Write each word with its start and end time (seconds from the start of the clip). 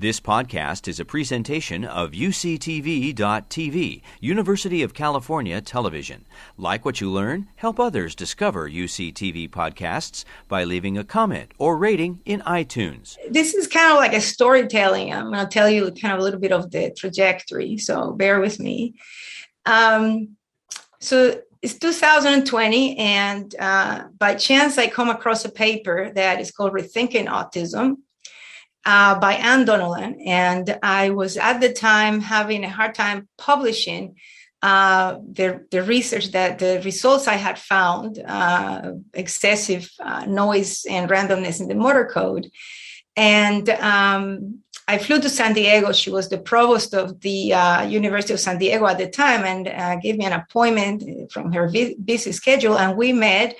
This 0.00 0.20
podcast 0.20 0.86
is 0.86 1.00
a 1.00 1.04
presentation 1.04 1.84
of 1.84 2.12
UCTV.tv, 2.12 4.02
University 4.20 4.82
of 4.84 4.94
California 4.94 5.60
Television. 5.60 6.24
Like 6.56 6.84
what 6.84 7.00
you 7.00 7.10
learn, 7.10 7.48
help 7.56 7.80
others 7.80 8.14
discover 8.14 8.70
UCTV 8.70 9.50
podcasts 9.50 10.24
by 10.46 10.62
leaving 10.62 10.96
a 10.96 11.02
comment 11.02 11.50
or 11.58 11.76
rating 11.76 12.20
in 12.24 12.42
iTunes. 12.42 13.16
This 13.28 13.54
is 13.54 13.66
kind 13.66 13.90
of 13.90 13.98
like 13.98 14.12
a 14.12 14.20
storytelling. 14.20 15.12
I'm 15.12 15.32
going 15.32 15.44
to 15.44 15.52
tell 15.52 15.68
you 15.68 15.90
kind 15.90 16.14
of 16.14 16.20
a 16.20 16.22
little 16.22 16.38
bit 16.38 16.52
of 16.52 16.70
the 16.70 16.92
trajectory, 16.96 17.76
so 17.76 18.12
bear 18.12 18.38
with 18.38 18.60
me. 18.60 18.94
Um, 19.66 20.36
so 21.00 21.40
it's 21.60 21.76
2020, 21.76 22.98
and 22.98 23.52
uh, 23.58 24.04
by 24.16 24.36
chance, 24.36 24.78
I 24.78 24.86
come 24.86 25.10
across 25.10 25.44
a 25.44 25.50
paper 25.50 26.12
that 26.14 26.40
is 26.40 26.52
called 26.52 26.74
Rethinking 26.74 27.26
Autism 27.26 27.96
uh, 28.88 29.18
by 29.20 29.34
Anne 29.34 29.66
Donnellan. 29.66 30.16
And 30.24 30.78
I 30.82 31.10
was 31.10 31.36
at 31.36 31.60
the 31.60 31.72
time 31.72 32.20
having 32.20 32.64
a 32.64 32.70
hard 32.70 32.94
time 32.94 33.28
publishing 33.36 34.16
uh, 34.62 35.18
the, 35.38 35.66
the 35.70 35.82
research 35.82 36.32
that 36.32 36.58
the 36.58 36.80
results 36.84 37.28
I 37.28 37.34
had 37.34 37.58
found, 37.58 38.18
uh, 38.26 38.92
excessive 39.12 39.90
uh, 40.00 40.24
noise 40.24 40.86
and 40.88 41.10
randomness 41.10 41.60
in 41.60 41.68
the 41.68 41.74
motor 41.74 42.06
code. 42.06 42.50
And 43.14 43.68
um, 43.68 44.60
I 44.88 44.96
flew 44.96 45.20
to 45.20 45.28
San 45.28 45.52
Diego. 45.52 45.92
She 45.92 46.10
was 46.10 46.30
the 46.30 46.38
provost 46.38 46.94
of 46.94 47.20
the 47.20 47.52
uh, 47.52 47.82
University 47.82 48.32
of 48.32 48.40
San 48.40 48.56
Diego 48.56 48.86
at 48.86 48.96
the 48.96 49.10
time 49.10 49.44
and 49.44 49.68
uh, 49.68 49.96
gave 49.96 50.16
me 50.16 50.24
an 50.24 50.32
appointment 50.32 51.30
from 51.30 51.52
her 51.52 51.70
busy 51.70 52.32
schedule. 52.32 52.78
And 52.78 52.96
we 52.96 53.12
met 53.12 53.54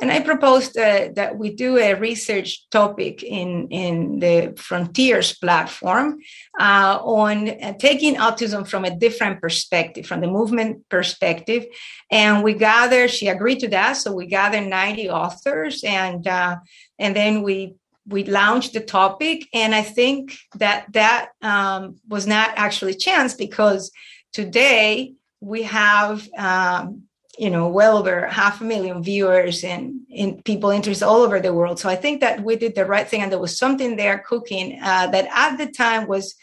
and 0.00 0.12
I 0.12 0.20
proposed 0.20 0.78
uh, 0.78 1.08
that 1.14 1.36
we 1.36 1.54
do 1.54 1.76
a 1.76 1.94
research 1.94 2.68
topic 2.70 3.24
in, 3.24 3.68
in 3.68 4.20
the 4.20 4.54
Frontiers 4.56 5.36
platform 5.36 6.20
uh, 6.58 7.00
on 7.02 7.48
uh, 7.48 7.72
taking 7.78 8.14
autism 8.14 8.66
from 8.66 8.84
a 8.84 8.96
different 8.96 9.40
perspective, 9.40 10.06
from 10.06 10.20
the 10.20 10.28
movement 10.28 10.88
perspective. 10.88 11.66
And 12.12 12.44
we 12.44 12.54
gathered, 12.54 13.10
she 13.10 13.26
agreed 13.26 13.58
to 13.60 13.68
that. 13.68 13.94
So 13.94 14.12
we 14.14 14.26
gathered 14.26 14.68
90 14.68 15.10
authors 15.10 15.82
and, 15.82 16.26
uh, 16.26 16.56
and 16.98 17.14
then 17.14 17.42
we 17.42 17.74
we 18.06 18.24
launched 18.24 18.72
the 18.72 18.80
topic 18.80 19.46
and 19.52 19.74
i 19.74 19.82
think 19.82 20.34
that 20.54 20.86
that 20.94 21.28
um, 21.42 21.96
was 22.08 22.26
not 22.26 22.50
actually 22.56 22.94
chance 22.94 23.34
because 23.34 23.90
today 24.32 25.12
we 25.40 25.64
have 25.64 26.26
um, 26.38 27.02
you 27.38 27.50
know 27.50 27.68
well 27.68 27.96
over 27.98 28.26
half 28.26 28.60
a 28.60 28.64
million 28.64 29.02
viewers 29.02 29.64
and, 29.64 30.00
people 30.44 30.70
interested 30.70 31.06
all 31.06 31.22
over 31.22 31.38
the 31.38 31.54
world. 31.54 31.78
So 31.78 31.88
i 31.88 31.94
think 31.94 32.20
that 32.20 32.42
we 32.42 32.56
did 32.56 32.74
the 32.74 32.84
right 32.84 33.08
thing 33.08 33.22
and 33.22 33.30
there 33.30 33.38
was 33.38 33.56
something 33.56 33.96
there 33.96 34.18
cooking 34.18 34.80
uh, 34.82 35.06
that 35.08 35.28
at 35.32 35.56
the 35.56 35.70
time 35.70 36.08
was 36.08 36.34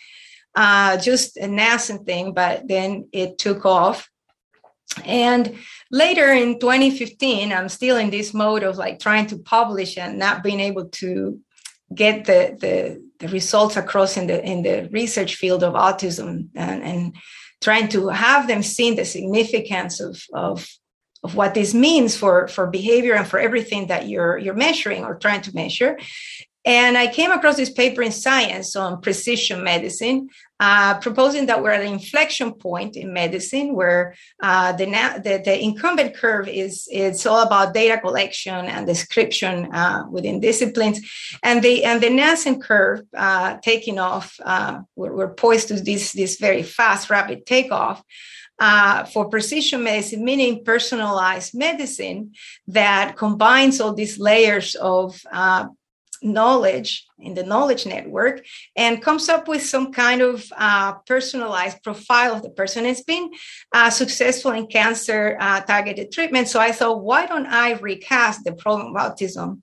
uh, 0.55 0.97
just 0.97 1.35
a 1.35 1.47
nascent 1.47 2.05
thing 2.05 2.33
but 2.33 2.67
then 2.67 3.09
it 3.11 3.37
took 3.37 3.65
off. 3.65 4.09
And 5.03 5.57
later 5.91 6.31
in 6.31 6.59
2015 6.59 7.52
i'm 7.52 7.69
still 7.69 7.97
in 7.97 8.09
this 8.09 8.33
mode 8.33 8.63
of 8.63 8.77
like 8.77 8.99
trying 8.99 9.27
to 9.27 9.37
publish 9.39 9.97
and 9.97 10.17
not 10.17 10.43
being 10.43 10.61
able 10.61 10.85
to 11.02 11.39
get 11.93 12.25
the 12.25 12.57
the, 12.61 13.03
the 13.19 13.27
results 13.27 13.75
across 13.75 14.15
in 14.15 14.27
the 14.27 14.43
in 14.43 14.63
the 14.63 14.87
research 14.91 15.35
field 15.35 15.63
of 15.63 15.73
autism 15.73 16.47
and, 16.55 16.83
and 16.83 17.15
trying 17.61 17.87
to 17.89 18.09
have 18.09 18.47
them 18.47 18.61
see 18.61 18.93
the 18.93 19.05
significance 19.05 19.99
of, 19.99 20.21
of 20.33 20.67
of 21.25 21.35
what 21.35 21.53
this 21.53 21.73
means 21.73 22.15
for 22.15 22.47
for 22.47 22.65
behavior 22.67 23.15
and 23.15 23.27
for 23.27 23.39
everything 23.47 23.87
that 23.87 24.07
you're 24.07 24.37
you're 24.37 24.61
measuring 24.67 25.03
or 25.03 25.15
trying 25.15 25.41
to 25.41 25.53
measure 25.53 25.97
and 26.65 26.97
I 26.97 27.05
came 27.05 27.31
across 27.31 27.57
this 27.57 27.69
paper 27.69 28.01
in 28.01 28.11
Science 28.11 28.75
on 28.75 28.99
precision 28.99 29.63
medicine, 29.63 30.29
uh, 30.59 30.97
proposing 30.97 31.45
that 31.45 31.61
we're 31.61 31.69
at 31.69 31.81
an 31.81 31.93
inflection 31.93 32.53
point 32.53 32.97
in 32.97 33.13
medicine 33.13 33.75
where 33.75 34.15
uh, 34.41 34.71
the, 34.71 34.85
the, 34.85 35.43
the, 35.45 35.63
incumbent 35.63 36.15
curve 36.15 36.47
is 36.47 36.87
it's 36.91 37.27
all 37.27 37.43
about 37.45 37.75
data 37.75 37.99
collection 37.99 38.65
and 38.65 38.87
description 38.87 39.71
uh, 39.75 40.05
within 40.09 40.39
disciplines, 40.39 40.99
and 41.43 41.61
the 41.61 41.83
and 41.83 42.02
the 42.02 42.09
nascent 42.09 42.64
curve 42.64 43.02
uh, 43.15 43.58
taking 43.61 43.99
off. 43.99 44.39
Uh, 44.43 44.80
we're, 44.95 45.14
we're 45.14 45.33
poised 45.35 45.67
to 45.67 45.75
this 45.75 46.14
this 46.14 46.37
very 46.37 46.64
fast, 46.64 47.11
rapid 47.11 47.45
takeoff 47.45 48.03
uh, 48.60 49.04
for 49.05 49.30
precision 49.30 49.83
medicine, 49.83 50.23
meaning 50.23 50.64
personalized 50.64 51.54
medicine 51.54 52.33
that 52.67 53.17
combines 53.17 53.82
all 53.82 53.93
these 53.93 54.20
layers 54.20 54.76
of 54.76 55.20
uh, 55.32 55.66
knowledge 56.21 57.05
in 57.20 57.33
the 57.33 57.44
knowledge 57.44 57.86
network 57.86 58.44
and 58.76 59.02
comes 59.02 59.30
up 59.30 59.48
with 59.48 59.64
some 59.64 59.92
kind 59.92 60.21
of 60.21 60.45
uh, 60.58 60.94
personalized 61.05 61.82
profile 61.83 62.33
of 62.33 62.42
the 62.42 62.49
person. 62.49 62.86
It's 62.86 63.04
been 63.04 63.32
uh, 63.73 63.89
successful 63.89 64.52
in 64.52 64.67
cancer 64.67 65.38
uh, 65.39 65.61
targeted 65.61 66.11
treatment. 66.11 66.48
So 66.48 66.60
I 66.60 66.71
thought, 66.71 67.04
why 67.04 67.26
don't 67.26 67.45
I 67.45 67.73
recast 67.73 68.44
the 68.44 68.54
problem 68.54 68.95
of 68.95 69.02
autism? 69.02 69.61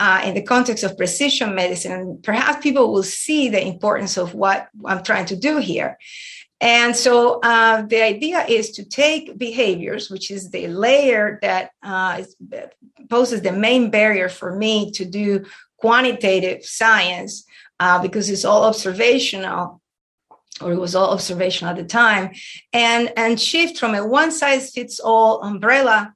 Uh, 0.00 0.22
in 0.24 0.34
the 0.34 0.42
context 0.42 0.82
of 0.82 0.98
precision 0.98 1.54
medicine, 1.54 1.92
and 1.92 2.22
perhaps 2.24 2.60
people 2.60 2.92
will 2.92 3.04
see 3.04 3.48
the 3.48 3.64
importance 3.64 4.16
of 4.16 4.34
what 4.34 4.66
I'm 4.84 5.04
trying 5.04 5.26
to 5.26 5.36
do 5.36 5.58
here. 5.58 5.96
And 6.60 6.96
so 6.96 7.40
uh, 7.40 7.82
the 7.82 8.02
idea 8.02 8.44
is 8.46 8.70
to 8.72 8.84
take 8.84 9.36
behaviors, 9.36 10.08
which 10.08 10.30
is 10.30 10.50
the 10.50 10.68
layer 10.68 11.38
that 11.42 11.70
uh, 11.82 12.16
is, 12.20 12.36
poses 13.10 13.42
the 13.42 13.52
main 13.52 13.90
barrier 13.90 14.28
for 14.28 14.54
me 14.56 14.90
to 14.92 15.04
do 15.04 15.44
quantitative 15.76 16.64
science, 16.64 17.44
uh, 17.80 18.00
because 18.00 18.30
it's 18.30 18.44
all 18.44 18.64
observational, 18.64 19.82
or 20.60 20.72
it 20.72 20.78
was 20.78 20.94
all 20.94 21.10
observational 21.10 21.72
at 21.72 21.76
the 21.76 21.84
time, 21.84 22.30
and, 22.72 23.12
and 23.16 23.38
shift 23.38 23.78
from 23.78 23.94
a 23.94 24.06
one 24.06 24.30
size 24.30 24.70
fits 24.70 25.00
all 25.00 25.42
umbrella 25.42 26.14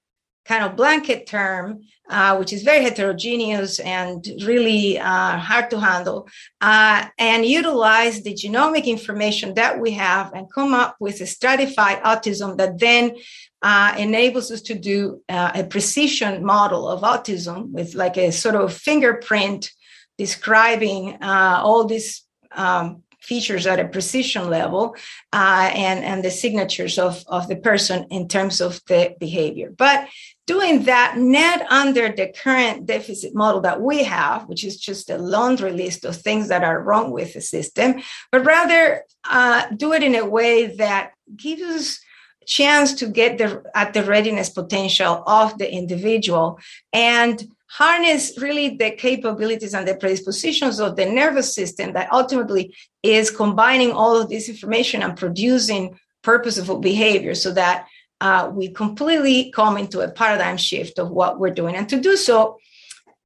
kind 0.48 0.64
of 0.64 0.76
blanket 0.76 1.26
term 1.26 1.80
uh, 2.08 2.36
which 2.36 2.52
is 2.52 2.62
very 2.62 2.82
heterogeneous 2.82 3.78
and 3.80 4.26
really 4.44 4.98
uh, 4.98 5.36
hard 5.36 5.70
to 5.70 5.78
handle, 5.78 6.28
uh, 6.60 7.06
and 7.18 7.44
utilize 7.44 8.22
the 8.22 8.34
genomic 8.34 8.86
information 8.86 9.54
that 9.54 9.78
we 9.78 9.90
have 9.90 10.32
and 10.32 10.52
come 10.52 10.72
up 10.72 10.96
with 11.00 11.20
a 11.20 11.26
stratified 11.26 12.02
autism 12.02 12.56
that 12.56 12.78
then 12.78 13.14
uh, 13.62 13.94
enables 13.98 14.50
us 14.50 14.62
to 14.62 14.74
do 14.74 15.22
uh, 15.28 15.50
a 15.54 15.64
precision 15.64 16.44
model 16.44 16.88
of 16.88 17.02
autism 17.02 17.70
with 17.70 17.94
like 17.94 18.16
a 18.16 18.30
sort 18.30 18.54
of 18.54 18.72
fingerprint 18.72 19.70
describing 20.16 21.18
uh, 21.20 21.60
all 21.62 21.84
these 21.84 22.24
um, 22.52 23.02
features 23.28 23.66
at 23.66 23.78
a 23.78 23.86
precision 23.86 24.48
level 24.48 24.96
uh, 25.32 25.70
and, 25.74 26.02
and 26.02 26.24
the 26.24 26.30
signatures 26.30 26.98
of, 26.98 27.22
of 27.28 27.46
the 27.48 27.56
person 27.56 28.06
in 28.10 28.26
terms 28.26 28.60
of 28.60 28.80
the 28.86 29.14
behavior. 29.20 29.70
But 29.76 30.08
doing 30.46 30.84
that 30.84 31.18
not 31.18 31.60
under 31.70 32.08
the 32.08 32.32
current 32.42 32.86
deficit 32.86 33.34
model 33.34 33.60
that 33.60 33.82
we 33.82 34.02
have, 34.04 34.48
which 34.48 34.64
is 34.64 34.80
just 34.80 35.10
a 35.10 35.18
laundry 35.18 35.72
list 35.72 36.06
of 36.06 36.16
things 36.16 36.48
that 36.48 36.64
are 36.64 36.82
wrong 36.82 37.10
with 37.10 37.34
the 37.34 37.42
system, 37.42 38.00
but 38.32 38.46
rather 38.46 39.04
uh, 39.28 39.66
do 39.76 39.92
it 39.92 40.02
in 40.02 40.14
a 40.14 40.24
way 40.24 40.74
that 40.76 41.12
gives 41.36 41.62
us 41.62 42.00
chance 42.46 42.94
to 42.94 43.06
get 43.06 43.36
the, 43.36 43.62
at 43.74 43.92
the 43.92 44.02
readiness 44.02 44.48
potential 44.48 45.22
of 45.26 45.58
the 45.58 45.70
individual 45.70 46.58
and 46.94 47.46
harness 47.68 48.38
really 48.40 48.76
the 48.76 48.90
capabilities 48.90 49.74
and 49.74 49.86
the 49.86 49.94
predispositions 49.94 50.80
of 50.80 50.96
the 50.96 51.04
nervous 51.04 51.54
system 51.54 51.92
that 51.92 52.10
ultimately 52.12 52.74
is 53.02 53.30
combining 53.30 53.92
all 53.92 54.20
of 54.20 54.28
this 54.28 54.48
information 54.48 55.02
and 55.02 55.16
producing 55.16 55.98
purposeful 56.22 56.78
behavior 56.78 57.34
so 57.34 57.52
that 57.52 57.86
uh, 58.20 58.50
we 58.52 58.68
completely 58.68 59.52
come 59.52 59.76
into 59.76 60.00
a 60.00 60.10
paradigm 60.10 60.56
shift 60.56 60.98
of 60.98 61.10
what 61.10 61.38
we're 61.38 61.50
doing. 61.50 61.76
And 61.76 61.88
to 61.90 62.00
do 62.00 62.16
so, 62.16 62.58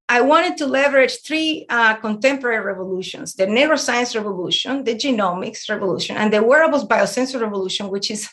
I 0.09 0.21
wanted 0.21 0.59
to 0.59 0.67
leverage 0.67 1.23
three 1.23 1.65
uh, 1.71 1.95
contemporary 1.95 2.63
revolutions 2.65 3.35
the 3.35 3.47
neuroscience 3.47 4.15
revolution, 4.15 4.85
the 4.85 4.95
genomics 4.95 5.71
revolution, 5.71 6.17
and 6.17 6.33
the 6.33 6.43
wearables 6.43 6.85
biosensor 6.85 7.41
revolution, 7.41 7.89
which 7.89 8.11
is 8.11 8.29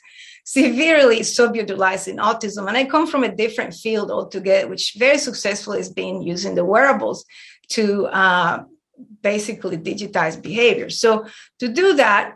severely 0.50 1.20
subutilized 1.20 2.08
in 2.08 2.18
autism. 2.18 2.68
And 2.68 2.76
I 2.76 2.86
come 2.86 3.06
from 3.06 3.24
a 3.24 3.36
different 3.36 3.72
field 3.76 4.10
altogether, 4.10 4.68
which 4.68 4.96
very 4.98 5.20
successfully 5.20 5.80
is 5.80 5.92
being 5.94 6.24
used 6.24 6.46
in 6.48 6.56
the 6.56 6.66
wearables 6.66 7.24
to 7.76 8.08
uh, 8.08 8.64
basically 9.22 9.78
digitize 9.78 10.42
behavior. 10.42 10.90
So 10.90 11.26
to 11.60 11.68
do 11.68 11.96
that, 11.96 12.36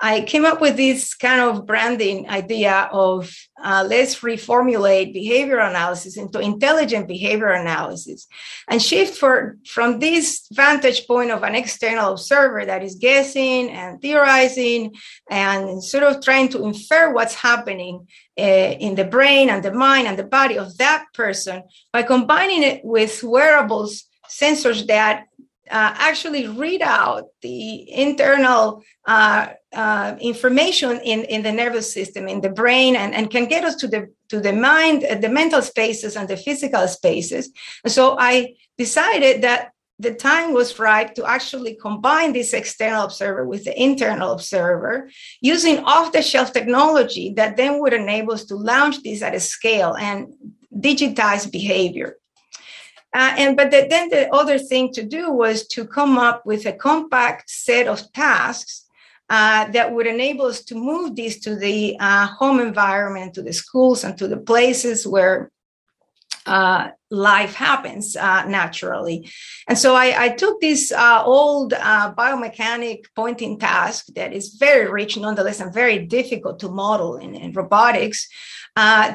I 0.00 0.20
came 0.20 0.44
up 0.44 0.60
with 0.60 0.76
this 0.76 1.14
kind 1.14 1.40
of 1.40 1.66
branding 1.66 2.28
idea 2.28 2.88
of 2.92 3.34
uh, 3.60 3.84
let's 3.88 4.20
reformulate 4.20 5.12
behavior 5.12 5.58
analysis 5.58 6.16
into 6.16 6.38
intelligent 6.38 7.08
behavior 7.08 7.48
analysis 7.48 8.28
and 8.68 8.80
shift 8.80 9.18
for, 9.18 9.56
from 9.66 9.98
this 9.98 10.46
vantage 10.52 11.06
point 11.08 11.32
of 11.32 11.42
an 11.42 11.56
external 11.56 12.12
observer 12.12 12.64
that 12.64 12.84
is 12.84 12.94
guessing 12.94 13.70
and 13.70 14.00
theorizing 14.00 14.94
and 15.30 15.82
sort 15.82 16.04
of 16.04 16.22
trying 16.22 16.48
to 16.50 16.64
infer 16.64 17.12
what's 17.12 17.34
happening 17.34 18.06
uh, 18.38 18.42
in 18.42 18.94
the 18.94 19.04
brain 19.04 19.50
and 19.50 19.64
the 19.64 19.72
mind 19.72 20.06
and 20.06 20.16
the 20.16 20.22
body 20.22 20.56
of 20.56 20.76
that 20.78 21.06
person 21.12 21.64
by 21.92 22.04
combining 22.04 22.62
it 22.62 22.84
with 22.84 23.24
wearables 23.24 24.04
sensors 24.28 24.86
that 24.86 25.27
uh, 25.70 25.94
actually 25.96 26.48
read 26.48 26.82
out 26.82 27.24
the 27.42 27.90
internal 27.92 28.82
uh, 29.06 29.48
uh, 29.72 30.16
information 30.20 31.00
in, 31.04 31.24
in 31.24 31.42
the 31.42 31.52
nervous 31.52 31.92
system, 31.92 32.28
in 32.28 32.40
the 32.40 32.50
brain, 32.50 32.96
and, 32.96 33.14
and 33.14 33.30
can 33.30 33.46
get 33.46 33.64
us 33.64 33.76
to 33.76 33.88
the 33.88 34.08
to 34.28 34.40
the 34.40 34.52
mind, 34.52 35.04
uh, 35.04 35.14
the 35.14 35.28
mental 35.28 35.62
spaces, 35.62 36.16
and 36.16 36.28
the 36.28 36.36
physical 36.36 36.86
spaces. 36.88 37.50
And 37.84 37.92
so 37.92 38.16
I 38.18 38.54
decided 38.76 39.42
that 39.42 39.72
the 39.98 40.14
time 40.14 40.52
was 40.52 40.78
right 40.78 41.12
to 41.16 41.24
actually 41.26 41.74
combine 41.74 42.32
this 42.32 42.52
external 42.52 43.04
observer 43.04 43.44
with 43.44 43.64
the 43.64 43.82
internal 43.82 44.32
observer 44.32 45.10
using 45.40 45.78
off 45.80 46.12
the 46.12 46.22
shelf 46.22 46.52
technology 46.52 47.32
that 47.34 47.56
then 47.56 47.80
would 47.80 47.92
enable 47.92 48.34
us 48.34 48.44
to 48.44 48.54
launch 48.54 49.02
this 49.02 49.22
at 49.22 49.34
a 49.34 49.40
scale 49.40 49.94
and 49.94 50.32
digitize 50.72 51.50
behavior. 51.50 52.16
Uh, 53.14 53.34
and 53.38 53.56
but 53.56 53.70
the, 53.70 53.86
then 53.88 54.08
the 54.10 54.32
other 54.34 54.58
thing 54.58 54.92
to 54.92 55.02
do 55.02 55.30
was 55.30 55.66
to 55.66 55.86
come 55.86 56.18
up 56.18 56.44
with 56.44 56.66
a 56.66 56.72
compact 56.72 57.48
set 57.48 57.86
of 57.86 58.12
tasks 58.12 58.84
uh, 59.30 59.70
that 59.70 59.92
would 59.92 60.06
enable 60.06 60.46
us 60.46 60.62
to 60.64 60.74
move 60.74 61.14
these 61.14 61.40
to 61.40 61.56
the 61.56 61.96
uh, 62.00 62.26
home 62.26 62.60
environment, 62.60 63.34
to 63.34 63.42
the 63.42 63.52
schools, 63.52 64.04
and 64.04 64.16
to 64.18 64.26
the 64.26 64.36
places 64.36 65.06
where 65.06 65.50
uh, 66.46 66.88
life 67.10 67.54
happens 67.54 68.16
uh, 68.16 68.44
naturally. 68.46 69.30
And 69.68 69.76
so 69.76 69.94
I, 69.94 70.24
I 70.24 70.28
took 70.30 70.60
this 70.60 70.92
uh, 70.92 71.22
old 71.24 71.74
uh, 71.74 72.14
biomechanic 72.14 73.04
pointing 73.14 73.58
task 73.58 74.06
that 74.14 74.32
is 74.32 74.54
very 74.54 74.90
rich, 74.90 75.18
nonetheless, 75.18 75.60
and 75.60 75.74
very 75.74 76.06
difficult 76.06 76.58
to 76.60 76.70
model 76.70 77.16
in, 77.16 77.34
in 77.34 77.52
robotics 77.52 78.28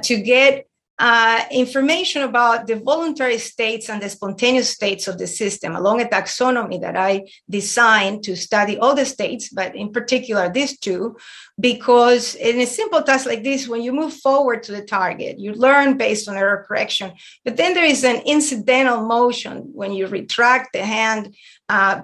to 0.04 0.22
get 0.22 0.68
uh, 1.00 1.44
information 1.52 2.22
about 2.22 2.68
the 2.68 2.76
voluntary 2.76 3.40
states 3.40 3.90
and 3.90 4.02
the 4.02 4.10
spontaneous 4.10 4.70
states 4.70 5.08
of 5.08 5.18
the 5.18 5.26
system 5.26 5.76
along 5.76 6.02
a 6.02 6.06
taxonomy 6.06 6.80
that 6.82 6.96
I 6.96 7.26
designed 7.50 8.24
to 8.26 8.36
study 8.36 8.78
all 8.78 8.94
the 8.94 9.06
states, 9.06 9.50
but 9.50 9.76
in 9.76 9.92
particular 9.92 10.50
these 10.50 10.78
two, 10.78 11.18
because 11.60 12.36
in 12.36 12.60
a 12.60 12.68
simple 12.68 13.02
task 13.02 13.26
like 13.26 13.44
this, 13.44 13.68
when 13.68 13.82
you 13.82 13.92
move 13.92 14.14
forward 14.14 14.62
to 14.64 14.72
the 14.72 14.86
target, 14.86 15.40
you 15.40 15.54
learn 15.54 15.98
based 15.98 16.30
on 16.30 16.38
error 16.38 16.64
correction, 16.68 17.14
but 17.44 17.58
then 17.58 17.74
there 17.74 17.86
is 17.86 18.04
an 18.04 18.22
incidental 18.26 19.04
motion 19.06 19.72
when 19.74 19.94
you 19.94 20.06
retract 20.08 20.74
the 20.74 20.86
hand. 20.86 21.36
Uh, 21.70 22.02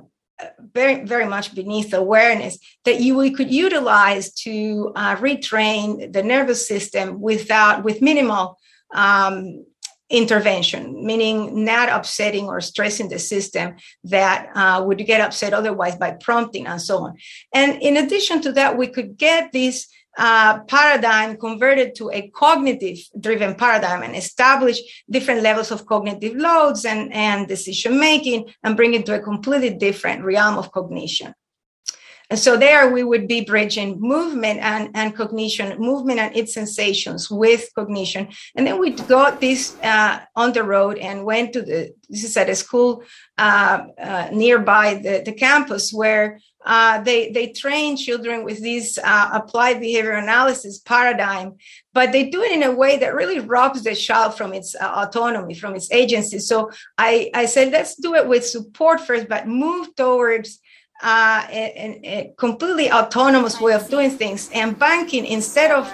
very 0.74 1.03
very 1.03 1.25
much 1.25 1.53
beneath 1.53 1.94
awareness 1.94 2.57
that 2.86 3.01
you 3.01 3.18
we 3.18 3.30
could 3.30 3.51
utilize 3.51 4.33
to 4.33 4.94
uh, 4.95 5.13
retrain 5.18 6.13
the 6.13 6.24
nervous 6.24 6.65
system 6.65 7.19
without 7.19 7.83
with 7.83 8.01
minimal 8.01 8.57
um, 8.94 9.65
intervention, 10.09 11.06
meaning 11.06 11.63
not 11.63 11.89
upsetting 11.89 12.47
or 12.47 12.59
stressing 12.62 13.09
the 13.09 13.19
system 13.19 13.75
that 14.03 14.50
uh, 14.56 14.83
would 14.83 14.97
get 15.06 15.21
upset 15.21 15.53
otherwise 15.53 15.95
by 15.95 16.12
prompting 16.12 16.65
and 16.65 16.81
so 16.81 17.00
on. 17.06 17.15
And 17.53 17.81
in 17.81 17.97
addition 17.97 18.41
to 18.41 18.51
that, 18.53 18.77
we 18.77 18.88
could 18.88 19.18
get 19.18 19.51
this 19.51 19.88
uh, 20.18 20.59
paradigm 20.63 21.38
converted 21.38 21.95
to 21.95 22.09
a 22.12 22.30
cognitive 22.30 22.97
driven 23.19 23.56
paradigm 23.56 24.01
and 24.01 24.15
establish 24.15 25.03
different 25.09 25.44
levels 25.44 25.71
of 25.71 25.86
cognitive 25.86 26.36
loads 26.36 26.83
and, 26.86 27.13
and 27.13 27.47
decision 27.47 28.00
making 28.00 28.51
and 28.63 28.75
bring 28.75 28.95
it 28.95 29.06
to 29.06 29.15
a 29.15 29.19
completely 29.19 29.69
different 29.69 30.24
realm 30.24 30.57
of 30.57 30.71
cognition. 30.71 31.33
And 32.30 32.40
so 32.40 32.58
there 32.58 32.92
we 32.92 33.04
would 33.04 33.28
be 33.28 33.42
bridging 33.42 34.00
movement 34.00 34.60
and, 34.60 34.92
and 34.94 35.16
cognition, 35.16 35.80
movement 35.80 36.20
and 36.20 36.36
its 36.36 36.54
sensations 36.54 37.30
with 37.30 37.70
cognition. 37.74 38.30
And 38.56 38.68
then 38.68 38.80
we 38.80 38.92
got 38.92 39.42
this 39.42 39.76
uh, 39.81 40.20
on 40.36 40.54
the 40.54 40.64
road 40.64 41.00
and 41.00 41.26
went 41.26 41.54
to 41.54 41.62
the, 41.64 41.94
this 42.08 42.24
is 42.24 42.38
at 42.38 42.50
a 42.50 42.56
school 42.56 43.04
uh, 43.38 43.86
uh, 44.00 44.30
nearby 44.31 44.96
the, 44.96 45.24
the 45.26 45.34
campus 45.34 45.92
where 45.92 46.40
uh, 46.66 47.02
they, 47.02 47.31
they 47.31 47.48
train 47.48 47.96
children 47.98 48.44
with 48.44 48.62
this 48.62 49.00
uh, 49.04 49.30
applied 49.34 49.80
behavior 49.80 50.12
analysis 50.12 50.78
paradigm, 50.80 51.56
but 51.94 52.12
they 52.12 52.30
do 52.30 52.44
it 52.44 52.52
in 52.52 52.64
a 52.64 52.72
way 52.72 52.98
that 52.98 53.16
really 53.16 53.40
robs 53.40 53.84
the 53.84 53.96
child 53.96 54.36
from 54.36 54.54
its 54.54 54.75
uh, 54.75 54.86
autonomy, 54.86 55.56
from 55.56 55.74
its 55.74 55.90
agency. 55.92 56.38
So 56.38 56.70
I, 56.98 57.32
I 57.34 57.46
said, 57.46 57.72
let's 57.72 57.96
do 57.96 58.14
it 58.14 58.28
with 58.28 58.46
support 58.46 59.00
first, 59.02 59.30
but 59.30 59.48
move 59.48 59.96
towards 59.96 60.60
uh, 61.01 61.46
a, 61.50 62.00
a, 62.04 62.34
completely 62.36 62.92
autonomous 62.92 63.60
way 63.62 63.74
of 63.74 63.90
doing 63.90 64.10
things 64.10 64.50
and 64.54 64.78
banking 64.78 65.25
instead 65.25 65.72
of 65.72 65.92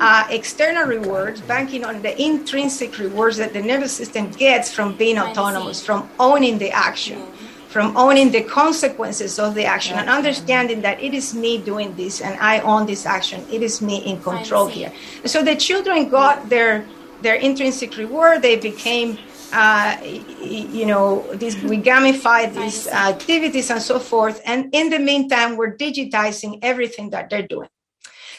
uh, 0.00 0.26
external 0.30 0.84
rewards, 0.84 1.40
banking 1.42 1.84
on 1.84 2.02
the 2.02 2.20
intrinsic 2.20 2.98
rewards 2.98 3.36
that 3.36 3.52
the 3.52 3.62
nervous 3.62 3.92
system 3.92 4.30
gets 4.32 4.72
from 4.72 4.96
being 4.96 5.18
autonomous, 5.18 5.84
from 5.84 6.08
owning 6.18 6.58
the 6.58 6.70
action, 6.70 7.22
from 7.68 7.96
owning 7.96 8.30
the 8.30 8.42
consequences 8.42 9.38
of 9.38 9.54
the 9.54 9.64
action, 9.64 9.98
and 9.98 10.08
understanding 10.08 10.80
that 10.80 11.00
it 11.00 11.14
is 11.14 11.34
me 11.34 11.58
doing 11.58 11.94
this 11.96 12.20
and 12.20 12.38
I 12.40 12.60
own 12.60 12.86
this 12.86 13.06
action. 13.06 13.44
It 13.50 13.62
is 13.62 13.82
me 13.82 13.98
in 13.98 14.20
control 14.22 14.66
here. 14.66 14.92
So 15.24 15.42
the 15.42 15.56
children 15.56 16.08
got 16.08 16.48
their 16.48 16.84
their 17.20 17.34
intrinsic 17.34 17.96
reward. 17.96 18.42
They 18.42 18.56
became 18.56 19.18
uh, 19.52 19.96
you 20.02 20.86
know, 20.86 21.24
we 21.32 21.80
gamify 21.80 22.52
these 22.52 22.86
activities 22.86 23.70
and 23.70 23.82
so 23.82 23.98
forth. 23.98 24.40
And 24.44 24.68
in 24.72 24.90
the 24.90 24.98
meantime, 24.98 25.56
we're 25.56 25.76
digitizing 25.76 26.58
everything 26.62 27.10
that 27.10 27.30
they're 27.30 27.46
doing. 27.46 27.68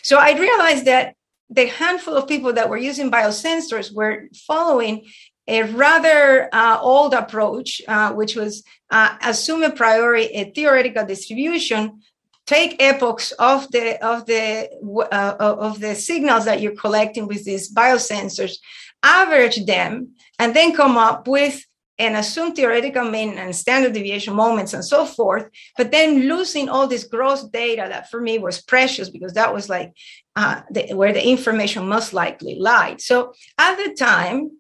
So 0.01 0.17
I 0.17 0.37
realized 0.37 0.85
that 0.85 1.15
the 1.49 1.67
handful 1.67 2.15
of 2.15 2.27
people 2.27 2.53
that 2.53 2.69
were 2.69 2.77
using 2.77 3.09
biosensors 3.11 3.93
were 3.93 4.27
following 4.47 5.05
a 5.47 5.63
rather 5.63 6.47
uh, 6.53 6.77
old 6.79 7.13
approach, 7.13 7.81
uh, 7.87 8.13
which 8.13 8.35
was 8.35 8.63
uh, 8.91 9.17
assume 9.23 9.63
a 9.63 9.71
priori 9.71 10.25
a 10.25 10.51
theoretical 10.51 11.05
distribution, 11.05 12.01
take 12.45 12.81
epochs 12.81 13.31
of 13.33 13.69
the 13.71 14.03
of 14.05 14.27
the 14.27 14.69
uh, 15.11 15.35
of 15.39 15.79
the 15.79 15.95
signals 15.95 16.45
that 16.45 16.61
you're 16.61 16.75
collecting 16.75 17.27
with 17.27 17.45
these 17.45 17.73
biosensors, 17.73 18.57
average 19.03 19.65
them, 19.65 20.13
and 20.37 20.55
then 20.55 20.75
come 20.75 20.97
up 20.97 21.27
with 21.27 21.63
and 21.99 22.15
assume 22.15 22.53
theoretical 22.53 23.03
mean 23.03 23.37
and 23.37 23.53
standard 23.53 23.93
deviation 23.93 24.33
moments 24.33 24.73
and 24.73 24.85
so 24.85 25.05
forth, 25.05 25.49
but 25.77 25.91
then 25.91 26.29
losing 26.29 26.69
all 26.69 26.87
this 26.87 27.03
gross 27.03 27.43
data 27.43 27.85
that 27.89 28.09
for 28.09 28.21
me 28.21 28.39
was 28.39 28.61
precious 28.61 29.09
because 29.09 29.33
that 29.33 29.53
was 29.53 29.67
like 29.67 29.91
uh, 30.37 30.61
the, 30.71 30.93
where 30.93 31.11
the 31.11 31.27
information 31.27 31.87
most 31.87 32.13
likely 32.13 32.55
lied. 32.57 33.01
So 33.01 33.33
at 33.57 33.75
the 33.75 33.93
time 33.95 34.51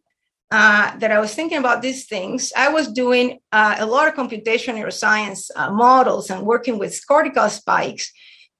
uh, 0.51 0.97
that 0.97 1.11
I 1.11 1.19
was 1.19 1.33
thinking 1.33 1.59
about 1.59 1.81
these 1.81 2.07
things, 2.07 2.51
I 2.57 2.69
was 2.69 2.91
doing 2.91 3.39
uh, 3.53 3.77
a 3.79 3.85
lot 3.85 4.09
of 4.09 4.15
computational 4.15 4.83
neuroscience 4.83 5.49
uh, 5.55 5.71
models 5.71 6.29
and 6.29 6.45
working 6.45 6.77
with 6.77 6.99
cortical 7.07 7.49
spikes 7.49 8.11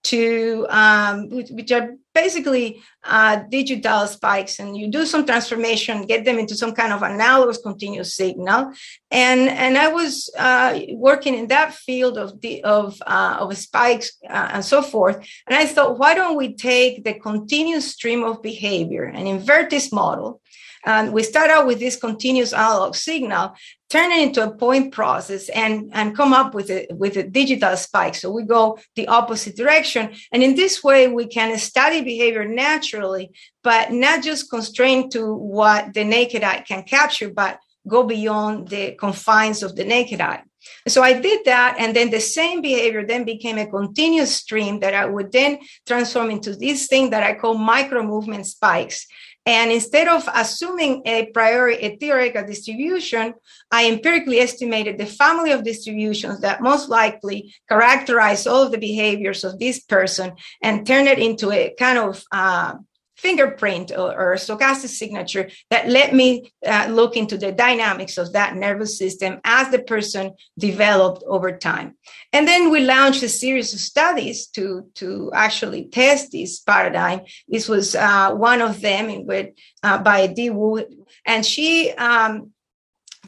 to 0.03 0.65
um, 0.69 1.29
which 1.29 1.71
are 1.71 1.95
basically 2.13 2.81
uh, 3.03 3.37
digital 3.49 4.07
spikes. 4.07 4.59
And 4.59 4.75
you 4.75 4.89
do 4.89 5.05
some 5.05 5.25
transformation 5.25 6.05
get 6.05 6.25
them 6.25 6.37
into 6.39 6.55
some 6.55 6.73
kind 6.73 6.93
of 6.93 7.01
analogous 7.03 7.57
continuous 7.57 8.15
signal. 8.15 8.73
And 9.11 9.49
and 9.49 9.77
i 9.77 9.87
was 9.87 10.29
uh, 10.37 10.79
working 10.93 11.35
in 11.35 11.47
that 11.47 11.73
field 11.73 12.17
of 12.17 12.39
the 12.41 12.63
of 12.63 13.01
uh, 13.05 13.37
of 13.39 13.55
spikes 13.57 14.17
uh, 14.29 14.49
and 14.53 14.65
so 14.65 14.81
forth. 14.81 15.17
And 15.47 15.55
i 15.57 15.65
thought 15.65 15.99
why 15.99 16.13
don't 16.13 16.37
we 16.37 16.55
take 16.55 17.03
the 17.03 17.15
continuous 17.15 17.91
stream 17.91 18.23
of 18.23 18.41
behavior 18.41 19.03
and 19.03 19.27
invert 19.27 19.69
this 19.69 19.91
model? 19.91 20.41
And 20.85 21.11
we 21.11 21.23
start 21.23 21.49
out 21.49 21.67
with 21.67 21.79
this 21.79 21.97
continuous 21.97 22.53
analog 22.53 22.95
signal, 22.95 23.53
turn 23.89 24.11
it 24.11 24.21
into 24.21 24.43
a 24.43 24.55
point 24.55 24.93
process 24.93 25.49
and, 25.49 25.89
and 25.93 26.15
come 26.15 26.31
up 26.31 26.53
with 26.53 26.69
a, 26.69 26.87
with 26.91 27.17
a 27.17 27.23
digital 27.23 27.75
spike. 27.75 28.15
So 28.15 28.31
we 28.31 28.43
go 28.43 28.77
the 28.95 29.07
opposite 29.07 29.55
direction. 29.55 30.11
And 30.31 30.43
in 30.43 30.55
this 30.55 30.83
way, 30.83 31.07
we 31.07 31.27
can 31.27 31.57
study 31.57 32.01
behavior 32.01 32.45
naturally, 32.45 33.31
but 33.63 33.91
not 33.91 34.23
just 34.23 34.49
constrained 34.49 35.11
to 35.13 35.33
what 35.33 35.93
the 35.93 36.03
naked 36.03 36.43
eye 36.43 36.63
can 36.67 36.83
capture, 36.83 37.29
but 37.29 37.59
go 37.87 38.03
beyond 38.03 38.67
the 38.67 38.93
confines 38.93 39.63
of 39.63 39.75
the 39.75 39.85
naked 39.85 40.21
eye. 40.21 40.43
So 40.87 41.01
I 41.01 41.13
did 41.13 41.45
that, 41.45 41.77
and 41.79 41.95
then 41.95 42.09
the 42.09 42.19
same 42.19 42.61
behavior 42.61 43.05
then 43.05 43.23
became 43.23 43.57
a 43.57 43.65
continuous 43.65 44.35
stream 44.35 44.81
that 44.81 44.93
I 44.93 45.05
would 45.05 45.31
then 45.31 45.59
transform 45.87 46.29
into 46.31 46.55
this 46.55 46.87
thing 46.87 47.11
that 47.11 47.23
I 47.23 47.35
call 47.35 47.55
micro 47.55 48.03
movement 48.03 48.45
spikes. 48.45 49.07
And 49.49 49.71
instead 49.71 50.07
of 50.07 50.29
assuming 50.31 51.01
a 51.07 51.25
priori 51.33 51.77
a 51.77 51.97
theoretical 51.97 52.45
distribution, 52.45 53.33
I 53.71 53.87
empirically 53.87 54.39
estimated 54.39 54.99
the 54.99 55.07
family 55.07 55.51
of 55.53 55.63
distributions 55.63 56.41
that 56.41 56.61
most 56.61 56.87
likely 56.87 57.55
characterize 57.67 58.45
all 58.45 58.61
of 58.61 58.71
the 58.71 58.77
behaviors 58.77 59.43
of 59.43 59.57
this 59.57 59.79
person 59.79 60.33
and 60.61 60.85
turn 60.85 61.07
it 61.07 61.17
into 61.17 61.51
a 61.51 61.73
kind 61.79 61.97
of 61.97 62.23
uh, 62.31 62.75
fingerprint 63.19 63.91
or, 63.91 64.09
or, 64.17 64.35
stochastic 64.35 64.87
signature 64.87 65.49
that 65.69 65.89
let 65.89 66.13
me 66.13 66.51
uh, 66.65 66.87
look 66.89 67.17
into 67.17 67.37
the 67.37 67.51
dynamics 67.51 68.17
of 68.17 68.31
that 68.33 68.55
nervous 68.55 68.97
system 68.97 69.39
as 69.43 69.69
the 69.69 69.79
person 69.79 70.31
developed 70.57 71.23
over 71.27 71.57
time. 71.57 71.97
And 72.31 72.47
then 72.47 72.71
we 72.71 72.79
launched 72.79 73.23
a 73.23 73.29
series 73.29 73.73
of 73.73 73.79
studies 73.79 74.47
to, 74.55 74.89
to 74.95 75.31
actually 75.33 75.85
test 75.85 76.31
this 76.31 76.59
paradigm. 76.59 77.21
This 77.47 77.67
was 77.67 77.95
uh, 77.95 78.31
one 78.33 78.61
of 78.61 78.79
them 78.79 79.09
in 79.09 79.25
which, 79.25 79.49
uh, 79.83 79.97
by 79.97 80.27
Di 80.27 80.49
Wu, 80.49 80.85
and 81.25 81.45
she 81.45 81.91
um, 81.91 82.51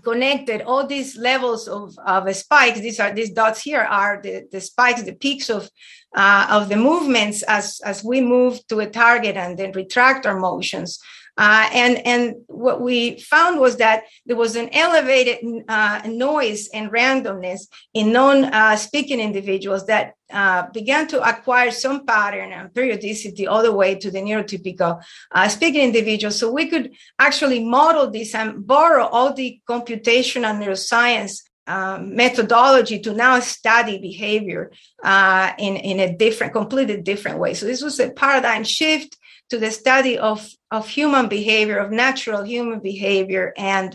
connected 0.03 0.61
all 0.61 0.87
these 0.87 1.17
levels 1.17 1.67
of, 1.67 1.93
of 2.05 2.33
spikes 2.35 2.79
these 2.79 2.99
are 2.99 3.13
these 3.13 3.31
dots 3.31 3.61
here 3.61 3.81
are 3.81 4.19
the, 4.23 4.47
the 4.51 4.59
spikes 4.59 5.03
the 5.03 5.13
peaks 5.13 5.49
of 5.49 5.69
uh, 6.15 6.47
of 6.49 6.69
the 6.69 6.75
movements 6.75 7.43
as 7.43 7.79
as 7.85 8.03
we 8.03 8.21
move 8.21 8.65
to 8.67 8.79
a 8.79 8.89
target 8.89 9.35
and 9.37 9.57
then 9.57 9.71
retract 9.71 10.25
our 10.25 10.39
motions 10.39 10.99
uh, 11.37 11.69
and 11.73 12.05
and 12.05 12.35
what 12.47 12.81
we 12.81 13.19
found 13.21 13.59
was 13.59 13.77
that 13.77 14.03
there 14.25 14.35
was 14.35 14.55
an 14.55 14.69
elevated 14.73 15.37
uh, 15.67 16.01
noise 16.05 16.67
and 16.73 16.91
randomness 16.91 17.67
in 17.93 18.11
non-speaking 18.11 19.19
uh, 19.19 19.23
individuals 19.23 19.85
that 19.87 20.13
uh, 20.31 20.69
began 20.73 21.07
to 21.07 21.21
acquire 21.27 21.71
some 21.71 22.05
pattern 22.05 22.51
and 22.51 22.73
periodicity 22.73 23.47
all 23.47 23.63
the 23.63 23.71
way 23.71 23.95
to 23.95 24.11
the 24.11 24.19
neurotypical 24.19 25.01
uh, 25.31 25.47
speaking 25.47 25.81
individuals. 25.81 26.37
So 26.37 26.51
we 26.51 26.67
could 26.69 26.91
actually 27.17 27.63
model 27.63 28.11
this 28.11 28.35
and 28.35 28.65
borrow 28.67 29.05
all 29.05 29.33
the 29.33 29.59
computational 29.67 30.57
neuroscience 30.61 31.41
um, 31.71 32.15
methodology 32.23 32.97
to 32.99 33.13
now 33.13 33.39
study 33.39 33.97
behavior 34.09 34.63
uh, 35.11 35.47
in, 35.57 35.73
in 35.77 35.97
a 36.01 36.15
different, 36.23 36.51
completely 36.53 36.97
different 37.11 37.37
way. 37.39 37.53
So 37.53 37.65
this 37.65 37.81
was 37.87 37.99
a 37.99 38.11
paradigm 38.23 38.63
shift 38.63 39.11
to 39.51 39.57
the 39.57 39.71
study 39.71 40.17
of, 40.17 40.37
of 40.69 40.87
human 40.87 41.27
behavior, 41.27 41.77
of 41.79 41.91
natural 41.91 42.43
human 42.43 42.79
behavior, 42.79 43.53
and 43.57 43.89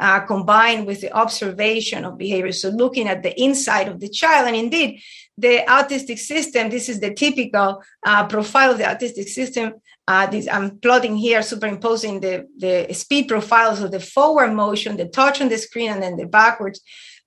uh, 0.00 0.20
combined 0.20 0.86
with 0.86 1.00
the 1.00 1.12
observation 1.12 2.04
of 2.04 2.16
behavior. 2.16 2.52
So 2.52 2.68
looking 2.70 3.08
at 3.08 3.22
the 3.22 3.34
inside 3.46 3.88
of 3.88 4.00
the 4.00 4.08
child. 4.08 4.46
And 4.46 4.56
indeed, 4.56 5.02
the 5.36 5.64
autistic 5.68 6.18
system, 6.18 6.70
this 6.70 6.88
is 6.88 7.00
the 7.00 7.14
typical 7.14 7.82
uh, 8.06 8.26
profile 8.26 8.70
of 8.72 8.78
the 8.78 8.84
autistic 8.84 9.28
system. 9.28 9.74
Uh, 10.06 10.26
this, 10.26 10.48
I'm 10.48 10.78
plotting 10.78 11.16
here, 11.16 11.42
superimposing 11.42 12.20
the, 12.20 12.46
the 12.56 12.94
speed 12.94 13.28
profiles 13.28 13.80
of 13.82 13.90
the 13.90 14.00
forward 14.00 14.52
motion, 14.52 14.96
the 14.96 15.08
touch 15.08 15.40
on 15.40 15.48
the 15.48 15.58
screen, 15.58 15.90
and 15.90 16.02
then 16.02 16.16
the 16.16 16.26
backwards 16.26 16.80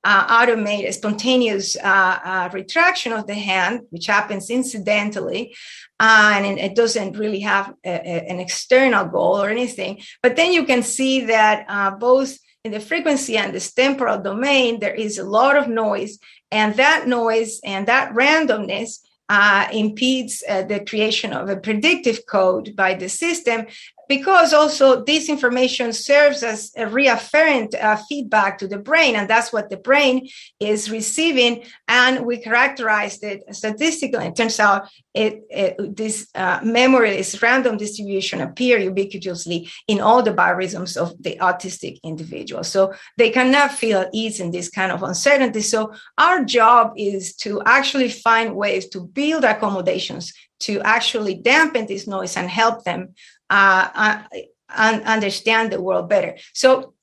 uh, 0.03 0.45
automate 0.45 0.91
spontaneous 0.93 1.75
uh, 1.77 2.19
uh, 2.23 2.49
retraction 2.53 3.13
of 3.13 3.27
the 3.27 3.35
hand, 3.35 3.81
which 3.89 4.07
happens 4.07 4.49
incidentally, 4.49 5.55
uh, 5.99 6.31
and 6.35 6.59
it 6.59 6.75
doesn't 6.75 7.17
really 7.17 7.41
have 7.41 7.73
a, 7.85 7.89
a, 7.89 8.29
an 8.29 8.39
external 8.39 9.05
goal 9.05 9.41
or 9.41 9.49
anything. 9.49 10.01
But 10.23 10.35
then 10.35 10.51
you 10.51 10.65
can 10.65 10.83
see 10.83 11.25
that 11.25 11.65
uh, 11.67 11.91
both 11.91 12.37
in 12.63 12.71
the 12.71 12.79
frequency 12.79 13.37
and 13.37 13.53
the 13.53 13.71
temporal 13.75 14.21
domain, 14.21 14.79
there 14.79 14.93
is 14.93 15.17
a 15.17 15.23
lot 15.23 15.55
of 15.57 15.67
noise, 15.67 16.19
and 16.51 16.75
that 16.75 17.07
noise 17.07 17.59
and 17.63 17.87
that 17.87 18.13
randomness 18.13 18.99
uh, 19.29 19.67
impedes 19.71 20.43
uh, 20.49 20.61
the 20.63 20.83
creation 20.83 21.31
of 21.31 21.47
a 21.49 21.55
predictive 21.55 22.25
code 22.25 22.75
by 22.75 22.93
the 22.93 23.07
system 23.07 23.65
because 24.11 24.51
also 24.51 25.05
this 25.05 25.29
information 25.29 25.93
serves 25.93 26.43
as 26.43 26.73
a 26.75 26.83
reafferent 26.83 27.69
uh, 27.81 27.95
feedback 28.09 28.57
to 28.57 28.67
the 28.67 28.77
brain 28.77 29.15
and 29.15 29.29
that's 29.29 29.53
what 29.53 29.69
the 29.69 29.77
brain 29.77 30.27
is 30.59 30.91
receiving 30.91 31.63
and 31.87 32.25
we 32.25 32.35
characterized 32.35 33.23
it 33.23 33.39
statistically. 33.55 34.25
It 34.25 34.35
turns 34.35 34.59
out 34.59 34.89
it, 35.13 35.33
it 35.49 35.95
this 35.95 36.27
uh, 36.35 36.59
memory 36.61 37.11
this 37.15 37.41
random 37.41 37.77
distribution 37.77 38.41
appear 38.41 38.79
ubiquitously 38.79 39.71
in 39.87 40.01
all 40.01 40.21
the 40.21 40.33
biorhythms 40.33 40.97
of 40.97 41.09
the 41.23 41.37
autistic 41.49 41.97
individual. 42.03 42.65
So 42.65 42.93
they 43.17 43.29
cannot 43.29 43.71
feel 43.71 43.99
at 44.01 44.09
ease 44.13 44.41
in 44.41 44.51
this 44.51 44.69
kind 44.69 44.91
of 44.91 45.03
uncertainty. 45.03 45.61
So 45.61 45.93
our 46.17 46.43
job 46.43 46.91
is 46.97 47.33
to 47.43 47.61
actually 47.65 48.09
find 48.09 48.57
ways 48.57 48.89
to 48.89 48.99
build 49.19 49.45
accommodations 49.45 50.33
to 50.61 50.79
actually 50.81 51.35
dampen 51.35 51.87
this 51.87 52.07
noise 52.07 52.37
and 52.37 52.49
help 52.49 52.83
them 52.83 53.15
uh, 53.51 54.23
uh 54.69 55.01
understand 55.05 55.71
the 55.71 55.81
world 55.81 56.07
better. 56.07 56.37
So 56.53 56.93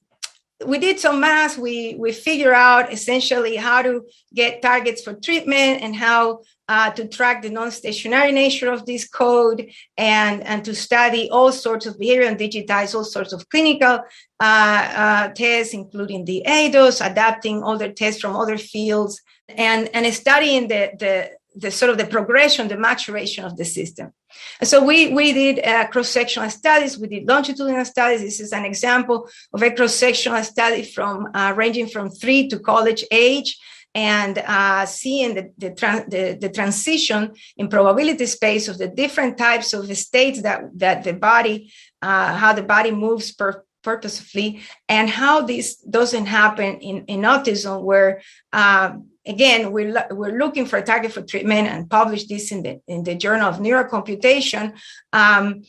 we 0.66 0.78
did 0.78 0.98
some 0.98 1.20
math. 1.20 1.56
We 1.56 1.94
we 1.98 2.12
figure 2.12 2.52
out 2.52 2.92
essentially 2.92 3.56
how 3.56 3.82
to 3.82 4.04
get 4.34 4.60
targets 4.60 5.02
for 5.02 5.14
treatment 5.14 5.82
and 5.82 5.94
how 5.94 6.40
uh, 6.68 6.90
to 6.90 7.06
track 7.06 7.42
the 7.42 7.50
non-stationary 7.50 8.32
nature 8.32 8.70
of 8.72 8.84
this 8.84 9.06
code 9.08 9.70
and 9.96 10.42
and 10.42 10.64
to 10.64 10.74
study 10.74 11.30
all 11.30 11.52
sorts 11.52 11.86
of 11.86 11.98
behavior 11.98 12.26
and 12.26 12.38
digitize 12.38 12.94
all 12.94 13.04
sorts 13.04 13.32
of 13.32 13.48
clinical 13.50 14.00
uh, 14.40 14.92
uh, 15.04 15.28
tests, 15.28 15.74
including 15.74 16.24
the 16.24 16.42
ADOS, 16.46 17.04
adapting 17.04 17.62
other 17.62 17.92
tests 17.92 18.20
from 18.20 18.34
other 18.34 18.58
fields, 18.58 19.22
and 19.48 19.88
and 19.94 20.12
studying 20.12 20.66
the 20.66 20.90
the 20.98 21.37
the 21.58 21.70
sort 21.70 21.90
of 21.90 21.98
the 21.98 22.06
progression, 22.06 22.68
the 22.68 22.76
maturation 22.76 23.44
of 23.44 23.56
the 23.56 23.64
system. 23.64 24.12
And 24.60 24.68
so 24.68 24.84
we, 24.84 25.12
we 25.12 25.32
did 25.32 25.64
uh, 25.64 25.88
cross-sectional 25.88 26.50
studies, 26.50 26.98
we 26.98 27.08
did 27.08 27.26
longitudinal 27.26 27.84
studies. 27.84 28.20
This 28.20 28.40
is 28.40 28.52
an 28.52 28.64
example 28.64 29.28
of 29.52 29.62
a 29.62 29.70
cross-sectional 29.70 30.44
study 30.44 30.82
from 30.82 31.28
uh, 31.34 31.52
ranging 31.56 31.88
from 31.88 32.10
three 32.10 32.48
to 32.48 32.58
college 32.58 33.04
age 33.10 33.58
and 33.94 34.38
uh, 34.38 34.86
seeing 34.86 35.34
the, 35.34 35.50
the, 35.58 35.70
the, 36.08 36.38
the, 36.40 36.50
transition 36.50 37.32
in 37.56 37.68
probability 37.68 38.26
space 38.26 38.68
of 38.68 38.78
the 38.78 38.86
different 38.86 39.38
types 39.38 39.72
of 39.72 39.84
states 39.96 40.42
that, 40.42 40.60
that 40.74 41.04
the 41.04 41.14
body, 41.14 41.72
uh, 42.02 42.36
how 42.36 42.52
the 42.52 42.62
body 42.62 42.90
moves 42.90 43.32
per, 43.32 43.64
purposefully 43.82 44.60
and 44.88 45.08
how 45.08 45.40
this 45.40 45.76
doesn't 45.76 46.26
happen 46.26 46.78
in, 46.80 47.04
in 47.06 47.20
autism 47.22 47.82
where 47.82 48.20
uh, 48.52 48.92
again, 49.28 49.70
we're, 49.70 50.06
we're 50.10 50.38
looking 50.38 50.66
for 50.66 50.78
a 50.78 50.82
target 50.82 51.12
for 51.12 51.22
treatment 51.22 51.68
and 51.68 51.88
publish 51.88 52.26
this 52.26 52.50
in 52.50 52.62
the, 52.62 52.80
in 52.88 53.04
the 53.04 53.14
Journal 53.14 53.48
of 53.48 53.58
Neurocomputation. 53.58 54.72
Um, 55.12 55.62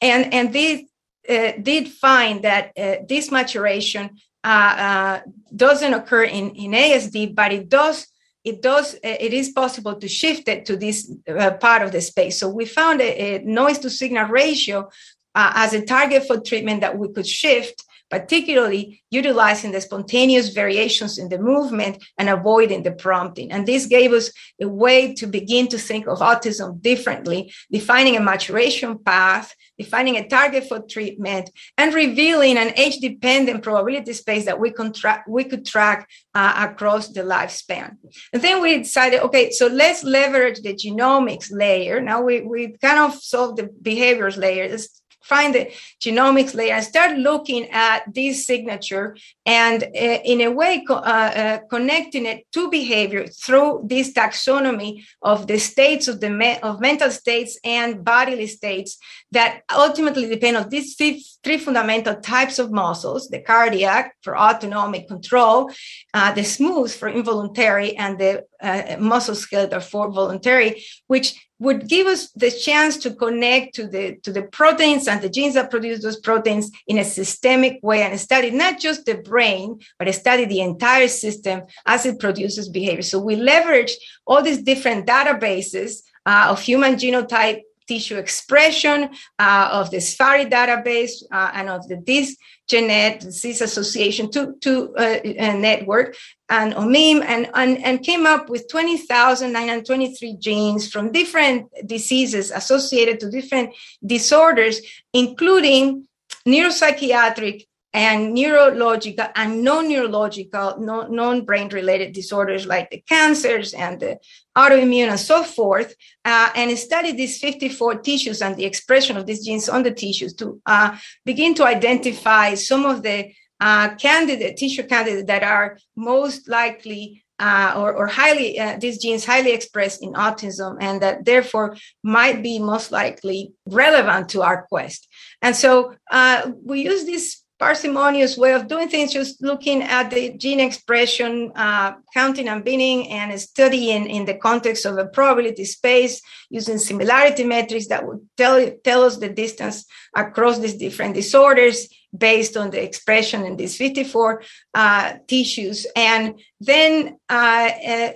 and, 0.00 0.32
and 0.32 0.52
they 0.52 0.86
uh, 1.28 1.52
did 1.60 1.88
find 1.88 2.44
that 2.44 2.72
uh, 2.78 2.96
this 3.08 3.30
maturation 3.30 4.10
uh, 4.44 4.76
uh 4.78 5.20
doesn't 5.54 5.92
occur 5.92 6.22
in, 6.22 6.50
in 6.50 6.70
ASD, 6.70 7.34
but 7.34 7.52
it 7.52 7.68
does 7.68 8.06
it 8.44 8.62
does 8.62 8.94
it 9.02 9.32
is 9.32 9.48
possible 9.48 9.96
to 9.96 10.06
shift 10.06 10.46
it 10.46 10.64
to 10.66 10.76
this 10.76 11.10
uh, 11.28 11.50
part 11.54 11.82
of 11.82 11.90
the 11.90 12.00
space 12.00 12.38
so 12.38 12.48
we 12.48 12.64
found 12.64 13.00
a, 13.00 13.10
a 13.34 13.38
noise 13.42 13.80
to 13.80 13.90
signal 13.90 14.28
ratio 14.28 14.88
uh, 15.34 15.52
as 15.56 15.74
a 15.74 15.84
target 15.84 16.24
for 16.26 16.40
treatment 16.40 16.80
that 16.80 16.96
we 16.96 17.12
could 17.12 17.26
shift 17.26 17.82
particularly 18.10 19.02
utilizing 19.10 19.72
the 19.72 19.80
spontaneous 19.80 20.50
variations 20.50 21.18
in 21.18 21.28
the 21.28 21.38
movement 21.38 22.02
and 22.18 22.28
avoiding 22.28 22.82
the 22.82 22.92
prompting. 22.92 23.50
And 23.50 23.66
this 23.66 23.86
gave 23.86 24.12
us 24.12 24.30
a 24.60 24.68
way 24.68 25.14
to 25.14 25.26
begin 25.26 25.68
to 25.68 25.78
think 25.78 26.06
of 26.06 26.18
autism 26.18 26.80
differently, 26.82 27.52
defining 27.70 28.16
a 28.16 28.20
maturation 28.20 28.98
path, 28.98 29.54
defining 29.78 30.16
a 30.16 30.28
target 30.28 30.68
for 30.68 30.80
treatment, 30.80 31.50
and 31.78 31.94
revealing 31.94 32.56
an 32.58 32.72
age 32.76 32.98
dependent 32.98 33.62
probability 33.62 34.12
space 34.12 34.44
that 34.44 34.58
we, 34.58 34.70
contra- 34.70 35.24
we 35.28 35.44
could 35.44 35.64
track 35.64 36.08
uh, 36.34 36.68
across 36.70 37.08
the 37.08 37.22
lifespan. 37.22 37.96
And 38.32 38.42
then 38.42 38.62
we 38.62 38.78
decided, 38.78 39.20
okay, 39.20 39.50
so 39.50 39.66
let's 39.66 40.04
leverage 40.04 40.60
the 40.60 40.74
genomics 40.74 41.48
layer. 41.50 42.00
Now 42.00 42.22
we, 42.22 42.40
we 42.42 42.76
kind 42.80 42.98
of 42.98 43.14
solved 43.20 43.58
the 43.58 43.68
behaviors 43.82 44.36
layer. 44.36 44.68
Let's 44.68 45.02
find 45.26 45.54
the 45.54 45.70
genomics 46.00 46.54
layer 46.54 46.74
and 46.74 46.84
start 46.84 47.18
looking 47.18 47.68
at 47.70 48.02
this 48.14 48.46
signature 48.46 49.16
and 49.44 49.82
uh, 49.82 50.18
in 50.32 50.40
a 50.40 50.50
way 50.50 50.84
co- 50.86 50.94
uh, 50.94 51.32
uh, 51.42 51.58
connecting 51.68 52.26
it 52.26 52.46
to 52.52 52.70
behavior 52.70 53.26
through 53.26 53.82
this 53.84 54.12
taxonomy 54.12 55.04
of 55.22 55.46
the 55.46 55.58
states 55.58 56.08
of 56.08 56.20
the 56.20 56.30
me- 56.30 56.58
of 56.62 56.80
mental 56.80 57.10
states 57.10 57.58
and 57.64 58.04
bodily 58.04 58.46
states 58.46 58.98
that 59.32 59.62
ultimately 59.74 60.28
depend 60.28 60.56
on 60.56 60.68
these 60.68 60.94
three, 60.96 61.24
three 61.42 61.58
fundamental 61.58 62.16
types 62.16 62.58
of 62.58 62.70
muscles 62.70 63.28
the 63.28 63.40
cardiac 63.40 64.14
for 64.22 64.38
autonomic 64.38 65.08
control 65.08 65.70
uh, 66.14 66.32
the 66.32 66.44
smooth 66.44 66.92
for 66.92 67.08
involuntary 67.08 67.96
and 67.96 68.18
the 68.18 68.44
uh, 68.62 68.96
muscle 68.98 69.34
skeletal 69.34 69.80
for 69.80 70.10
voluntary 70.10 70.84
which 71.06 71.45
would 71.58 71.88
give 71.88 72.06
us 72.06 72.30
the 72.32 72.50
chance 72.50 72.96
to 72.98 73.14
connect 73.14 73.74
to 73.74 73.86
the 73.86 74.16
to 74.22 74.32
the 74.32 74.42
proteins 74.42 75.08
and 75.08 75.22
the 75.22 75.28
genes 75.28 75.54
that 75.54 75.70
produce 75.70 76.02
those 76.02 76.20
proteins 76.20 76.70
in 76.86 76.98
a 76.98 77.04
systemic 77.04 77.78
way 77.82 78.02
and 78.02 78.18
study 78.20 78.50
not 78.50 78.78
just 78.78 79.06
the 79.06 79.14
brain 79.14 79.78
but 79.98 80.12
study 80.14 80.44
the 80.44 80.60
entire 80.60 81.08
system 81.08 81.62
as 81.86 82.04
it 82.04 82.20
produces 82.20 82.68
behavior. 82.68 83.02
So 83.02 83.18
we 83.18 83.36
leverage 83.36 83.96
all 84.26 84.42
these 84.42 84.62
different 84.62 85.06
databases 85.06 86.02
uh, 86.26 86.48
of 86.50 86.60
human 86.60 86.96
genotype 86.96 87.62
tissue 87.86 88.16
expression 88.16 89.10
uh, 89.38 89.68
of 89.72 89.90
the 89.90 89.98
SFARI 89.98 90.50
database 90.50 91.22
uh, 91.30 91.50
and 91.54 91.68
of 91.68 91.86
the 91.88 91.96
DISGENET 91.96 93.20
disease 93.20 93.60
association 93.60 94.30
to, 94.32 94.54
to 94.60 94.94
uh, 94.96 95.20
network 95.56 96.16
and 96.48 96.74
OMIM 96.74 97.22
and, 97.24 97.48
and, 97.54 97.84
and 97.84 98.02
came 98.02 98.26
up 98.26 98.48
with 98.48 98.68
20,923 98.68 100.36
genes 100.36 100.90
from 100.90 101.12
different 101.12 101.70
diseases 101.86 102.50
associated 102.50 103.20
to 103.20 103.30
different 103.30 103.74
disorders, 104.04 104.80
including 105.12 106.06
neuropsychiatric 106.46 107.66
and 107.96 108.34
neurological 108.34 109.26
and 109.34 109.64
non-neurological, 109.64 110.76
non-brain 110.78 111.70
related 111.70 112.12
disorders 112.12 112.66
like 112.66 112.90
the 112.90 113.02
cancers 113.08 113.72
and 113.72 113.98
the 114.00 114.18
autoimmune 114.54 115.08
and 115.08 115.18
so 115.18 115.42
forth, 115.42 115.94
uh, 116.26 116.50
and 116.54 116.78
study 116.78 117.12
these 117.12 117.40
54 117.40 118.02
tissues 118.02 118.42
and 118.42 118.54
the 118.54 118.66
expression 118.66 119.16
of 119.16 119.24
these 119.24 119.46
genes 119.46 119.70
on 119.70 119.82
the 119.82 119.90
tissues 119.90 120.34
to 120.34 120.60
uh, 120.66 120.94
begin 121.24 121.54
to 121.54 121.64
identify 121.64 122.52
some 122.52 122.84
of 122.84 123.02
the 123.02 123.32
uh, 123.60 123.94
candidate 123.94 124.58
tissue 124.58 124.82
candidates 124.82 125.26
that 125.28 125.42
are 125.42 125.78
most 125.96 126.50
likely 126.50 127.24
uh, 127.38 127.74
or, 127.76 127.92
or, 127.94 128.06
highly 128.06 128.58
uh, 128.58 128.78
these 128.78 128.96
genes 128.96 129.26
highly 129.26 129.52
expressed 129.52 130.02
in 130.02 130.14
autism 130.14 130.78
and 130.80 131.02
that 131.02 131.22
therefore 131.26 131.76
might 132.02 132.42
be 132.42 132.58
most 132.58 132.90
likely 132.90 133.52
relevant 133.66 134.30
to 134.30 134.40
our 134.40 134.66
quest. 134.68 135.06
And 135.42 135.54
so 135.54 135.94
uh, 136.10 136.50
we 136.64 136.82
use 136.82 137.04
this 137.04 137.42
parsimonious 137.58 138.36
way 138.36 138.52
of 138.52 138.68
doing 138.68 138.88
things, 138.88 139.12
just 139.12 139.42
looking 139.42 139.82
at 139.82 140.10
the 140.10 140.36
gene 140.36 140.60
expression, 140.60 141.52
uh, 141.54 141.94
counting 142.12 142.48
and 142.48 142.64
binning, 142.64 143.08
and 143.10 143.38
studying 143.40 144.06
in 144.06 144.24
the 144.26 144.34
context 144.34 144.84
of 144.84 144.98
a 144.98 145.06
probability 145.06 145.64
space 145.64 146.20
using 146.50 146.78
similarity 146.78 147.44
metrics 147.44 147.88
that 147.88 148.06
would 148.06 148.20
tell, 148.36 148.70
tell 148.84 149.04
us 149.04 149.16
the 149.16 149.28
distance 149.28 149.86
across 150.14 150.58
these 150.58 150.74
different 150.74 151.14
disorders 151.14 151.88
based 152.16 152.56
on 152.56 152.70
the 152.70 152.82
expression 152.82 153.44
in 153.44 153.56
these 153.56 153.76
54 153.76 154.42
uh, 154.74 155.14
tissues. 155.26 155.86
And 155.96 156.40
then 156.60 157.18
uh, 157.28 157.70
uh 157.88 158.12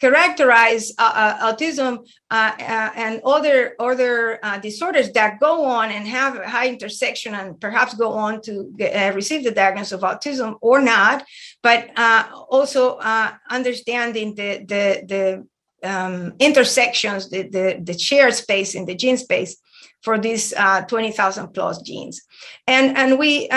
characterize 0.00 0.92
uh, 0.98 1.12
uh, 1.14 1.52
autism 1.52 1.98
uh, 2.30 2.52
uh, 2.58 2.90
and 2.96 3.20
other 3.24 3.74
other 3.78 4.38
uh, 4.42 4.58
disorders 4.58 5.12
that 5.12 5.38
go 5.38 5.64
on 5.64 5.90
and 5.90 6.08
have 6.08 6.36
a 6.36 6.48
high 6.48 6.68
intersection 6.68 7.34
and 7.34 7.60
perhaps 7.60 7.94
go 7.94 8.12
on 8.12 8.40
to 8.40 8.72
get, 8.76 8.92
uh, 8.94 9.14
receive 9.14 9.44
the 9.44 9.50
diagnosis 9.50 9.92
of 9.92 10.00
autism 10.00 10.56
or 10.62 10.80
not, 10.80 11.24
but 11.62 11.90
also 12.50 12.98
understanding 13.50 14.34
the 14.34 14.64
the 14.66 14.84
the 15.12 15.46
um, 15.82 16.34
intersections, 16.38 17.28
the, 17.30 17.42
the 17.48 17.80
the 17.84 17.98
shared 17.98 18.34
space 18.34 18.74
in 18.74 18.86
the 18.86 18.94
gene 18.94 19.16
space 19.18 19.56
for 20.02 20.18
these 20.18 20.54
20,000 20.88 21.48
plus 21.52 21.82
genes, 21.82 22.22
and 22.66 22.96
and 22.96 23.18
we. 23.18 23.48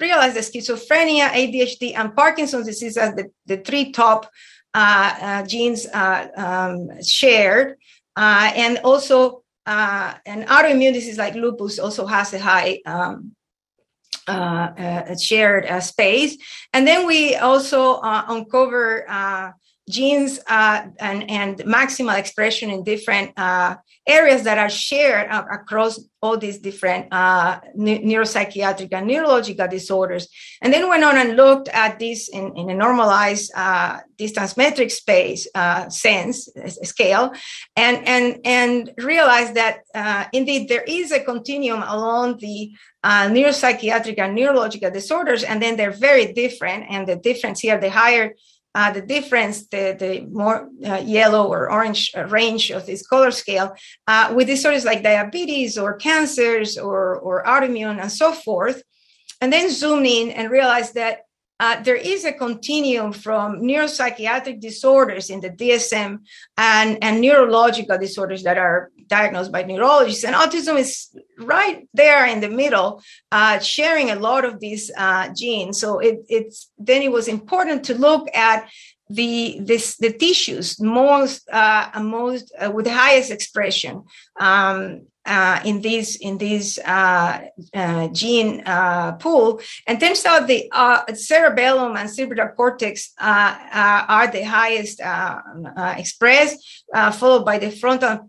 realize 0.00 0.34
that 0.34 0.44
schizophrenia, 0.44 1.26
ADHD, 1.40 1.96
and 1.96 2.14
Parkinson's 2.14 2.66
disease 2.66 2.98
as 2.98 3.14
the, 3.14 3.24
the 3.46 3.56
three 3.56 3.90
top 3.90 4.20
uh, 4.26 4.26
uh, 4.26 4.57
genes 5.46 5.86
uh, 5.86 6.28
um, 6.36 7.02
shared, 7.02 7.76
and 8.16 8.78
also 8.84 9.42
an 9.66 10.44
autoimmune 10.46 10.92
disease 10.92 11.18
like 11.18 11.34
lupus 11.34 11.78
also 11.78 12.06
has 12.06 12.32
a 12.32 12.38
high 12.38 12.80
um, 12.86 13.32
shared 15.20 15.82
space. 15.82 16.36
And 16.72 16.86
then 16.86 17.06
we 17.06 17.36
also 17.36 18.00
uncover 18.02 19.06
genes 19.88 20.38
uh, 20.46 20.86
and, 20.98 21.30
and 21.30 21.58
maximal 21.60 22.18
expression 22.18 22.70
in 22.70 22.84
different 22.84 23.32
uh, 23.36 23.76
areas 24.08 24.42
that 24.44 24.58
are 24.58 24.70
shared 24.70 25.30
uh, 25.30 25.44
across 25.52 26.00
all 26.20 26.36
these 26.36 26.58
different 26.58 27.06
uh, 27.12 27.60
neuropsychiatric 27.76 28.88
and 28.90 29.06
neurological 29.06 29.68
disorders. 29.68 30.26
And 30.60 30.72
then 30.72 30.88
went 30.88 31.04
on 31.04 31.16
and 31.16 31.36
looked 31.36 31.68
at 31.68 31.98
this 31.98 32.28
in, 32.28 32.56
in 32.56 32.70
a 32.70 32.74
normalized 32.74 33.52
uh, 33.54 33.98
distance 34.16 34.56
metric 34.56 34.90
space 34.90 35.46
uh, 35.54 35.88
sense 35.90 36.48
scale, 36.82 37.32
and 37.76 37.96
and 38.08 38.40
and 38.44 38.92
realized 38.98 39.54
that 39.54 39.74
indeed 40.32 40.68
there 40.68 40.84
is 40.88 41.12
a 41.12 41.20
continuum 41.20 41.84
along 41.86 42.38
the 42.38 42.72
neuropsychiatric 43.04 44.18
and 44.18 44.34
neurological 44.34 44.90
disorders, 44.90 45.44
and 45.44 45.62
then 45.62 45.76
they're 45.76 45.92
very 45.92 46.32
different. 46.32 46.86
And 46.90 47.06
the 47.06 47.16
difference 47.16 47.60
here, 47.60 47.78
the 47.78 47.90
higher 47.90 48.34
uh, 48.74 48.92
the 48.92 49.00
difference, 49.00 49.66
the, 49.68 49.96
the 49.98 50.20
more 50.30 50.68
uh, 50.86 51.02
yellow 51.04 51.46
or 51.46 51.70
orange 51.70 52.12
uh, 52.16 52.24
range 52.26 52.70
of 52.70 52.86
this 52.86 53.06
color 53.06 53.30
scale, 53.30 53.74
uh, 54.06 54.32
with 54.34 54.46
disorders 54.46 54.84
like 54.84 55.02
diabetes 55.02 55.78
or 55.78 55.94
cancers 55.96 56.78
or, 56.78 57.16
or 57.16 57.44
autoimmune 57.44 58.00
and 58.00 58.12
so 58.12 58.32
forth. 58.32 58.82
And 59.40 59.52
then 59.52 59.70
zoom 59.70 60.04
in 60.04 60.30
and 60.30 60.50
realize 60.50 60.92
that 60.92 61.22
uh, 61.60 61.82
there 61.82 61.96
is 61.96 62.24
a 62.24 62.32
continuum 62.32 63.12
from 63.12 63.62
neuropsychiatric 63.62 64.60
disorders 64.60 65.28
in 65.30 65.40
the 65.40 65.50
DSM 65.50 66.20
and, 66.56 66.98
and 67.02 67.20
neurological 67.20 67.98
disorders 67.98 68.44
that 68.44 68.58
are 68.58 68.90
diagnosed 69.08 69.52
by 69.52 69.62
neurologists. 69.62 70.24
And 70.24 70.34
autism 70.34 70.78
is 70.78 71.08
right 71.38 71.88
there 71.94 72.26
in 72.26 72.40
the 72.40 72.48
middle, 72.48 73.02
uh, 73.32 73.58
sharing 73.58 74.10
a 74.10 74.16
lot 74.16 74.44
of 74.44 74.60
these 74.60 74.90
uh, 74.96 75.28
genes. 75.34 75.80
So 75.80 75.98
it, 75.98 76.20
it's 76.28 76.70
then 76.78 77.02
it 77.02 77.12
was 77.12 77.28
important 77.28 77.84
to 77.84 77.94
look 77.94 78.28
at 78.34 78.68
the 79.10 79.58
this 79.62 79.96
the 79.96 80.12
tissues 80.12 80.78
most 80.80 81.48
uh, 81.50 81.90
most 82.02 82.52
uh, 82.58 82.70
with 82.70 82.84
the 82.84 82.92
highest 82.92 83.30
expression 83.30 84.04
um, 84.38 85.06
uh, 85.28 85.60
in 85.64 85.82
this 85.82 86.16
in 86.16 86.38
this 86.38 86.78
uh, 86.78 87.40
uh, 87.74 88.08
gene 88.08 88.62
uh, 88.64 89.12
pool, 89.12 89.60
and 89.86 90.00
turns 90.00 90.24
out 90.24 90.46
the 90.46 90.68
uh, 90.72 91.04
cerebellum 91.14 91.96
and 91.96 92.10
cerebral 92.10 92.48
cortex 92.56 93.12
uh, 93.20 93.54
are 94.08 94.28
the 94.28 94.42
highest 94.42 95.00
expressed, 95.98 96.84
followed 97.12 97.44
by 97.44 97.58
the 97.58 97.70
frontal 97.70 98.26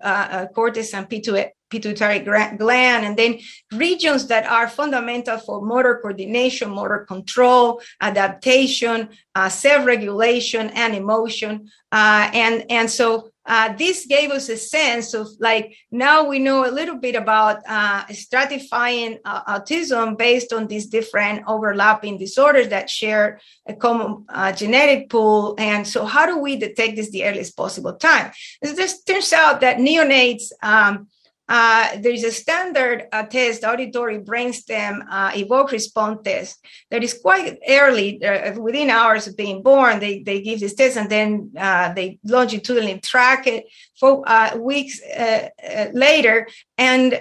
cortex 0.53 0.93
and 0.93 1.09
pituitary 1.09 2.19
gland, 2.19 3.05
and 3.05 3.15
then 3.15 3.39
regions 3.71 4.27
that 4.27 4.45
are 4.45 4.67
fundamental 4.67 5.37
for 5.37 5.61
motor 5.61 5.99
coordination, 6.01 6.69
motor 6.69 7.05
control, 7.07 7.81
adaptation, 8.01 9.09
self-regulation, 9.47 10.69
and 10.71 10.95
emotion. 10.95 11.69
and 11.91 12.65
and 12.69 12.89
so 12.89 13.28
uh, 13.45 13.73
this 13.73 14.05
gave 14.05 14.31
us 14.31 14.49
a 14.49 14.57
sense 14.57 15.13
of 15.13 15.27
like 15.39 15.75
now 15.91 16.27
we 16.27 16.39
know 16.39 16.69
a 16.69 16.71
little 16.71 16.97
bit 16.97 17.15
about 17.15 17.61
uh, 17.67 18.03
stratifying 18.05 19.19
uh, 19.25 19.59
autism 19.59 20.17
based 20.17 20.53
on 20.53 20.67
these 20.67 20.87
different 20.87 21.43
overlapping 21.47 22.17
disorders 22.17 22.67
that 22.69 22.89
share 22.89 23.39
a 23.65 23.73
common 23.73 24.25
uh, 24.29 24.51
genetic 24.51 25.09
pool. 25.09 25.55
And 25.57 25.87
so, 25.87 26.05
how 26.05 26.25
do 26.25 26.37
we 26.37 26.57
detect 26.57 26.95
this 26.95 27.11
the 27.11 27.25
earliest 27.25 27.55
possible 27.55 27.93
time? 27.93 28.31
This 28.61 29.03
turns 29.03 29.33
out 29.33 29.61
that 29.61 29.77
neonates. 29.77 30.51
Um, 30.61 31.07
uh, 31.49 31.97
there 31.99 32.11
is 32.11 32.23
a 32.23 32.31
standard 32.31 33.07
uh, 33.11 33.23
test, 33.23 33.63
auditory 33.63 34.19
brainstem 34.19 35.03
uh, 35.09 35.31
evoke 35.35 35.71
response 35.71 36.19
test, 36.23 36.63
that 36.91 37.03
is 37.03 37.19
quite 37.19 37.57
early, 37.67 38.23
uh, 38.23 38.53
within 38.59 38.91
hours 38.91 39.25
of 39.25 39.35
being 39.35 39.63
born. 39.63 39.99
They, 39.99 40.21
they 40.21 40.41
give 40.41 40.59
this 40.59 40.75
test 40.75 40.95
and 40.95 41.09
then 41.09 41.51
uh, 41.57 41.91
they 41.93 42.19
longitudinally 42.23 42.99
track 42.99 43.47
it 43.47 43.65
for 43.99 44.23
uh, 44.27 44.57
weeks 44.57 45.01
uh, 45.03 45.49
uh, 45.63 45.87
later. 45.93 46.47
And, 46.77 47.13
uh, 47.13 47.17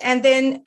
and 0.00 0.22
then 0.22 0.62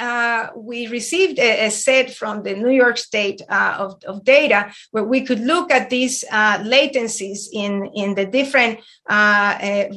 we 0.55 0.87
received 0.87 1.39
a, 1.39 1.65
a, 1.65 1.71
set 1.71 2.13
from 2.13 2.43
the 2.43 2.53
New 2.53 2.69
York 2.69 2.97
State 2.97 3.41
of, 3.49 4.01
of 4.05 4.23
data 4.23 4.71
where 4.91 5.03
we 5.03 5.21
could 5.21 5.39
look 5.39 5.71
at 5.71 5.89
these 5.89 6.23
latencies 6.31 7.47
in, 7.51 7.89
in 7.95 8.15
the 8.15 8.25
different 8.25 8.79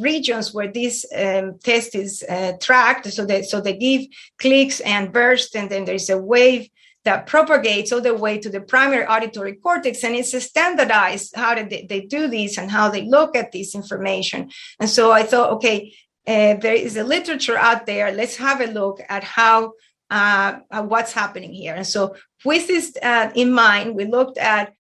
regions 0.01 0.55
where 0.55 0.73
this 0.73 1.05
um, 1.15 1.59
test 1.63 1.95
is 1.95 2.25
tracked 2.61 3.13
so 3.13 3.27
they 3.27 3.43
so 3.43 3.61
they 3.61 3.77
give 3.77 4.07
clicks 4.39 4.81
and 4.81 5.13
bursts, 5.13 5.55
and 5.55 5.69
then 5.71 5.85
there's 5.85 6.09
a 6.09 6.19
wave 6.19 6.69
that 7.05 7.27
propagates 7.27 7.93
all 7.93 8.01
the 8.01 8.15
way 8.15 8.39
to 8.39 8.49
the 8.49 8.61
primary 8.61 9.07
auditory 9.07 9.55
cortex 9.55 10.05
and 10.05 10.15
it's 10.15 10.45
standardized 10.45 11.35
how 11.35 11.55
they, 11.55 11.87
they 11.89 12.01
do 12.01 12.29
this 12.29 12.59
and 12.59 12.71
how 12.71 12.89
they 12.89 13.05
look 13.05 13.37
at 13.37 13.53
this 13.53 13.75
information. 13.75 14.51
And 14.79 14.89
so 14.89 15.13
i 15.13 15.23
thought 15.23 15.53
okay 15.55 15.95
uh, 16.27 16.55
there 16.55 16.75
is 16.75 16.97
a 16.97 17.03
literature 17.03 17.59
out 17.59 17.85
there. 17.87 18.13
Let's 18.13 18.37
have 18.37 18.61
a 18.61 18.67
look 18.67 19.01
at 19.09 19.25
how 19.25 19.73
uh, 20.09 20.59
what's 20.83 21.13
happening 21.13 21.53
here. 21.53 21.75
And 21.75 21.87
so 21.87 22.15
with 22.45 22.67
this 22.69 22.97
uh, 23.03 23.31
in 23.35 23.53
mind 23.53 23.97
we 23.97 24.05
looked 24.05 24.39
at 24.39 24.75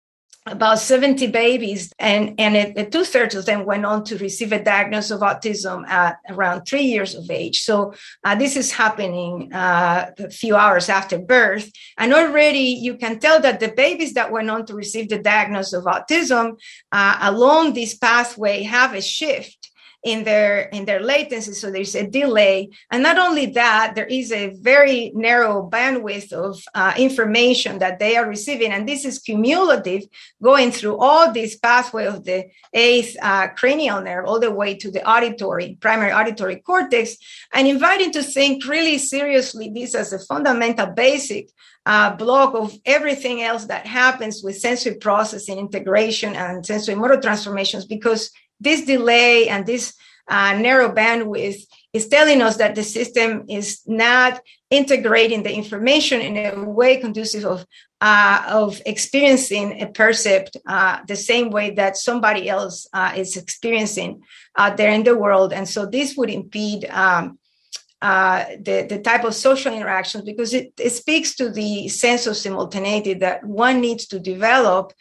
about 0.46 0.81
70 0.81 1.28
babies, 1.28 1.92
and, 1.98 2.35
and 2.38 2.57
it, 2.57 2.92
two 2.92 3.05
thirds 3.05 3.35
of 3.35 3.46
them 3.46 3.64
went 3.64 3.87
on 3.87 4.05
to 4.05 4.18
receive 4.18 4.52
a 4.52 4.62
diagnosis 4.62 5.12
of 5.12 5.20
autism 5.20 5.87
at 5.88 6.18
around 6.28 6.64
three 6.64 6.83
years 6.83 7.14
of 7.14 7.31
age. 7.31 7.62
So, 7.62 7.94
uh, 8.24 8.35
this 8.35 8.57
is 8.57 8.72
happening 8.72 9.52
uh, 9.52 10.11
a 10.18 10.31
few 10.31 10.57
hours 10.57 10.88
after 10.88 11.18
birth. 11.18 11.70
And 11.96 12.12
already 12.12 12.59
you 12.59 12.96
can 12.96 13.18
tell 13.18 13.40
that 13.40 13.61
the 13.61 13.68
babies 13.68 14.14
that 14.14 14.33
went 14.33 14.50
on 14.50 14.66
to 14.66 14.74
receive 14.74 15.09
the 15.09 15.18
diagnosis 15.18 15.74
of 15.74 15.85
autism 15.85 16.59
uh, 16.90 17.18
along 17.20 17.74
this 17.74 17.94
pathway 17.94 18.62
have 18.64 18.94
a 18.94 19.00
shift 19.00 19.71
in 20.02 20.24
their 20.24 20.62
in 20.72 20.84
their 20.84 21.00
latency. 21.00 21.52
So 21.52 21.70
there's 21.70 21.94
a 21.94 22.06
delay. 22.06 22.70
And 22.90 23.02
not 23.02 23.18
only 23.18 23.46
that 23.46 23.94
there 23.94 24.06
is 24.06 24.32
a 24.32 24.50
very 24.60 25.12
narrow 25.14 25.68
bandwidth 25.68 26.32
of 26.32 26.62
uh, 26.74 26.94
information 26.96 27.78
that 27.78 27.98
they 27.98 28.16
are 28.16 28.28
receiving. 28.28 28.72
And 28.72 28.88
this 28.88 29.04
is 29.04 29.18
cumulative 29.18 30.02
going 30.42 30.72
through 30.72 30.98
all 30.98 31.32
this 31.32 31.56
pathway 31.56 32.06
of 32.06 32.24
the 32.24 32.46
eighth 32.72 33.16
uh, 33.22 33.48
cranial 33.48 34.00
nerve 34.00 34.26
all 34.26 34.40
the 34.40 34.50
way 34.50 34.74
to 34.74 34.90
the 34.90 35.08
auditory 35.08 35.78
primary 35.80 36.12
auditory 36.12 36.56
cortex 36.56 37.16
and 37.52 37.68
inviting 37.68 38.12
to 38.12 38.22
think 38.22 38.64
really 38.66 38.98
seriously 38.98 39.70
this 39.72 39.94
as 39.94 40.12
a 40.12 40.18
fundamental 40.18 40.86
basic 40.86 41.48
uh, 41.84 42.14
block 42.14 42.54
of 42.54 42.78
everything 42.84 43.42
else 43.42 43.66
that 43.66 43.86
happens 43.86 44.42
with 44.42 44.58
sensory 44.58 44.94
processing 44.94 45.58
integration 45.58 46.34
and 46.36 46.64
sensory 46.64 46.94
motor 46.94 47.20
transformations. 47.20 47.84
Because 47.84 48.30
this 48.62 48.85
delay 48.85 49.48
and 49.48 49.66
this 49.66 49.94
uh, 50.29 50.55
narrow 50.55 50.88
bandwidth 50.92 51.62
is 51.92 52.09
telling 52.09 52.40
us 52.40 52.57
that 52.57 52.75
the 52.75 52.83
system 52.83 53.44
is 53.48 53.83
not 53.87 54.40
integrating 54.70 55.42
the 55.42 55.53
information 55.53 56.20
in 56.20 56.37
a 56.37 56.64
way 56.64 56.96
conducive 56.96 57.44
of 57.44 57.66
uh, 58.01 58.42
of 58.48 58.83
experiencing 58.85 59.81
a 59.81 59.87
percept 59.87 60.57
uh, 60.66 60.98
the 61.07 61.14
same 61.14 61.51
way 61.51 61.70
that 61.70 61.96
somebody 61.96 62.48
else 62.48 62.88
uh, 62.92 63.12
is 63.16 63.37
experiencing 63.37 64.20
out 64.59 64.77
there 64.77 64.90
in 64.90 65.05
the 65.05 65.16
world. 65.16 65.53
And 65.53 65.68
so 65.68 65.87
this 65.87 66.16
would 66.16 66.29
impede 66.29 66.85
um, 66.87 67.38
uh, 68.01 68.44
the, 68.61 68.87
the 68.88 68.98
type 68.98 69.22
of 69.22 69.37
social 69.37 69.72
interactions 69.72 70.25
because 70.25 70.53
it, 70.53 70.72
it 70.81 70.90
speaks 70.90 71.37
to 71.37 71.48
the 71.51 71.87
sense 71.87 72.27
of 72.27 72.37
simultaneity 72.37 73.14
that 73.14 73.44
one 73.44 73.81
needs 73.81 74.07
to 74.09 74.18
develop 74.18 74.92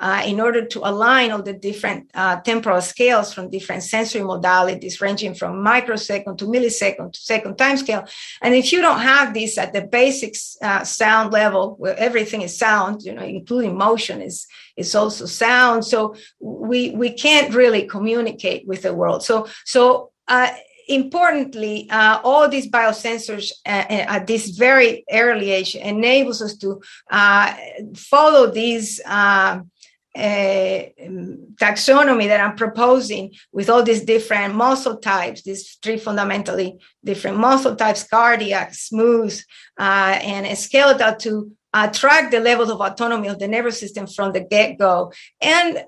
uh, 0.00 0.22
in 0.26 0.40
order 0.40 0.64
to 0.64 0.80
align 0.80 1.30
all 1.30 1.42
the 1.42 1.52
different 1.52 2.10
uh, 2.14 2.40
temporal 2.40 2.80
scales 2.80 3.34
from 3.34 3.50
different 3.50 3.82
sensory 3.82 4.22
modalities, 4.22 5.00
ranging 5.00 5.34
from 5.34 5.62
microsecond 5.62 6.38
to 6.38 6.46
millisecond 6.46 7.12
to 7.12 7.20
second 7.20 7.56
time 7.56 7.76
scale. 7.76 8.06
And 8.40 8.54
if 8.54 8.72
you 8.72 8.80
don't 8.80 9.00
have 9.00 9.34
this 9.34 9.58
at 9.58 9.74
the 9.74 9.82
basic 9.82 10.34
uh, 10.62 10.84
sound 10.84 11.32
level, 11.32 11.76
where 11.78 11.96
everything 11.98 12.40
is 12.40 12.56
sound, 12.56 13.02
you 13.02 13.12
know, 13.12 13.22
including 13.22 13.76
motion 13.76 14.22
is 14.22 14.46
is 14.76 14.94
also 14.94 15.26
sound. 15.26 15.84
So 15.84 16.16
we 16.40 16.90
we 16.90 17.12
can't 17.12 17.54
really 17.54 17.82
communicate 17.86 18.66
with 18.66 18.82
the 18.82 18.94
world. 18.94 19.22
So 19.22 19.46
so. 19.64 20.10
Uh, 20.28 20.52
importantly, 20.86 21.88
uh, 21.90 22.20
all 22.22 22.48
these 22.48 22.68
biosensors 22.68 23.52
uh, 23.66 23.86
at 24.16 24.26
this 24.26 24.50
very 24.50 25.04
early 25.10 25.50
age 25.50 25.74
enables 25.74 26.42
us 26.42 26.56
to 26.56 26.80
follow 27.96 28.50
these 28.50 29.00
uh, 30.16 30.90
taxonomy 31.60 32.26
that 32.26 32.40
I'm 32.40 32.56
proposing 32.56 33.32
with 33.52 33.70
all 33.70 33.82
these 33.82 34.04
different 34.04 34.54
muscle 34.54 34.96
types, 34.96 35.42
these 35.42 35.78
three 35.82 35.98
fundamentally 35.98 36.78
different 37.04 37.38
muscle 37.38 37.76
types, 37.76 38.02
cardiac, 38.04 38.74
smooth, 38.74 39.38
uh, 39.78 40.18
and 40.22 40.58
skeletal 40.58 41.14
to 41.16 41.52
uh, 41.72 41.88
track 41.88 42.30
the 42.30 42.40
levels 42.40 42.70
of 42.70 42.80
autonomy 42.80 43.28
of 43.28 43.38
the 43.38 43.46
nervous 43.46 43.78
system 43.78 44.06
from 44.06 44.32
the 44.32 44.40
get-go. 44.40 45.12
And 45.40 45.84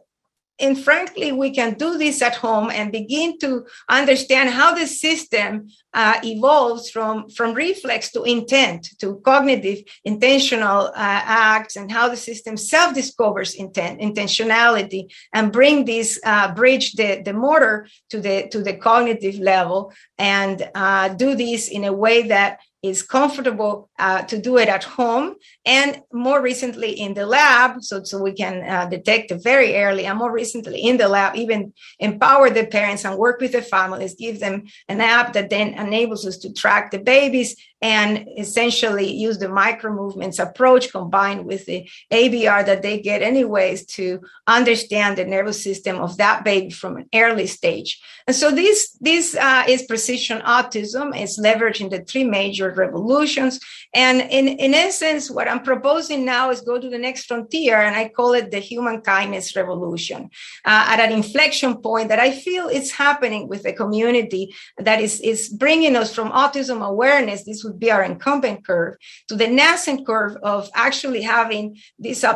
and 0.63 0.79
frankly, 0.79 1.33
we 1.33 1.51
can 1.51 1.75
do 1.75 1.99
this 1.99 2.23
at 2.23 2.37
home 2.37 2.71
and 2.71 2.93
begin 2.93 3.37
to 3.41 3.67
understand 3.89 4.51
how 4.51 4.73
the 4.75 4.87
system 4.87 5.69
uh, 5.93 6.21
evolves 6.23 6.89
from, 6.89 7.29
from 7.29 7.53
reflex 7.53 8.13
to 8.13 8.23
intent, 8.23 8.89
to 9.01 9.17
cognitive 9.25 9.81
intentional 10.05 10.87
uh, 10.87 10.93
acts, 10.95 11.75
and 11.75 11.91
how 11.91 12.09
the 12.09 12.17
system 12.17 12.57
self 12.57 12.95
discovers 12.95 13.55
intent, 13.55 14.01
intentionality, 14.01 15.13
and 15.35 15.53
bring 15.53 15.85
this 15.85 16.21
uh, 16.25 16.55
bridge 16.55 16.93
the, 16.93 17.21
the 17.25 17.33
motor 17.33 17.89
to 18.09 18.21
the 18.21 18.49
to 18.53 18.63
the 18.63 18.75
cognitive 18.75 19.39
level, 19.41 19.93
and 20.17 20.71
uh, 20.75 21.09
do 21.09 21.35
this 21.35 21.69
in 21.69 21.85
a 21.85 21.93
way 21.93 22.29
that 22.29 22.61
is 22.83 23.03
comfortable 23.03 23.89
uh, 23.99 24.23
to 24.23 24.39
do 24.39 24.59
it 24.59 24.69
at 24.69 24.83
home 24.83 25.37
and 25.65 26.03
more 26.13 26.43
recently 26.43 26.91
in 26.91 27.15
the 27.15 27.25
lab 27.25 27.83
so, 27.83 28.03
so 28.03 28.21
we 28.21 28.33
can 28.33 28.69
uh, 28.69 28.87
detect 28.87 29.31
it 29.31 29.43
very 29.43 29.77
early 29.77 30.05
and 30.07 30.19
more 30.19 30.33
recently 30.33 30.81
in 30.81 30.97
the 30.97 31.09
lab 31.09 31.37
even 31.37 31.73
empower 32.01 32.51
the 32.51 32.67
parents 32.67 33.05
and 33.05 33.17
work 33.17 33.41
with 33.41 33.53
the 33.53 33.63
families 33.63 34.15
give 34.15 34.41
them 34.41 34.65
an 34.89 35.01
app 35.01 35.33
that 35.33 35.49
then 35.49 35.75
enables 35.75 36.27
us 36.27 36.39
to 36.39 36.53
track 36.53 36.91
the 36.91 36.99
babies 36.99 37.57
and 37.83 38.29
essentially 38.39 39.13
use 39.13 39.39
the 39.39 39.49
micro 39.49 39.93
movements 39.93 40.39
approach 40.39 40.93
combined 40.93 41.45
with 41.45 41.67
the 41.67 41.91
ABR 42.13 42.65
that 42.65 42.83
they 42.83 43.01
get 43.01 43.23
anyways 43.23 43.85
to 43.87 44.21
understand 44.47 45.19
the 45.19 45.25
nervous 45.25 45.63
system 45.63 45.97
of 45.97 46.17
that 46.17 46.45
baby 46.45 46.71
from 46.71 46.97
an 46.97 47.07
early 47.13 47.49
stage. 47.49 48.01
And 48.27 48.37
so 48.37 48.53
this 48.53 48.97
this 49.01 49.35
uh, 49.35 49.65
is 49.69 49.83
precision 49.83 50.41
autism. 50.43 51.17
It's 51.17 51.41
leveraging 51.41 51.91
the 51.91 52.05
three 52.05 52.25
major 52.25 52.71
revolutions. 52.71 53.59
And 53.95 54.21
in, 54.21 54.49
in 54.49 54.75
essence, 54.75 55.31
what 55.31 55.49
I'm 55.49 55.63
proposing 55.63 56.25
now 56.25 56.51
is 56.51 56.61
go 56.61 56.79
to 56.79 56.89
the 56.89 56.99
next 56.99 57.27
frontier, 57.27 57.77
and 57.77 57.95
I 57.97 58.09
call 58.09 58.33
it 58.33 58.51
the 58.51 58.59
human 58.59 59.03
kindness 59.03 59.55
revolution 59.57 60.31
uh, 60.65 60.85
at 60.89 61.01
an 61.01 61.13
inflection 61.13 61.77
point 61.77 62.09
that 62.09 62.21
I 62.21 62.31
feel 62.31 62.69
is 62.69 62.93
happening 62.93 63.49
with 63.49 63.65
the 63.65 63.73
community 63.73 64.55
that 64.79 65.01
is, 65.01 65.21
is 65.21 65.49
bringing 65.49 65.97
us 65.97 66.15
from 66.15 66.31
autism 66.31 66.87
awareness. 66.87 67.45
This 67.45 67.65
would 67.65 67.72
be 67.73 67.91
our 67.91 68.03
incumbent 68.03 68.67
curve 68.67 68.97
to 69.29 69.35
the 69.35 69.49
nascent 69.49 70.07
curve 70.07 70.37
of 70.43 70.69
actually 70.75 71.23
having 71.23 71.77
this 71.99 72.25
uh, 72.25 72.35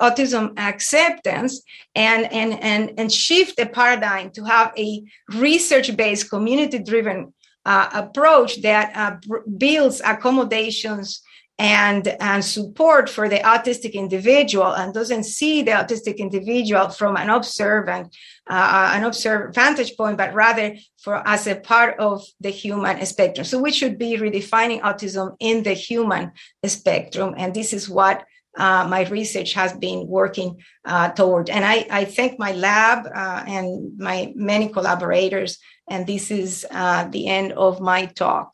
autism 0.00 0.58
acceptance 0.58 1.62
and, 1.94 2.32
and, 2.32 2.62
and, 2.62 2.98
and 2.98 3.12
shift 3.12 3.56
the 3.56 3.66
paradigm 3.66 4.30
to 4.30 4.44
have 4.44 4.72
a 4.76 5.02
research 5.34 5.96
based, 5.96 6.30
community 6.30 6.78
driven 6.78 7.32
uh, 7.64 7.88
approach 7.92 8.62
that 8.62 8.96
uh, 8.96 9.16
builds 9.58 10.00
accommodations 10.04 11.22
and 11.58 12.06
and 12.20 12.44
support 12.44 13.10
for 13.10 13.28
the 13.28 13.38
autistic 13.38 13.92
individual 13.94 14.72
and 14.72 14.94
doesn't 14.94 15.24
see 15.24 15.62
the 15.62 15.72
autistic 15.72 16.18
individual 16.18 16.88
from 16.88 17.16
an 17.16 17.28
observant 17.28 18.16
uh, 18.48 18.92
an 18.94 19.02
observant 19.04 19.54
vantage 19.54 19.96
point 19.96 20.16
but 20.16 20.32
rather 20.34 20.76
for 21.02 21.26
as 21.26 21.46
a 21.48 21.56
part 21.56 21.98
of 21.98 22.24
the 22.40 22.50
human 22.50 23.04
spectrum. 23.04 23.44
So 23.44 23.58
we 23.58 23.72
should 23.72 23.98
be 23.98 24.16
redefining 24.16 24.80
autism 24.82 25.36
in 25.40 25.64
the 25.64 25.74
human 25.74 26.32
spectrum 26.64 27.34
and 27.36 27.52
this 27.52 27.72
is 27.72 27.88
what 27.88 28.24
uh, 28.56 28.86
my 28.88 29.04
research 29.08 29.52
has 29.52 29.72
been 29.72 30.06
working 30.08 30.60
uh, 30.84 31.10
toward. 31.10 31.48
And 31.50 31.64
I, 31.64 31.86
I 31.90 32.04
thank 32.04 32.38
my 32.38 32.52
lab 32.52 33.06
uh, 33.06 33.44
and 33.46 33.98
my 33.98 34.32
many 34.34 34.68
collaborators 34.68 35.58
and 35.88 36.06
this 36.06 36.30
is 36.30 36.66
uh, 36.70 37.08
the 37.08 37.26
end 37.26 37.52
of 37.52 37.80
my 37.80 38.06
talk 38.06 38.52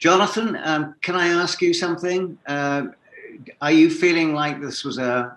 Jonathan, 0.00 0.58
um, 0.64 0.94
can 1.02 1.14
I 1.14 1.28
ask 1.28 1.60
you 1.60 1.74
something? 1.74 2.38
Uh, 2.46 2.86
are 3.60 3.70
you 3.70 3.90
feeling 3.90 4.34
like 4.34 4.60
this 4.60 4.82
was 4.82 4.98
a, 4.98 5.36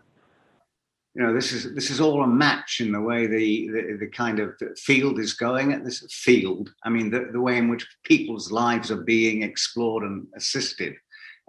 you 1.13 1.21
know, 1.21 1.33
this 1.33 1.51
is 1.51 1.75
this 1.75 1.91
is 1.91 1.99
all 1.99 2.23
a 2.23 2.27
match 2.27 2.79
in 2.79 2.91
the 2.91 3.01
way 3.01 3.27
the 3.27 3.67
the, 3.67 3.97
the 3.99 4.07
kind 4.07 4.39
of 4.39 4.55
field 4.77 5.19
is 5.19 5.33
going 5.33 5.73
at 5.73 5.83
this 5.83 6.03
field. 6.09 6.73
I 6.83 6.89
mean, 6.89 7.11
the, 7.11 7.29
the 7.31 7.41
way 7.41 7.57
in 7.57 7.67
which 7.67 7.85
people's 8.03 8.51
lives 8.51 8.89
are 8.89 9.03
being 9.03 9.43
explored 9.43 10.03
and 10.03 10.27
assisted 10.35 10.95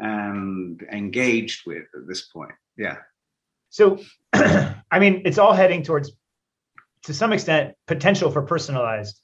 and 0.00 0.83
engaged 0.92 1.66
with 1.66 1.85
at 1.94 2.07
this 2.09 2.22
point. 2.22 2.53
Yeah. 2.77 2.96
So, 3.70 4.00
I 4.35 4.98
mean, 4.98 5.22
it's 5.24 5.38
all 5.38 5.53
heading 5.53 5.83
towards, 5.83 6.12
to 7.05 7.14
some 7.14 7.33
extent, 7.33 7.74
potential 7.87 8.31
for 8.31 8.42
personalized 8.42 9.20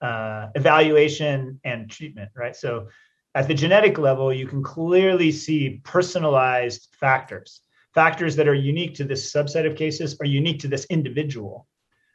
uh, 0.00 0.46
evaluation 0.54 1.60
and 1.64 1.90
treatment, 1.90 2.30
right? 2.36 2.54
So 2.54 2.88
at 3.36 3.46
the 3.48 3.54
genetic 3.54 3.98
level, 3.98 4.32
you 4.32 4.46
can 4.46 4.62
clearly 4.62 5.30
see 5.30 5.82
personalized 5.84 6.88
factors, 6.98 7.60
factors 7.94 8.34
that 8.36 8.48
are 8.48 8.54
unique 8.54 8.94
to 8.94 9.04
this 9.04 9.30
subset 9.30 9.66
of 9.66 9.76
cases 9.76 10.16
are 10.20 10.26
unique 10.26 10.58
to 10.60 10.68
this 10.68 10.86
individual. 10.86 11.66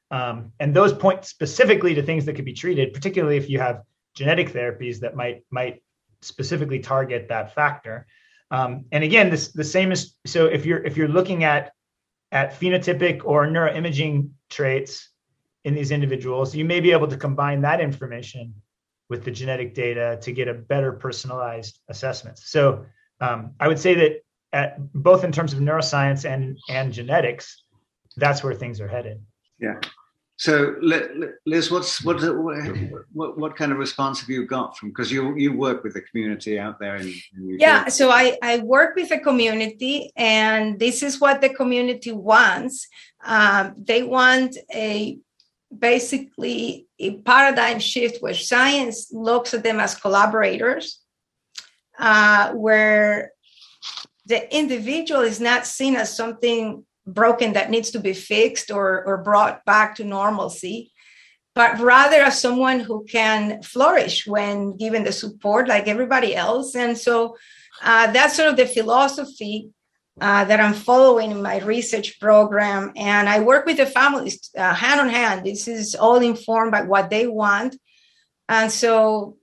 Um, 0.09 0.51
and 0.59 0.75
those 0.75 0.91
point 0.91 1.23
specifically 1.25 1.93
to 1.93 2.01
things 2.01 2.25
that 2.25 2.33
could 2.33 2.43
be 2.43 2.53
treated, 2.53 2.91
particularly 2.91 3.37
if 3.37 3.51
you 3.51 3.59
have 3.59 3.83
genetic 4.15 4.51
therapies 4.51 4.99
that 5.01 5.15
might 5.15 5.43
might 5.51 5.83
specifically 6.23 6.79
target 6.79 7.27
that 7.29 7.53
factor. 7.53 8.07
Um, 8.49 8.85
and 8.91 9.03
again, 9.03 9.29
this 9.29 9.49
the 9.49 9.63
same 9.63 9.91
is 9.91 10.15
so 10.25 10.47
if 10.47 10.65
you're 10.65 10.83
if 10.83 10.97
you're 10.97 11.07
looking 11.07 11.43
at 11.43 11.71
at 12.31 12.59
phenotypic 12.59 13.21
or 13.25 13.45
neuroimaging 13.45 14.31
traits 14.49 15.07
in 15.65 15.75
these 15.75 15.91
individuals, 15.91 16.55
you 16.55 16.65
may 16.65 16.79
be 16.79 16.91
able 16.91 17.07
to 17.07 17.17
combine 17.17 17.61
that 17.61 17.79
information 17.79 18.55
with 19.11 19.25
the 19.25 19.29
genetic 19.29 19.75
data 19.75 20.17
to 20.21 20.31
get 20.31 20.47
a 20.47 20.53
better 20.53 20.93
personalized 20.93 21.79
assessment. 21.89 22.39
So 22.39 22.85
um, 23.19 23.51
I 23.59 23.67
would 23.67 23.77
say 23.77 23.93
that 23.95 24.11
at, 24.53 24.69
both 24.93 25.25
in 25.25 25.33
terms 25.33 25.51
of 25.53 25.59
neuroscience 25.59 26.23
and 26.23 26.57
and 26.69 26.93
genetics, 26.93 27.45
that's 28.15 28.41
where 28.43 28.55
things 28.55 28.79
are 28.79 28.87
headed. 28.87 29.17
Yeah. 29.59 29.79
So 30.37 30.75
Liz, 30.81 31.69
what's 31.69 32.03
what 32.05 32.17
what 33.11 33.37
what 33.37 33.55
kind 33.57 33.71
of 33.73 33.77
response 33.77 34.21
have 34.21 34.29
you 34.29 34.47
got 34.47 34.77
from 34.77 34.89
because 34.89 35.11
you 35.11 35.35
you 35.35 35.55
work 35.57 35.83
with 35.83 35.93
the 35.93 36.03
community 36.09 36.57
out 36.57 36.79
there 36.79 36.95
in, 36.95 37.07
in 37.35 37.59
yeah 37.59 37.89
so 37.89 38.09
I 38.09 38.37
I 38.41 38.53
work 38.75 38.95
with 38.95 39.09
the 39.09 39.19
community 39.19 40.11
and 40.15 40.79
this 40.79 41.03
is 41.03 41.21
what 41.21 41.41
the 41.41 41.49
community 41.49 42.11
wants 42.11 42.87
um, 43.23 43.75
they 43.77 44.01
want 44.01 44.57
a 44.73 45.19
basically 45.77 46.87
a 46.99 47.17
paradigm 47.19 47.79
shift 47.79 48.21
where 48.21 48.33
science 48.33 49.11
looks 49.11 49.53
at 49.53 49.63
them 49.63 49.79
as 49.79 49.95
collaborators, 49.95 50.99
uh, 51.99 52.51
where 52.51 53.31
the 54.25 54.55
individual 54.55 55.21
is 55.21 55.39
not 55.39 55.65
seen 55.65 55.95
as 55.95 56.15
something 56.15 56.85
broken 57.07 57.53
that 57.53 57.69
needs 57.69 57.91
to 57.91 57.99
be 57.99 58.13
fixed 58.13 58.71
or, 58.71 59.03
or 59.05 59.17
brought 59.17 59.65
back 59.65 59.95
to 59.95 60.03
normalcy, 60.03 60.91
but 61.55 61.79
rather 61.79 62.21
as 62.21 62.39
someone 62.39 62.79
who 62.79 63.05
can 63.05 63.61
flourish 63.63 64.27
when 64.27 64.77
given 64.77 65.03
the 65.03 65.11
support 65.11 65.67
like 65.67 65.87
everybody 65.87 66.35
else. 66.35 66.75
And 66.75 66.97
so 66.97 67.35
uh, 67.81 68.11
that's 68.11 68.35
sort 68.35 68.49
of 68.49 68.57
the 68.57 68.67
philosophy 68.67 69.71
uh, 70.19 70.43
that 70.45 70.59
I'm 70.59 70.73
following 70.73 71.31
in 71.31 71.41
my 71.41 71.59
research 71.59 72.19
program. 72.19 72.91
And 72.95 73.29
I 73.29 73.39
work 73.39 73.65
with 73.65 73.77
the 73.77 73.85
families 73.85 74.49
uh, 74.57 74.73
hand 74.73 74.99
on 74.99 75.09
hand. 75.09 75.45
This 75.45 75.67
is 75.67 75.95
all 75.95 76.17
informed 76.17 76.71
by 76.71 76.81
what 76.81 77.09
they 77.09 77.27
want. 77.27 77.77
And 78.49 78.71
so, 78.71 79.37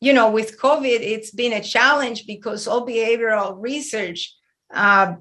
you 0.00 0.12
know, 0.12 0.30
with 0.30 0.60
COVID, 0.60 1.00
it's 1.00 1.30
been 1.30 1.54
a 1.54 1.62
challenge 1.62 2.26
because 2.26 2.68
all 2.68 2.86
behavioral 2.86 3.56
research 3.58 4.34
uh, 4.72 5.14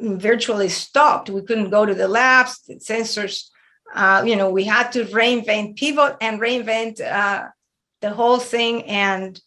virtually 0.00 0.68
stopped. 0.68 1.30
We 1.30 1.42
couldn't 1.42 1.70
go 1.70 1.84
to 1.84 1.94
the 1.94 2.08
labs, 2.08 2.60
the 2.68 2.74
sensors. 2.76 3.48
Uh, 3.92 4.22
you 4.24 4.36
know, 4.36 4.50
we 4.50 4.64
had 4.64 4.92
to 4.92 5.04
reinvent 5.06 5.76
pivot 5.76 6.16
and 6.20 6.40
reinvent 6.40 7.00
uh, 7.00 7.48
the 8.00 8.10
whole 8.10 8.38
thing. 8.38 8.84
And 8.84 9.40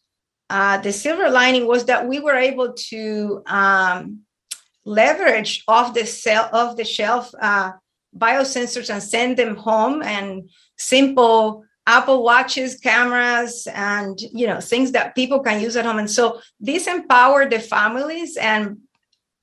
uh, 0.49 0.79
the 0.79 0.91
silver 0.91 1.29
lining 1.29 1.65
was 1.65 1.85
that 1.85 2.07
we 2.07 2.19
were 2.19 2.35
able 2.35 2.73
to 2.73 3.41
um, 3.47 4.19
leverage 4.85 5.63
off 5.67 5.93
the 5.93 6.05
cell 6.05 6.49
off 6.51 6.75
the 6.75 6.83
shelf 6.83 7.31
uh, 7.41 7.71
biosensors 8.17 8.89
and 8.93 9.01
send 9.01 9.37
them 9.37 9.55
home 9.55 10.01
and 10.03 10.49
simple 10.77 11.63
Apple 11.85 12.23
watches, 12.23 12.77
cameras, 12.77 13.67
and 13.73 14.17
you 14.21 14.47
know 14.47 14.61
things 14.61 14.93
that 14.93 15.15
people 15.15 15.41
can 15.41 15.59
use 15.59 15.75
at 15.75 15.85
home. 15.85 15.99
And 15.99 16.09
so 16.09 16.39
this 16.59 16.87
empowered 16.87 17.51
the 17.51 17.59
families 17.59 18.37
and 18.37 18.77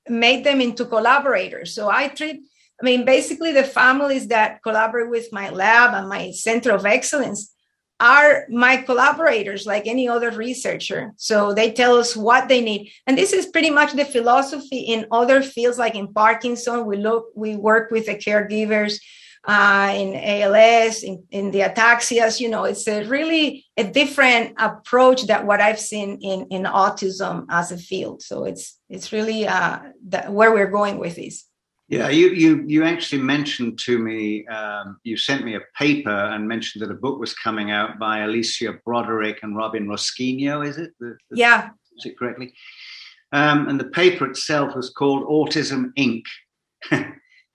made 0.09 0.43
them 0.43 0.59
into 0.59 0.85
collaborators. 0.85 1.75
So 1.75 1.89
I 1.89 2.07
treat, 2.07 2.41
I 2.81 2.83
mean, 2.83 3.05
basically 3.05 3.51
the 3.51 3.63
families 3.63 4.27
that 4.29 4.63
collaborate 4.63 5.11
with 5.11 5.31
my 5.31 5.51
lab 5.51 5.93
and 5.93 6.09
my 6.09 6.31
center 6.31 6.71
of 6.71 6.85
excellence 6.85 7.53
are 8.01 8.47
my 8.49 8.77
collaborators 8.77 9.67
like 9.67 9.85
any 9.85 10.09
other 10.09 10.31
researcher. 10.31 11.13
So 11.17 11.53
they 11.53 11.71
tell 11.71 11.95
us 11.97 12.17
what 12.17 12.49
they 12.49 12.59
need. 12.59 12.91
And 13.05 13.15
this 13.15 13.31
is 13.31 13.45
pretty 13.45 13.69
much 13.69 13.93
the 13.93 14.05
philosophy 14.05 14.79
in 14.79 15.05
other 15.11 15.43
fields 15.43 15.77
like 15.77 15.95
in 15.95 16.11
parkinson. 16.11 16.85
We 16.87 16.97
look 16.97 17.27
we 17.35 17.55
work 17.55 17.91
with 17.91 18.07
the 18.07 18.15
caregivers 18.15 18.99
uh, 19.47 19.93
in 19.95 20.15
als 20.15 21.03
in, 21.03 21.23
in 21.31 21.51
the 21.51 21.61
ataxias 21.61 22.39
you 22.39 22.47
know 22.47 22.63
it's 22.63 22.87
a 22.87 23.03
really 23.05 23.65
a 23.75 23.83
different 23.83 24.53
approach 24.59 25.23
that 25.25 25.47
what 25.47 25.59
i've 25.59 25.79
seen 25.79 26.19
in 26.21 26.45
in 26.51 26.63
autism 26.63 27.45
as 27.49 27.71
a 27.71 27.77
field. 27.77 28.21
So 28.21 28.45
it's 28.45 28.79
it's 28.89 29.11
really 29.11 29.47
uh, 29.47 29.79
the, 30.07 30.21
where 30.23 30.53
we're 30.53 30.71
going 30.71 30.97
with 30.97 31.15
this 31.15 31.45
yeah, 31.91 32.07
you 32.07 32.29
you 32.29 32.63
you 32.65 32.85
actually 32.85 33.21
mentioned 33.21 33.77
to 33.79 33.99
me. 33.99 34.47
Um, 34.47 34.97
you 35.03 35.17
sent 35.17 35.43
me 35.43 35.55
a 35.55 35.61
paper 35.77 36.09
and 36.09 36.47
mentioned 36.47 36.81
that 36.81 36.89
a 36.89 36.97
book 36.97 37.19
was 37.19 37.33
coming 37.33 37.71
out 37.71 37.99
by 37.99 38.19
Alicia 38.19 38.79
Broderick 38.85 39.39
and 39.43 39.57
Robin 39.57 39.85
Roscigno. 39.87 40.65
Is 40.65 40.77
it? 40.77 40.93
The, 41.01 41.17
the, 41.29 41.37
yeah. 41.37 41.71
Is 41.97 42.05
it 42.05 42.17
correctly? 42.17 42.53
Um, 43.33 43.67
and 43.67 43.77
the 43.77 43.89
paper 43.89 44.25
itself 44.25 44.73
was 44.73 44.91
called 44.91 45.27
Autism 45.27 45.91
Inc. 45.97 46.23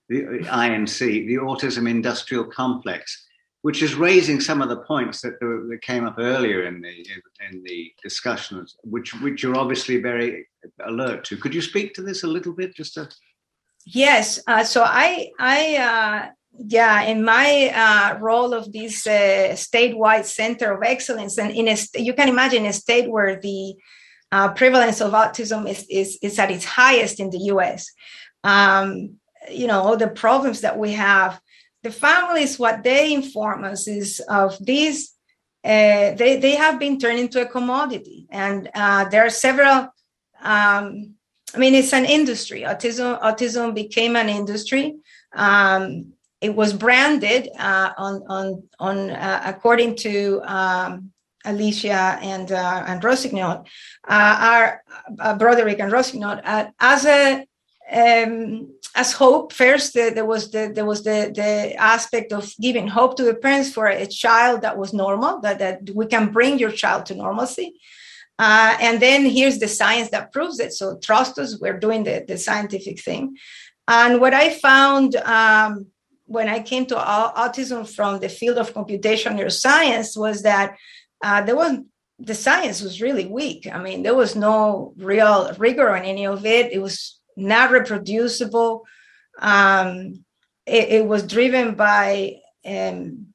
the 0.09 0.21
INC, 0.21 0.99
the 0.99 1.37
Autism 1.37 1.89
Industrial 1.89 2.45
Complex, 2.45 3.27
which 3.63 3.83
is 3.83 3.95
raising 3.95 4.39
some 4.39 4.61
of 4.61 4.69
the 4.69 4.83
points 4.83 5.23
that, 5.23 5.41
that 5.41 5.79
came 5.81 6.05
up 6.05 6.17
earlier 6.19 6.67
in 6.67 6.83
the 6.83 7.07
in 7.51 7.63
the 7.65 7.91
discussions, 8.03 8.77
which 8.85 9.15
which 9.23 9.43
you're 9.43 9.57
obviously 9.57 9.97
very 9.97 10.47
alert 10.85 11.25
to. 11.25 11.39
Could 11.39 11.55
you 11.55 11.63
speak 11.63 11.95
to 11.95 12.03
this 12.03 12.23
a 12.23 12.29
little 12.29 12.53
bit, 12.53 12.75
just 12.75 12.93
to 12.95 13.09
Yes. 13.87 14.41
Uh, 14.47 14.65
so 14.65 14.83
I, 14.85 15.31
I, 15.39 15.77
uh, 15.77 16.31
yeah, 16.59 17.03
in 17.03 17.25
my 17.25 17.71
uh, 17.73 18.19
role 18.19 18.53
of 18.53 18.73
this 18.73 19.07
uh, 19.07 19.51
statewide 19.53 20.25
center 20.25 20.73
of 20.73 20.83
excellence, 20.83 21.39
and 21.39 21.53
in 21.53 21.69
a, 21.69 21.77
you 21.95 22.13
can 22.13 22.29
imagine 22.29 22.67
a 22.67 22.73
state 22.73 23.09
where 23.09 23.41
the 23.41 23.75
uh, 24.33 24.53
prevalence 24.55 25.01
of 25.01 25.13
autism 25.13 25.69
is, 25.71 25.87
is, 25.89 26.19
is 26.21 26.39
at 26.39 26.51
its 26.51 26.65
highest 26.65 27.21
in 27.21 27.31
the 27.31 27.39
U.S. 27.55 27.93
Um, 28.43 29.19
you 29.49 29.69
know, 29.69 29.83
all 29.83 29.97
the 29.97 30.09
problems 30.09 30.63
that 30.63 30.77
we 30.77 30.93
have. 30.93 31.41
The 31.85 31.93
families, 31.93 32.59
what 32.59 32.83
they 32.83 33.15
inform 33.15 33.63
us 33.63 33.87
is 33.87 34.21
of 34.29 34.57
these. 34.65 35.13
Uh, 35.63 36.15
they 36.15 36.39
they 36.41 36.57
have 36.57 36.81
been 36.81 36.99
turned 36.99 37.21
into 37.21 37.41
a 37.41 37.47
commodity, 37.47 38.27
and 38.31 38.69
there 38.75 39.25
are 39.25 39.31
several. 39.31 39.89
Um, 40.43 41.16
I 41.57 41.59
mean, 41.59 41.75
it's 41.75 41.95
an 41.95 42.05
industry. 42.05 42.63
Autism 42.63 43.19
autism 43.23 43.75
became 43.75 44.15
an 44.15 44.29
industry. 44.29 44.97
Um, 45.35 46.13
it 46.43 46.55
was 46.55 46.75
branded 46.75 47.49
uh, 47.59 47.91
on 47.97 48.23
on 48.29 48.63
on 48.79 49.11
uh, 49.11 49.43
according 49.47 49.97
to 49.97 50.43
um, 50.45 51.13
Alicia 51.47 52.19
and 52.21 52.53
uh, 52.53 52.85
and 52.87 53.01
Roscigno, 53.01 53.65
uh, 54.07 54.37
our 54.51 54.83
uh, 55.19 55.35
Broderick 55.35 55.81
and 55.81 55.91
Roscigno, 55.91 56.41
uh, 56.45 56.67
as 56.79 57.07
a 57.07 57.47
um, 57.91 58.69
as 58.95 59.13
hope. 59.13 59.55
First, 59.55 59.95
there 59.95 60.27
was 60.27 60.51
the 60.51 60.71
there 60.75 60.85
was 60.85 61.05
the 61.05 61.33
the 61.35 61.75
aspect 61.77 62.35
of 62.35 62.53
giving 62.61 62.87
hope 62.87 63.17
to 63.17 63.25
the 63.25 63.35
parents 63.35 63.73
for 63.73 63.87
a 63.87 64.07
child 64.07 64.61
that 64.61 64.77
was 64.77 64.93
normal, 64.93 65.41
that 65.41 65.59
that 65.61 65.91
we 65.95 66.05
can 66.05 66.33
bring 66.33 66.59
your 66.59 66.73
child 66.73 67.07
to 67.07 67.15
normalcy. 67.15 67.81
Uh, 68.39 68.77
and 68.81 69.01
then 69.01 69.25
here's 69.25 69.59
the 69.59 69.69
science 69.69 70.11
that 70.11 70.33
proves 70.33 70.61
it. 70.61 70.73
So 70.73 70.99
trust 70.99 71.39
us, 71.39 71.59
we're 71.61 71.79
doing 71.79 72.05
the, 72.05 72.25
the 72.27 72.37
scientific 72.37 73.01
thing. 73.01 73.37
And 73.89 74.21
what 74.21 74.35
I 74.35 74.51
found 74.51 75.17
um, 75.17 75.87
when 76.27 76.49
I 76.49 76.61
came 76.61 76.87
to 76.87 76.97
autism 76.97 77.89
from 77.89 78.21
the 78.21 78.29
field 78.29 78.59
of 78.59 78.75
computational 78.75 79.39
neuroscience 79.39 80.17
was 80.19 80.43
that 80.43 80.77
uh, 81.25 81.43
there 81.43 81.57
was 81.57 81.79
the 82.19 82.35
science 82.35 82.81
was 82.81 83.03
really 83.03 83.27
weak. 83.27 83.69
I 83.71 83.79
mean, 83.79 84.03
there 84.03 84.15
was 84.15 84.35
no 84.35 84.95
real 84.97 85.53
rigor 85.59 85.95
on 85.95 86.03
any 86.03 86.27
of 86.27 86.47
it. 86.47 86.73
It 86.73 86.79
was 86.79 87.21
not 87.37 87.71
reproducible. 87.71 88.85
Um, 89.39 90.25
it, 90.65 90.89
it, 90.89 91.07
was 91.07 91.27
driven 91.27 91.75
by 91.75 92.37
um, 92.65 93.26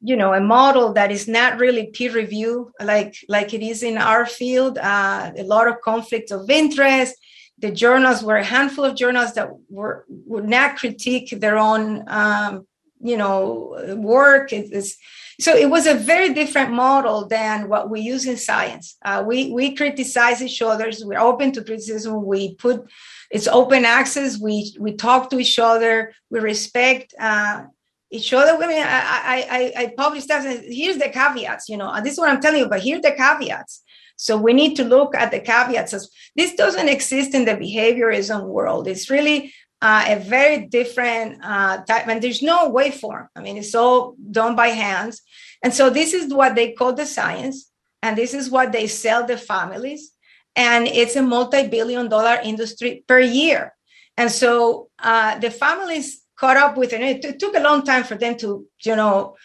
you 0.00 0.16
know 0.16 0.32
a 0.32 0.40
model 0.40 0.92
that 0.92 1.10
is 1.10 1.26
not 1.26 1.58
really 1.58 1.86
peer 1.86 2.12
review 2.12 2.72
like 2.80 3.16
like 3.28 3.52
it 3.54 3.62
is 3.62 3.82
in 3.82 3.98
our 3.98 4.26
field. 4.26 4.78
Uh, 4.78 5.32
a 5.36 5.42
lot 5.44 5.68
of 5.68 5.80
conflicts 5.82 6.30
of 6.30 6.48
interest. 6.50 7.16
The 7.60 7.72
journals 7.72 8.22
were 8.22 8.36
a 8.36 8.44
handful 8.44 8.84
of 8.84 8.94
journals 8.94 9.34
that 9.34 9.50
were 9.68 10.04
would 10.08 10.48
not 10.48 10.76
critique 10.76 11.30
their 11.40 11.58
own 11.58 12.04
um, 12.08 12.66
you 13.00 13.16
know 13.16 13.96
work. 13.96 14.52
It's, 14.52 14.96
so 15.40 15.54
it 15.54 15.70
was 15.70 15.86
a 15.86 15.94
very 15.94 16.34
different 16.34 16.72
model 16.72 17.26
than 17.26 17.68
what 17.68 17.90
we 17.90 18.00
use 18.00 18.26
in 18.26 18.36
science. 18.36 18.96
Uh, 19.04 19.24
we 19.26 19.52
we 19.52 19.74
criticize 19.74 20.42
each 20.42 20.62
other. 20.62 20.90
We're 21.02 21.18
open 21.18 21.52
to 21.52 21.64
criticism. 21.64 22.24
We 22.24 22.54
put 22.54 22.88
it's 23.30 23.48
open 23.48 23.84
access. 23.84 24.38
We 24.38 24.76
we 24.78 24.94
talk 24.94 25.30
to 25.30 25.38
each 25.38 25.58
other. 25.58 26.12
We 26.30 26.40
respect 26.40 27.14
uh, 27.18 27.64
each 28.10 28.32
other. 28.32 28.58
Mean, 28.58 28.82
I, 28.82 29.72
I, 29.76 29.82
I 29.82 29.94
publish 29.96 30.24
stuff. 30.24 30.44
And 30.44 30.64
here's 30.72 30.98
the 30.98 31.08
caveats, 31.08 31.68
you 31.68 31.76
know, 31.76 31.90
and 31.90 32.04
this 32.04 32.14
is 32.14 32.18
what 32.18 32.30
I'm 32.30 32.40
telling 32.40 32.60
you, 32.60 32.68
but 32.68 32.82
here's 32.82 33.02
the 33.02 33.12
caveats. 33.12 33.82
So 34.16 34.36
we 34.36 34.52
need 34.52 34.74
to 34.76 34.84
look 34.84 35.14
at 35.14 35.30
the 35.30 35.40
caveats. 35.40 35.94
As, 35.94 36.10
this 36.34 36.54
doesn't 36.54 36.88
exist 36.88 37.34
in 37.34 37.44
the 37.44 37.52
behaviorism 37.52 38.46
world. 38.46 38.88
It's 38.88 39.10
really 39.10 39.52
uh, 39.80 40.04
a 40.08 40.18
very 40.18 40.66
different 40.66 41.38
uh, 41.44 41.84
type, 41.84 42.08
and 42.08 42.20
there's 42.20 42.42
no 42.42 42.72
waveform. 42.72 43.28
I 43.36 43.40
mean, 43.40 43.56
it's 43.56 43.74
all 43.74 44.16
done 44.30 44.56
by 44.56 44.68
hands. 44.68 45.22
And 45.62 45.72
so 45.72 45.88
this 45.90 46.14
is 46.14 46.34
what 46.34 46.56
they 46.56 46.72
call 46.72 46.94
the 46.94 47.06
science, 47.06 47.70
and 48.02 48.16
this 48.18 48.34
is 48.34 48.50
what 48.50 48.72
they 48.72 48.88
sell 48.88 49.24
the 49.24 49.36
families. 49.36 50.12
And 50.56 50.88
it's 50.88 51.14
a 51.14 51.22
multi 51.22 51.68
billion 51.68 52.08
dollar 52.08 52.40
industry 52.42 53.04
per 53.06 53.20
year. 53.20 53.72
And 54.16 54.32
so 54.32 54.88
uh, 54.98 55.38
the 55.38 55.50
families 55.50 56.22
caught 56.38 56.56
up 56.56 56.76
with 56.76 56.92
it. 56.92 57.24
It 57.24 57.38
took 57.38 57.56
a 57.56 57.60
long 57.60 57.84
time 57.84 58.04
for 58.04 58.14
them 58.14 58.36
to, 58.38 58.66
you 58.84 58.96
know, 58.96 59.36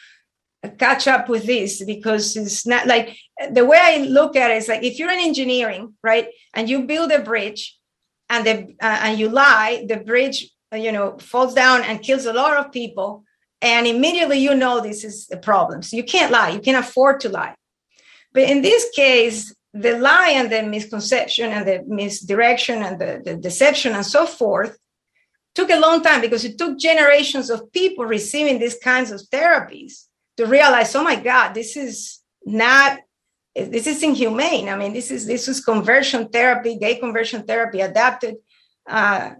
catch 0.78 1.08
up 1.08 1.28
with 1.28 1.46
this 1.46 1.84
because 1.84 2.38
it's 2.38 2.66
not 2.66 2.88
like 2.88 3.18
the 3.52 3.66
way 3.66 3.78
I 3.82 3.98
look 3.98 4.36
at 4.36 4.52
it 4.52 4.58
is 4.58 4.68
like 4.68 4.84
if 4.84 4.98
you're 4.98 5.12
in 5.12 5.20
engineering, 5.20 5.94
right, 6.04 6.28
and 6.54 6.70
you 6.70 6.84
build 6.84 7.12
a 7.12 7.20
bridge 7.20 7.78
and 8.30 8.46
the 8.46 8.76
uh, 8.82 9.00
and 9.04 9.20
you 9.20 9.30
lie, 9.30 9.86
the 9.88 9.98
bridge, 9.98 10.50
uh, 10.72 10.78
you 10.78 10.92
know, 10.92 11.18
falls 11.18 11.54
down 11.54 11.84
and 11.84 12.02
kills 12.02 12.26
a 12.26 12.34
lot 12.34 12.58
of 12.58 12.72
people, 12.72 13.24
and 13.62 13.86
immediately 13.88 14.40
you 14.40 14.56
know 14.56 14.80
this 14.80 15.04
is 15.04 15.28
a 15.32 15.38
problem. 15.38 15.82
So 15.82 15.98
you 15.98 16.04
can't 16.04 16.32
lie. 16.32 16.50
You 16.50 16.60
can't 16.60 16.86
afford 16.86 17.20
to 17.22 17.30
lie. 17.30 17.56
But 18.32 18.44
in 18.44 18.62
this 18.62 18.90
case, 18.96 19.54
the 19.74 19.98
lie 20.00 20.32
and 20.36 20.52
the 20.52 20.64
misconception 20.64 21.52
and 21.52 21.68
the 21.68 21.84
misdirection 21.88 22.82
and 22.84 23.00
the, 23.00 23.22
the 23.24 23.36
deception 23.36 23.94
and 23.94 24.06
so 24.06 24.26
forth 24.26 24.78
took 25.56 25.70
a 25.70 25.80
long 25.80 26.02
time 26.02 26.22
because 26.22 26.46
it 26.46 26.58
took 26.58 26.78
generations 26.78 27.50
of 27.50 27.72
people 27.72 28.06
receiving 28.06 28.60
these 28.60 28.78
kinds 28.78 29.12
of 29.12 29.22
therapies 29.32 30.06
to 30.38 30.46
realize, 30.46 30.96
oh 30.96 31.04
my 31.04 31.16
God, 31.16 31.54
this 31.54 31.78
is 31.78 32.20
not 32.46 33.00
this 33.56 33.86
is 33.86 34.02
inhumane. 34.02 34.68
I 34.68 34.76
mean, 34.76 34.94
this 34.94 35.12
is 35.12 35.28
this 35.28 35.48
is 35.48 35.64
conversion 35.64 36.30
therapy, 36.30 36.78
gay 36.78 36.96
conversion 36.96 37.44
therapy 37.44 37.82
adapted 37.82 38.38
uh, 38.90 39.32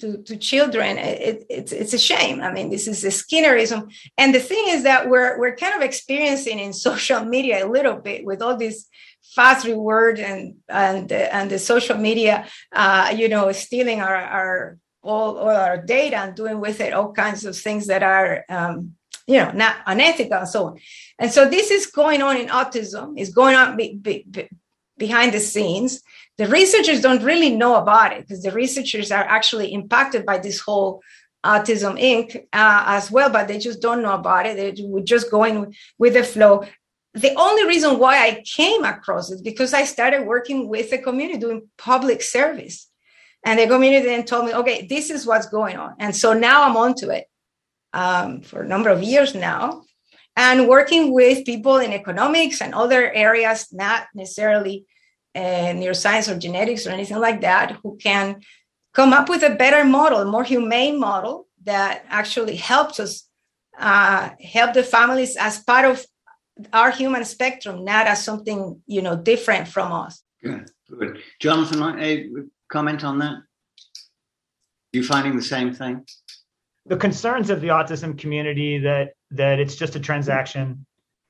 to, 0.00 0.18
to 0.18 0.36
children. 0.36 0.98
It, 0.98 1.46
it's 1.48 1.72
it's 1.72 1.94
a 1.94 1.98
shame. 1.98 2.42
I 2.42 2.52
mean, 2.52 2.68
this 2.68 2.86
is 2.86 3.02
a 3.04 3.08
Skinnerism. 3.08 3.90
And 4.18 4.34
the 4.34 4.40
thing 4.40 4.64
is 4.68 4.82
that 4.82 5.08
we're 5.08 5.38
we're 5.38 5.56
kind 5.56 5.74
of 5.74 5.82
experiencing 5.82 6.58
in 6.58 6.72
social 6.88 7.24
media 7.24 7.66
a 7.66 7.70
little 7.70 7.96
bit 7.96 8.24
with 8.24 8.42
all 8.42 8.56
this 8.56 8.86
fast 9.34 9.66
reward 9.66 10.18
and 10.18 10.56
and 10.68 11.10
and 11.10 11.50
the 11.50 11.58
social 11.58 11.96
media, 11.96 12.46
uh, 12.72 13.14
you 13.16 13.28
know, 13.28 13.50
stealing 13.52 14.02
our 14.02 14.16
our 14.16 14.78
all, 15.02 15.38
all 15.38 15.50
our 15.50 15.78
data 15.78 16.16
and 16.16 16.34
doing 16.34 16.60
with 16.60 16.80
it 16.80 16.92
all 16.92 17.12
kinds 17.12 17.44
of 17.44 17.56
things 17.56 17.86
that 17.88 18.02
are 18.02 18.44
um, 18.48 18.94
you 19.26 19.38
know 19.38 19.50
not 19.52 19.76
unethical 19.86 20.38
and 20.38 20.48
so 20.48 20.66
on 20.66 20.78
and 21.18 21.30
so 21.30 21.48
this 21.48 21.70
is 21.70 21.86
going 21.86 22.22
on 22.22 22.36
in 22.36 22.48
autism 22.48 23.18
is 23.18 23.30
going 23.30 23.54
on 23.56 23.76
be, 23.76 23.94
be, 23.94 24.24
be, 24.30 24.48
behind 24.98 25.32
the 25.32 25.40
scenes. 25.40 26.00
The 26.38 26.46
researchers 26.46 27.00
don't 27.00 27.22
really 27.22 27.54
know 27.62 27.74
about 27.76 28.12
it 28.12 28.20
because 28.22 28.42
the 28.42 28.52
researchers 28.52 29.10
are 29.10 29.24
actually 29.24 29.72
impacted 29.72 30.24
by 30.24 30.38
this 30.38 30.60
whole 30.60 31.02
Autism 31.44 31.94
Inc. 32.00 32.36
Uh, 32.52 32.84
as 32.86 33.10
well, 33.10 33.28
but 33.28 33.48
they 33.48 33.58
just 33.58 33.82
don't 33.82 34.02
know 34.02 34.14
about 34.14 34.46
it. 34.46 34.54
They 34.56 34.84
were 34.84 35.00
just 35.14 35.28
going 35.28 35.74
with 35.98 36.14
the 36.14 36.22
flow. 36.22 36.64
The 37.14 37.34
only 37.34 37.66
reason 37.66 37.98
why 37.98 38.14
I 38.26 38.42
came 38.44 38.84
across 38.84 39.32
it 39.32 39.42
because 39.42 39.74
I 39.74 39.84
started 39.84 40.24
working 40.34 40.68
with 40.68 40.90
the 40.90 40.98
community 40.98 41.40
doing 41.40 41.68
public 41.76 42.22
service. 42.22 42.88
And 43.44 43.58
the 43.58 43.66
community 43.66 44.06
then 44.06 44.24
told 44.24 44.46
me, 44.46 44.54
okay, 44.54 44.86
this 44.86 45.10
is 45.10 45.26
what's 45.26 45.46
going 45.46 45.76
on. 45.76 45.94
And 45.98 46.14
so 46.14 46.32
now 46.32 46.62
I'm 46.62 46.76
onto 46.76 47.10
it 47.10 47.26
um, 47.92 48.42
for 48.42 48.62
a 48.62 48.68
number 48.68 48.88
of 48.88 49.02
years 49.02 49.34
now 49.34 49.82
and 50.36 50.68
working 50.68 51.12
with 51.12 51.44
people 51.44 51.78
in 51.78 51.92
economics 51.92 52.60
and 52.60 52.74
other 52.74 53.12
areas, 53.12 53.68
not 53.72 54.06
necessarily 54.14 54.86
uh, 55.34 55.72
neuroscience 55.74 56.32
or 56.32 56.38
genetics 56.38 56.86
or 56.86 56.90
anything 56.90 57.18
like 57.18 57.40
that, 57.40 57.72
who 57.82 57.96
can 57.96 58.40
come 58.94 59.12
up 59.12 59.28
with 59.28 59.42
a 59.42 59.54
better 59.54 59.84
model, 59.84 60.20
a 60.20 60.24
more 60.24 60.44
humane 60.44 60.98
model 60.98 61.46
that 61.64 62.04
actually 62.08 62.56
helps 62.56 63.00
us 63.00 63.28
uh, 63.78 64.30
help 64.42 64.74
the 64.74 64.82
families 64.82 65.36
as 65.36 65.60
part 65.60 65.84
of 65.84 66.04
our 66.72 66.90
human 66.90 67.24
spectrum, 67.24 67.84
not 67.84 68.06
as 68.06 68.22
something 68.22 68.80
you 68.86 69.02
know 69.02 69.16
different 69.16 69.66
from 69.68 69.92
us. 69.92 70.22
Good, 70.42 70.70
good. 70.90 71.18
Jonathan, 71.40 71.82
a 71.98 72.28
comment 72.72 73.04
on 73.04 73.18
that? 73.18 73.36
You 74.92 75.04
finding 75.04 75.36
the 75.36 75.42
same 75.42 75.72
thing? 75.72 76.04
The 76.86 76.96
concerns 76.96 77.50
of 77.50 77.60
the 77.60 77.68
autism 77.68 78.18
community 78.18 78.78
that 78.78 79.12
that 79.30 79.60
it's 79.60 79.76
just 79.76 79.94
a 79.94 80.00
transaction 80.00 80.86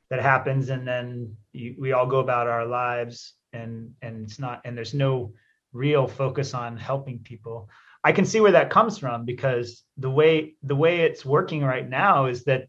that 0.09 0.21
happens 0.21 0.69
and 0.69 0.87
then 0.87 1.37
you, 1.53 1.75
we 1.79 1.93
all 1.93 2.07
go 2.07 2.19
about 2.19 2.47
our 2.47 2.67
lives 2.67 3.35
and 3.53 3.93
and 4.03 4.25
it's 4.25 4.39
not 4.39 4.61
and 4.65 4.77
there's 4.77 4.95
no 4.95 5.33
real 5.73 6.07
focus 6.07 6.53
on 6.53 6.77
helping 6.77 7.19
people 7.21 7.69
i 8.05 8.13
can 8.13 8.27
see 8.27 8.41
where 8.41 8.53
that 8.53 8.69
comes 8.69 8.99
from 8.99 9.25
because 9.25 9.85
the 9.97 10.11
way 10.11 10.55
the 10.63 10.77
way 10.77 11.01
it's 11.01 11.25
working 11.25 11.63
right 11.63 11.89
now 11.89 12.27
is 12.27 12.45
that 12.45 12.69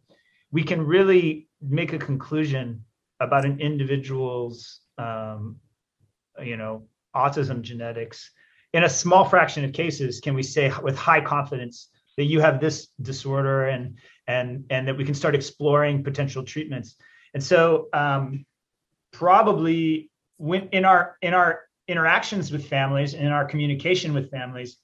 we 0.51 0.63
can 0.63 0.81
really 0.81 1.47
make 1.61 1.91
a 1.91 1.97
conclusion 1.97 2.85
about 3.19 3.45
an 3.45 3.59
individual's 3.59 4.79
um, 4.97 5.57
you 6.41 6.55
know 6.55 6.83
autism 7.15 7.61
genetics 7.61 8.31
in 8.73 8.83
a 8.83 8.89
small 8.89 9.23
fraction 9.23 9.63
of 9.63 9.71
cases 9.73 10.19
can 10.19 10.33
we 10.33 10.43
say 10.43 10.71
with 10.81 10.97
high 10.97 11.21
confidence 11.21 11.89
that 12.17 12.25
you 12.25 12.39
have 12.41 12.59
this 12.59 12.87
disorder 13.01 13.67
and 13.67 13.97
and 14.27 14.65
and 14.69 14.87
that 14.87 14.97
we 14.97 15.05
can 15.05 15.13
start 15.13 15.35
exploring 15.35 16.03
potential 16.03 16.43
treatments? 16.43 16.95
And 17.33 17.43
so 17.43 17.87
um, 17.93 18.45
probably 19.11 20.09
when 20.37 20.67
in 20.69 20.85
our 20.85 21.17
in 21.21 21.33
our 21.33 21.61
interactions 21.87 22.51
with 22.51 22.67
families 22.67 23.13
and 23.13 23.25
in 23.25 23.31
our 23.31 23.45
communication 23.45 24.13
with 24.13 24.31
families, 24.31 24.77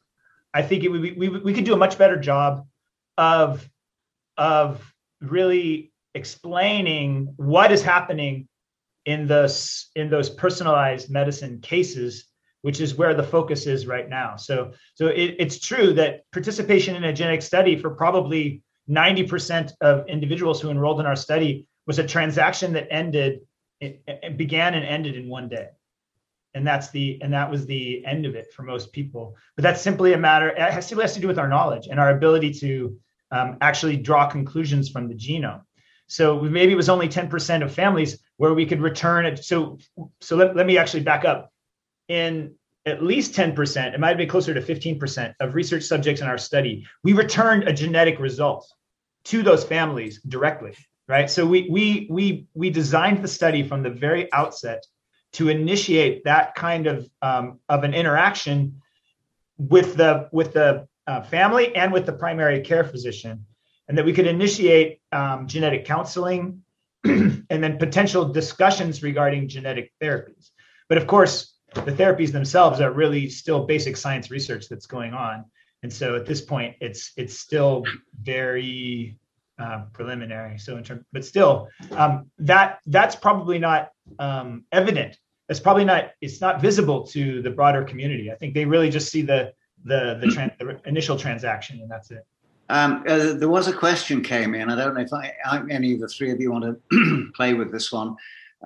I 0.54 0.62
think 0.62 0.84
it 0.84 0.89
would 0.89 1.02
be, 1.02 1.13
we, 1.13 1.30
we 1.30 1.54
could 1.54 1.63
do 1.63 1.73
a 1.73 1.78
much 1.78 1.97
better 1.97 2.17
job 2.17 2.67
of 3.17 3.67
of 4.38 4.93
really 5.21 5.91
explaining 6.15 7.34
what 7.38 7.71
is 7.71 7.84
happening 7.84 8.47
in 9.06 9.28
those 9.28 9.89
in 9.95 10.10
those 10.10 10.30
personalized 10.30 11.10
medicine 11.10 11.60
cases 11.62 12.25
which 12.62 12.82
is 12.82 12.95
where 12.95 13.13
the 13.13 13.24
focus 13.24 13.65
is 13.65 13.88
right 13.88 14.10
now. 14.10 14.36
So 14.36 14.74
so 14.95 15.08
it, 15.08 15.36
it's 15.39 15.60
true 15.60 15.93
that 15.93 16.30
participation 16.32 16.95
in 16.95 17.04
a 17.04 17.13
genetic 17.13 17.41
study 17.41 17.78
for 17.78 17.89
probably 17.91 18.62
90% 18.89 19.72
of 19.82 20.08
individuals 20.08 20.60
who 20.60 20.72
enrolled 20.72 21.00
in 21.00 21.06
our 21.06 21.15
study 21.15 21.67
was 21.86 22.00
a 22.00 22.08
transaction 22.08 22.74
that 22.74 22.91
ended 22.91 23.41
it, 23.80 24.04
it 24.08 24.38
began 24.38 24.74
and 24.74 24.86
ended 24.86 25.15
in 25.15 25.30
one 25.30 25.48
day. 25.48 25.67
And 26.54 26.65
that's 26.65 26.89
the 26.89 27.19
and 27.22 27.32
that 27.34 27.50
was 27.50 27.65
the 27.65 28.04
end 28.06 28.26
of 28.26 28.36
it 28.36 28.52
for 28.54 28.63
most 28.63 28.91
people. 28.91 29.36
But 29.56 29.63
that's 29.63 29.82
simply 29.82 30.13
a 30.13 30.17
matter 30.17 30.50
it 30.50 30.58
has, 30.58 30.88
simply 30.88 31.04
has 31.04 31.13
to 31.13 31.19
do 31.19 31.28
with 31.28 31.39
our 31.39 31.48
knowledge 31.48 31.88
and 31.88 32.00
our 32.00 32.10
ability 32.10 32.54
to 32.56 32.98
um, 33.32 33.58
actually 33.62 33.98
draw 33.98 34.28
conclusions 34.28 34.89
from 34.89 35.08
the 35.08 35.13
genome. 35.13 35.62
So 36.08 36.41
maybe 36.41 36.74
it 36.74 36.76
was 36.76 36.89
only 36.89 37.08
10% 37.08 37.63
of 37.63 37.72
families 37.72 38.17
where 38.38 38.56
we 38.56 38.65
could 38.65 38.82
return 38.82 39.28
it. 39.28 39.43
So 39.45 39.78
so 40.22 40.36
let, 40.36 40.56
let 40.56 40.65
me 40.65 40.78
actually 40.78 41.04
back 41.04 41.24
up 41.24 41.52
in 42.10 42.54
at 42.86 43.04
least 43.04 43.34
10% 43.34 43.93
it 43.93 44.00
might 44.00 44.10
have 44.10 44.17
been 44.17 44.30
closer 44.30 44.54
to 44.54 44.62
15% 44.62 45.34
of 45.39 45.56
research 45.56 45.84
subjects 45.84 46.22
in 46.22 46.28
our 46.28 46.38
study 46.38 46.86
we 47.04 47.13
returned 47.13 47.67
a 47.67 47.74
genetic 47.74 48.19
result 48.19 48.72
to 49.24 49.41
those 49.41 49.63
families 49.63 50.22
directly 50.24 50.76
right 51.08 51.30
so 51.30 51.45
we 51.45 51.67
we 51.69 52.08
we 52.10 52.48
we 52.54 52.69
designed 52.69 53.24
the 53.24 53.28
study 53.28 53.63
from 53.63 53.84
the 53.84 53.89
very 53.89 54.32
outset 54.34 54.84
to 55.32 55.50
initiate 55.50 56.24
that 56.24 56.56
kind 56.56 56.88
of 56.88 57.08
um, 57.22 57.60
of 57.69 57.84
an 57.84 57.93
interaction 57.93 58.82
with 59.58 59.95
the 59.95 60.30
with 60.32 60.54
the 60.54 60.88
uh, 61.08 61.22
family 61.22 61.76
and 61.76 61.91
with 61.91 62.06
the 62.06 62.13
primary 62.13 62.62
care 62.62 62.84
physician, 62.84 63.45
and 63.88 63.98
that 63.98 64.06
we 64.06 64.13
could 64.13 64.28
initiate 64.28 65.02
um, 65.12 65.48
genetic 65.48 65.86
counseling 65.86 66.63
and 67.04 67.45
then 67.50 67.78
potential 67.78 68.26
discussions 68.26 69.04
regarding 69.04 69.48
genetic 69.48 69.91
therapies. 70.02 70.50
But 70.88 70.98
of 70.98 71.08
course, 71.08 71.56
the 71.73 71.91
therapies 71.91 72.32
themselves 72.32 72.82
are 72.82 72.91
really 72.91 73.29
still 73.29 73.65
basic 73.65 73.97
science 73.97 74.32
research 74.32 74.67
that's 74.69 74.86
going 74.86 75.13
on, 75.13 75.45
and 75.84 75.91
so 75.91 76.15
at 76.15 76.25
this 76.25 76.41
point, 76.41 76.75
it's 76.82 77.12
it's 77.15 77.39
still 77.39 77.84
very 78.21 79.17
uh, 79.60 79.84
preliminary. 79.93 80.58
So 80.58 80.77
in 80.77 80.84
terms, 80.84 81.03
but 81.12 81.23
still, 81.25 81.69
um, 81.91 82.29
that 82.39 82.79
that's 82.88 83.15
probably 83.15 83.60
not 83.60 83.91
um, 84.17 84.65
evident. 84.71 85.17
It's 85.47 85.60
probably 85.60 85.86
not. 85.86 86.12
It's 86.21 86.41
not 86.41 86.62
visible 86.62 87.05
to 87.08 87.41
the 87.41 87.49
broader 87.49 87.84
community. 87.84 88.32
I 88.32 88.36
think 88.36 88.53
they 88.53 88.65
really 88.65 88.89
just 88.89 89.12
see 89.12 89.21
the 89.21 89.53
the 89.84 90.19
the, 90.21 90.51
the 90.60 90.82
initial 90.86 91.17
transaction, 91.17 91.79
and 91.82 91.89
that's 91.89 92.12
it. 92.12 92.25
Um, 92.69 93.03
uh, 93.08 93.34
there 93.34 93.49
was 93.49 93.67
a 93.67 93.73
question 93.73 94.21
came 94.21 94.53
in. 94.53 94.69
I 94.69 94.75
don't 94.75 94.93
know 94.93 95.01
if 95.01 95.12
I, 95.12 95.34
I, 95.43 95.62
any 95.71 95.93
of 95.93 96.01
the 96.01 96.08
three 96.08 96.32
of 96.32 96.39
you 96.39 96.51
want 96.51 96.65
to 96.91 97.32
play 97.36 97.55
with 97.55 97.71
this 97.71 97.91
one. 97.91 98.15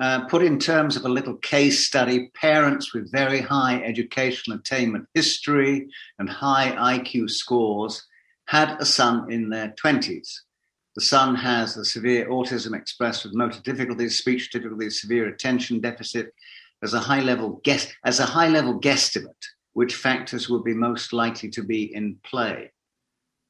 Uh, 0.02 0.26
put 0.26 0.42
in 0.42 0.58
terms 0.58 0.96
of 0.96 1.06
a 1.06 1.10
little 1.10 1.36
case 1.38 1.86
study, 1.86 2.30
parents 2.34 2.94
with 2.94 3.12
very 3.12 3.42
high 3.42 3.82
educational 3.84 4.58
attainment 4.58 5.08
history 5.14 5.88
and 6.18 6.28
high 6.28 6.98
IQ 6.98 7.30
scores 7.30 8.04
had 8.48 8.76
a 8.80 8.86
son 8.86 9.32
in 9.32 9.50
their 9.50 9.74
20s. 9.84 10.30
The 10.96 11.02
son 11.02 11.36
has 11.36 11.78
a 11.78 11.86
severe 11.86 12.28
autism 12.30 12.76
expressed 12.76 13.24
with 13.24 13.36
motor 13.36 13.62
difficulties, 13.62 14.18
speech 14.18 14.52
difficulties, 14.52 15.02
severe 15.02 15.28
attention 15.28 15.80
deficit, 15.80 16.34
as 16.84 16.94
a 16.94 17.00
high 17.00 17.22
level 17.22 17.62
guess 17.64 17.92
as 18.04 18.20
a 18.20 18.26
high 18.26 18.50
level 18.50 18.80
guesstimate, 18.80 19.46
which 19.74 19.96
factors 19.96 20.50
would 20.50 20.64
be 20.64 20.74
most 20.74 21.14
likely 21.14 21.50
to 21.50 21.64
be 21.64 21.96
in 21.96 22.18
play. 22.24 22.72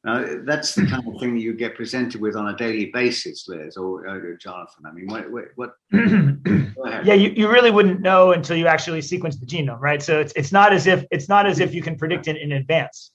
Now, 0.06 0.26
that's 0.44 0.76
the 0.76 0.86
kind 0.86 1.08
of 1.08 1.18
thing 1.22 1.38
you 1.38 1.54
get 1.54 1.76
presented 1.76 2.20
with 2.20 2.36
on 2.36 2.50
a 2.50 2.58
daily 2.58 2.88
basis, 2.88 3.48
Liz 3.48 3.78
or 3.78 4.06
uh, 4.06 4.38
Jonathan. 4.38 4.86
I 4.86 4.92
mean, 4.92 5.08
what? 5.08 5.32
what, 5.32 5.46
what 5.56 5.76
yeah, 7.06 7.14
you, 7.14 7.30
you 7.30 7.50
really 7.50 7.72
wouldn't 7.72 8.02
know 8.02 8.34
until 8.34 8.58
you 8.58 8.68
actually 8.68 9.02
sequence 9.02 9.38
the 9.38 9.46
genome, 9.46 9.80
right? 9.80 10.04
So 10.04 10.20
it's 10.20 10.34
it's 10.36 10.52
not 10.52 10.74
as 10.74 10.88
if 10.88 11.06
it's 11.10 11.30
not 11.30 11.46
as 11.46 11.62
if 11.62 11.74
you 11.74 11.82
can 11.82 11.96
predict 11.96 12.28
it 12.28 12.36
in 12.36 12.52
advance. 12.52 13.12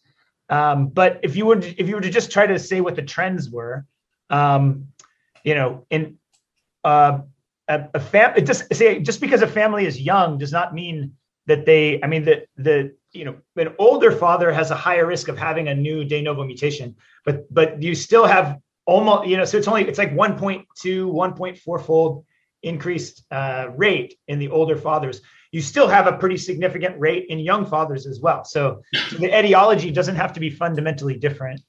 Um, 0.49 0.89
but 0.89 1.21
if 1.23 1.37
you 1.37 1.45
would 1.45 1.63
if 1.77 1.89
you 1.89 1.95
were 1.95 2.01
to 2.01 2.11
just 2.11 2.31
try 2.31 2.47
to 2.47 2.59
say 2.59 2.81
what 2.81 2.97
the 2.97 3.03
trends 3.03 3.51
were, 3.51 3.85
um, 4.31 4.89
you 5.45 5.55
know, 5.55 5.85
in 5.91 6.17
uh, 6.85 7.19
a, 7.69 7.89
a 7.93 8.01
fam 8.01 8.43
just 8.47 8.75
say 8.75 8.99
just 9.01 9.21
because 9.21 9.43
a 9.43 9.47
family 9.47 9.85
is 9.85 10.01
young 10.01 10.39
does 10.39 10.53
not 10.53 10.73
mean 10.73 11.13
that 11.49 11.67
they. 11.67 12.01
I 12.03 12.07
mean 12.07 12.25
that 12.25 12.47
the 12.57 12.95
you 13.13 13.25
know 13.25 13.37
an 13.57 13.75
older 13.79 14.13
father 14.13 14.53
has 14.53 14.71
a 14.71 14.77
higher 14.77 15.07
risk 15.07 15.29
of 15.29 15.37
having 15.37 15.69
a 15.69 15.75
new 15.75 16.05
de 16.05 16.23
novo 16.23 16.45
mutation, 16.45 16.95
but 17.25 17.53
but 17.53 17.83
you 17.83 17.95
still 17.95 18.27
have 18.27 18.59
almost 18.87 19.29
you 19.29 19.37
know 19.37 19.45
so 19.45 19.59
it's 19.59 19.69
only 19.69 19.83
it's 19.87 19.99
like 19.99 20.15
1.2 20.15 20.65
1.4 20.77 21.85
fold 21.85 22.25
increased 22.63 23.25
uh, 23.31 23.67
rate 23.77 24.15
in 24.29 24.39
the 24.39 24.49
older 24.49 24.77
fathers 24.77 25.21
you 25.53 25.61
still 25.63 25.89
have 25.89 26.07
a 26.07 26.17
pretty 26.17 26.37
significant 26.37 26.99
rate 26.99 27.27
in 27.29 27.39
young 27.39 27.67
fathers 27.67 28.07
as 28.07 28.19
well 28.21 28.45
so, 28.45 28.83
so 29.11 29.17
the 29.19 29.39
etiology 29.39 29.91
doesn't 29.91 30.17
have 30.17 30.33
to 30.33 30.41
be 30.41 30.49
fundamentally 30.51 31.17
different 31.17 31.61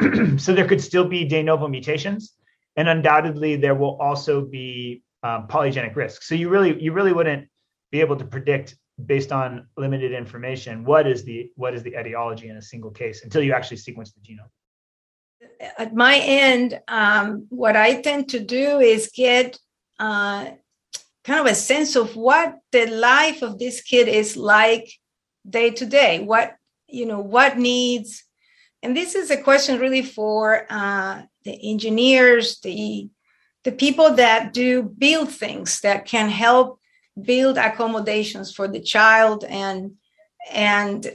so 0.38 0.54
there 0.54 0.66
could 0.66 0.80
still 0.80 1.06
be 1.06 1.24
de 1.24 1.42
novo 1.42 1.68
mutations, 1.68 2.34
and 2.76 2.88
undoubtedly 2.88 3.56
there 3.56 3.74
will 3.74 3.96
also 4.00 4.42
be 4.42 5.02
um, 5.22 5.46
polygenic 5.48 5.94
risk. 5.94 6.22
So 6.22 6.34
you 6.34 6.48
really 6.48 6.80
you 6.82 6.92
really 6.92 7.12
wouldn't 7.12 7.48
be 7.90 8.00
able 8.00 8.16
to 8.16 8.24
predict 8.24 8.76
based 9.06 9.32
on 9.32 9.66
limited 9.76 10.12
information 10.12 10.84
what 10.84 11.06
is 11.06 11.24
the 11.24 11.50
what 11.56 11.74
is 11.74 11.82
the 11.82 11.94
etiology 11.98 12.48
in 12.48 12.56
a 12.56 12.62
single 12.62 12.90
case 12.90 13.24
until 13.24 13.42
you 13.42 13.52
actually 13.52 13.76
sequence 13.76 14.12
the 14.12 14.20
genome. 14.20 14.50
At 15.78 15.94
my 15.94 16.16
end, 16.18 16.80
um, 16.88 17.46
what 17.48 17.76
I 17.76 18.00
tend 18.00 18.30
to 18.30 18.40
do 18.40 18.80
is 18.80 19.10
get 19.14 19.58
uh, 19.98 20.50
kind 21.24 21.40
of 21.40 21.46
a 21.46 21.54
sense 21.54 21.96
of 21.96 22.16
what 22.16 22.58
the 22.72 22.86
life 22.86 23.42
of 23.42 23.58
this 23.58 23.80
kid 23.82 24.08
is 24.08 24.36
like 24.36 24.90
day 25.48 25.70
to 25.70 25.86
day. 25.86 26.20
What 26.20 26.56
you 26.88 27.06
know, 27.06 27.20
what 27.20 27.58
needs 27.58 28.24
and 28.82 28.96
this 28.96 29.14
is 29.14 29.30
a 29.30 29.36
question 29.36 29.78
really 29.78 30.02
for 30.02 30.66
uh, 30.70 31.22
the 31.44 31.70
engineers, 31.70 32.60
the 32.60 33.08
the 33.62 33.72
people 33.72 34.14
that 34.14 34.54
do 34.54 34.82
build 34.82 35.30
things 35.30 35.80
that 35.80 36.06
can 36.06 36.30
help 36.30 36.79
build 37.20 37.58
accommodations 37.58 38.52
for 38.52 38.68
the 38.68 38.80
child 38.80 39.44
and 39.44 39.92
and 40.50 41.10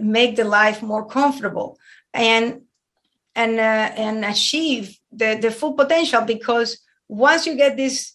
make 0.00 0.36
the 0.36 0.44
life 0.44 0.82
more 0.82 1.06
comfortable 1.06 1.78
and 2.12 2.62
and 3.34 3.58
uh, 3.58 3.92
and 3.96 4.24
achieve 4.24 4.98
the 5.12 5.38
the 5.40 5.50
full 5.50 5.72
potential 5.74 6.22
because 6.22 6.78
once 7.08 7.46
you 7.46 7.56
get 7.56 7.76
this 7.76 8.14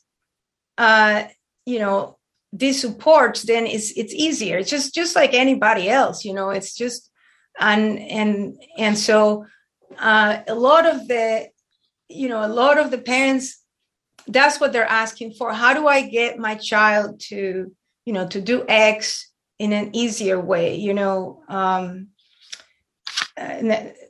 uh 0.78 1.24
you 1.66 1.80
know 1.80 2.18
these 2.52 2.80
supports 2.80 3.44
then 3.44 3.66
it's 3.66 3.92
it's 3.98 4.14
easier. 4.14 4.60
It's 4.60 4.70
just 4.70 4.94
just 4.94 5.16
like 5.16 5.34
anybody 5.34 5.90
else 5.90 6.24
you 6.24 6.34
know 6.34 6.50
it's 6.52 6.76
just 6.76 7.10
and 7.60 8.00
and 8.00 8.56
and 8.78 8.98
so 8.98 9.46
uh, 10.00 10.42
a 10.48 10.56
lot 10.56 10.86
of 10.86 11.08
the 11.08 11.48
you 12.10 12.30
know 12.30 12.46
a 12.46 12.48
lot 12.48 12.78
of 12.78 12.92
the 12.92 12.98
parents 12.98 13.63
that's 14.28 14.60
what 14.60 14.74
they're 14.74 14.86
asking 14.86 15.34
for. 15.34 15.54
How 15.54 15.74
do 15.74 15.88
i 15.88 16.02
get 16.02 16.40
my 16.40 16.56
child 16.56 17.20
to 17.30 17.72
you 18.06 18.14
know 18.14 18.28
to 18.28 18.42
do 18.42 18.66
x 18.68 19.30
in 19.60 19.72
an 19.72 19.96
easier 19.96 20.40
way 20.40 20.76
you 20.76 20.94
know 20.94 21.44
um 21.48 22.08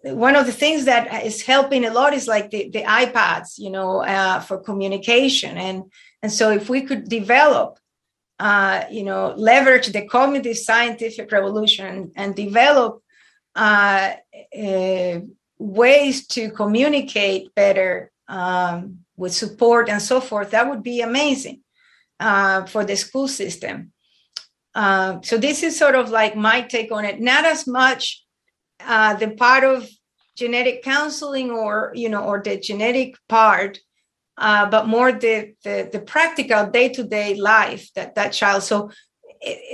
one 0.04 0.36
of 0.36 0.46
the 0.46 0.52
things 0.52 0.86
that 0.86 1.24
is 1.26 1.42
helping 1.42 1.86
a 1.86 1.92
lot 1.92 2.14
is 2.14 2.28
like 2.28 2.52
the, 2.52 2.70
the 2.70 2.84
ipads 2.84 3.58
you 3.58 3.70
know 3.70 4.04
uh, 4.04 4.40
for 4.40 4.58
communication. 4.58 5.58
And 5.58 5.92
and 6.22 6.32
so 6.32 6.52
if 6.52 6.70
we 6.70 6.82
could 6.82 7.08
develop 7.08 7.80
uh, 8.40 8.84
you 8.92 9.04
know 9.04 9.34
leverage 9.38 9.88
the 9.88 10.06
cognitive 10.08 10.58
scientific 10.58 11.32
revolution 11.32 12.12
and 12.16 12.36
develop 12.36 13.02
uh, 13.56 14.14
uh, 14.58 15.20
ways 15.58 16.28
to 16.28 16.50
communicate 16.52 17.54
better 17.56 18.12
um, 18.28 19.03
with 19.18 19.34
support 19.34 19.90
and 19.90 20.02
so 20.02 20.20
forth, 20.20 20.52
that 20.52 20.70
would 20.70 20.84
be 20.84 21.02
amazing 21.02 21.62
uh, 22.20 22.66
for 22.66 22.84
the 22.84 22.96
school 22.96 23.28
system. 23.28 23.92
Uh, 24.76 25.20
so 25.22 25.38
this 25.38 25.62
is 25.62 25.78
sort 25.78 25.96
of 25.96 26.10
like 26.10 26.36
my 26.36 26.62
take 26.62 26.92
on 26.92 27.06
it. 27.06 27.20
Not 27.20 27.46
as 27.46 27.68
much 27.68 28.24
uh, 28.80 29.14
the 29.16 29.32
part 29.32 29.64
of 29.64 29.88
genetic 30.36 30.84
counseling 30.84 31.52
or 31.52 31.92
you 31.94 32.10
know 32.10 32.24
or 32.24 32.42
the 32.42 32.58
genetic 32.60 33.16
part, 33.30 33.80
uh, 34.38 34.68
but 34.70 34.88
more 34.88 35.12
the 35.12 35.54
the, 35.64 35.90
the 35.92 36.00
practical 36.00 36.66
day 36.68 36.90
to 36.90 37.04
day 37.04 37.36
life 37.36 37.92
that 37.96 38.16
that 38.16 38.34
child. 38.34 38.64
So 38.64 38.90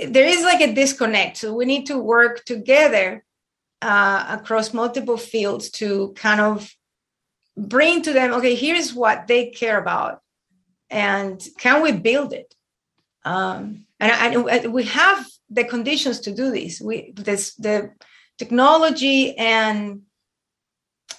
there 0.06 0.26
is 0.26 0.42
like 0.42 0.60
a 0.60 0.74
disconnect. 0.74 1.38
So 1.38 1.54
we 1.54 1.64
need 1.64 1.86
to 1.86 1.98
work 1.98 2.44
together 2.44 3.24
uh, 3.82 4.26
across 4.28 4.74
multiple 4.74 5.16
fields 5.16 5.70
to 5.70 6.12
kind 6.16 6.40
of 6.40 6.70
bring 7.56 8.02
to 8.02 8.12
them 8.12 8.32
okay 8.32 8.54
here's 8.54 8.94
what 8.94 9.26
they 9.26 9.50
care 9.50 9.78
about 9.78 10.20
and 10.90 11.46
can 11.58 11.82
we 11.82 11.92
build 11.92 12.32
it? 12.32 12.54
Um, 13.24 13.86
and, 14.00 14.48
and, 14.48 14.72
we 14.72 14.84
have 14.84 15.26
the 15.48 15.64
conditions 15.64 16.20
to 16.20 16.34
do 16.34 16.50
this. 16.50 16.80
We 16.80 17.12
this 17.14 17.54
the 17.54 17.92
technology 18.38 19.36
and 19.36 20.02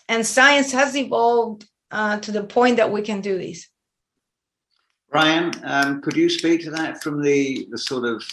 and 0.10 0.26
science 0.26 0.72
has 0.72 0.96
evolved 0.96 1.66
uh, 1.92 2.20
to 2.20 2.32
the 2.32 2.44
point 2.44 2.78
that 2.78 2.92
we 2.92 3.02
can 3.02 3.22
do 3.22 3.38
this. 3.38 3.68
Brian 5.10 5.54
um, 5.64 6.02
could 6.02 6.16
you 6.16 6.30
speak 6.30 6.64
to 6.64 6.72
that 6.72 7.02
from 7.04 7.22
the 7.22 7.68
the 7.70 7.78
sort 7.78 8.06
of 8.06 8.24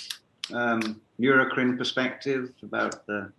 um, 0.52 1.00
Neurocrine 1.20 1.76
perspective 1.76 2.52
about 2.62 3.06
the 3.06 3.30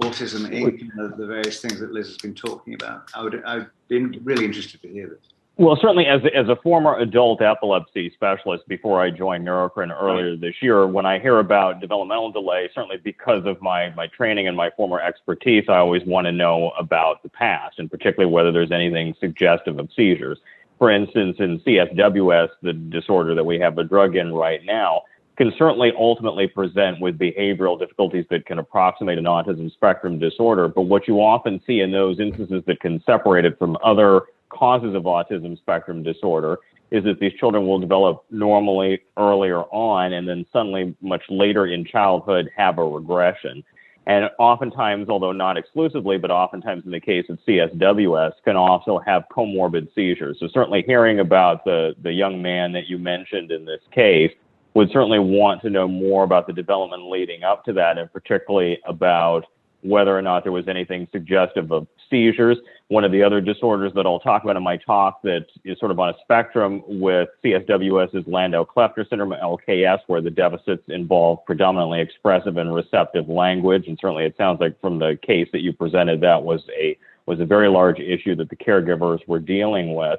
Autism 0.00 0.48
Inc. 0.50 0.80
and 0.96 1.16
the 1.16 1.26
various 1.26 1.60
things 1.60 1.80
that 1.80 1.92
Liz 1.92 2.08
has 2.08 2.18
been 2.18 2.34
talking 2.34 2.74
about. 2.74 3.10
I 3.14 3.22
would, 3.22 3.42
I'd 3.44 3.66
be 3.88 4.18
really 4.18 4.44
interested 4.44 4.80
to 4.82 4.88
hear 4.88 5.08
this. 5.08 5.32
Well, 5.56 5.76
certainly 5.78 6.06
as, 6.06 6.22
as 6.34 6.48
a 6.48 6.56
former 6.56 6.96
adult 6.98 7.42
epilepsy 7.42 8.10
specialist 8.14 8.66
before 8.66 9.02
I 9.02 9.10
joined 9.10 9.46
Neurocrine 9.46 9.94
earlier 9.94 10.34
this 10.34 10.54
year, 10.62 10.86
when 10.86 11.04
I 11.04 11.18
hear 11.18 11.38
about 11.38 11.80
developmental 11.80 12.32
delay, 12.32 12.70
certainly 12.74 12.96
because 12.96 13.44
of 13.44 13.60
my, 13.60 13.90
my 13.90 14.06
training 14.06 14.48
and 14.48 14.56
my 14.56 14.70
former 14.70 15.00
expertise, 15.00 15.64
I 15.68 15.76
always 15.76 16.02
want 16.06 16.24
to 16.26 16.32
know 16.32 16.70
about 16.78 17.22
the 17.22 17.28
past 17.28 17.78
and 17.78 17.90
particularly 17.90 18.32
whether 18.32 18.52
there's 18.52 18.72
anything 18.72 19.14
suggestive 19.20 19.78
of 19.78 19.90
seizures. 19.94 20.38
For 20.78 20.90
instance, 20.90 21.36
in 21.40 21.60
CSWS, 21.60 22.48
the 22.62 22.72
disorder 22.72 23.34
that 23.34 23.44
we 23.44 23.60
have 23.60 23.76
a 23.76 23.84
drug 23.84 24.16
in 24.16 24.32
right 24.32 24.64
now, 24.64 25.02
can 25.40 25.54
certainly 25.56 25.90
ultimately 25.98 26.46
present 26.46 27.00
with 27.00 27.18
behavioral 27.18 27.78
difficulties 27.78 28.26
that 28.28 28.44
can 28.44 28.58
approximate 28.58 29.16
an 29.16 29.24
autism 29.24 29.72
spectrum 29.72 30.18
disorder. 30.18 30.68
But 30.68 30.82
what 30.82 31.08
you 31.08 31.16
often 31.16 31.62
see 31.66 31.80
in 31.80 31.90
those 31.90 32.20
instances 32.20 32.62
that 32.66 32.78
can 32.80 33.02
separate 33.06 33.46
it 33.46 33.58
from 33.58 33.78
other 33.82 34.24
causes 34.50 34.94
of 34.94 35.04
autism 35.04 35.56
spectrum 35.56 36.02
disorder 36.02 36.58
is 36.90 37.04
that 37.04 37.20
these 37.20 37.32
children 37.40 37.66
will 37.66 37.78
develop 37.78 38.22
normally 38.30 39.00
earlier 39.16 39.60
on 39.70 40.12
and 40.12 40.28
then 40.28 40.44
suddenly 40.52 40.94
much 41.00 41.22
later 41.30 41.66
in 41.66 41.86
childhood 41.86 42.50
have 42.54 42.76
a 42.76 42.84
regression. 42.84 43.64
And 44.06 44.28
oftentimes, 44.38 45.08
although 45.08 45.32
not 45.32 45.56
exclusively, 45.56 46.18
but 46.18 46.30
oftentimes 46.30 46.84
in 46.84 46.90
the 46.90 47.00
case 47.00 47.24
of 47.30 47.38
CSWS, 47.48 48.32
can 48.44 48.56
also 48.56 48.98
have 49.06 49.22
comorbid 49.34 49.88
seizures. 49.94 50.36
So 50.38 50.48
certainly 50.52 50.84
hearing 50.86 51.20
about 51.20 51.64
the, 51.64 51.94
the 52.02 52.12
young 52.12 52.42
man 52.42 52.72
that 52.72 52.88
you 52.88 52.98
mentioned 52.98 53.50
in 53.50 53.64
this 53.64 53.80
case 53.90 54.32
would 54.74 54.90
certainly 54.92 55.18
want 55.18 55.62
to 55.62 55.70
know 55.70 55.88
more 55.88 56.24
about 56.24 56.46
the 56.46 56.52
development 56.52 57.10
leading 57.10 57.42
up 57.42 57.64
to 57.64 57.72
that, 57.72 57.98
and 57.98 58.12
particularly 58.12 58.78
about 58.86 59.46
whether 59.82 60.16
or 60.16 60.22
not 60.22 60.42
there 60.42 60.52
was 60.52 60.68
anything 60.68 61.08
suggestive 61.10 61.72
of 61.72 61.86
seizures. 62.10 62.58
One 62.88 63.04
of 63.04 63.12
the 63.12 63.22
other 63.22 63.40
disorders 63.40 63.92
that 63.94 64.04
I'll 64.04 64.20
talk 64.20 64.44
about 64.44 64.56
in 64.56 64.62
my 64.62 64.76
talk 64.76 65.22
that 65.22 65.46
is 65.64 65.78
sort 65.78 65.90
of 65.90 65.98
on 65.98 66.10
a 66.10 66.14
spectrum 66.22 66.82
with 66.86 67.28
CSWS 67.42 68.14
is 68.14 68.26
Landau-Kleffner 68.26 69.08
syndrome, 69.08 69.32
LKS, 69.32 70.00
where 70.06 70.20
the 70.20 70.30
deficits 70.30 70.82
involve 70.88 71.44
predominantly 71.46 72.00
expressive 72.00 72.56
and 72.58 72.74
receptive 72.74 73.28
language. 73.28 73.86
And 73.86 73.98
certainly 74.00 74.24
it 74.24 74.36
sounds 74.36 74.60
like 74.60 74.78
from 74.80 74.98
the 74.98 75.18
case 75.22 75.48
that 75.52 75.62
you 75.62 75.72
presented, 75.72 76.20
that 76.20 76.42
was 76.42 76.62
a 76.78 76.98
was 77.26 77.38
a 77.38 77.46
very 77.46 77.68
large 77.68 78.00
issue 78.00 78.34
that 78.34 78.48
the 78.48 78.56
caregivers 78.56 79.20
were 79.28 79.38
dealing 79.38 79.94
with. 79.94 80.18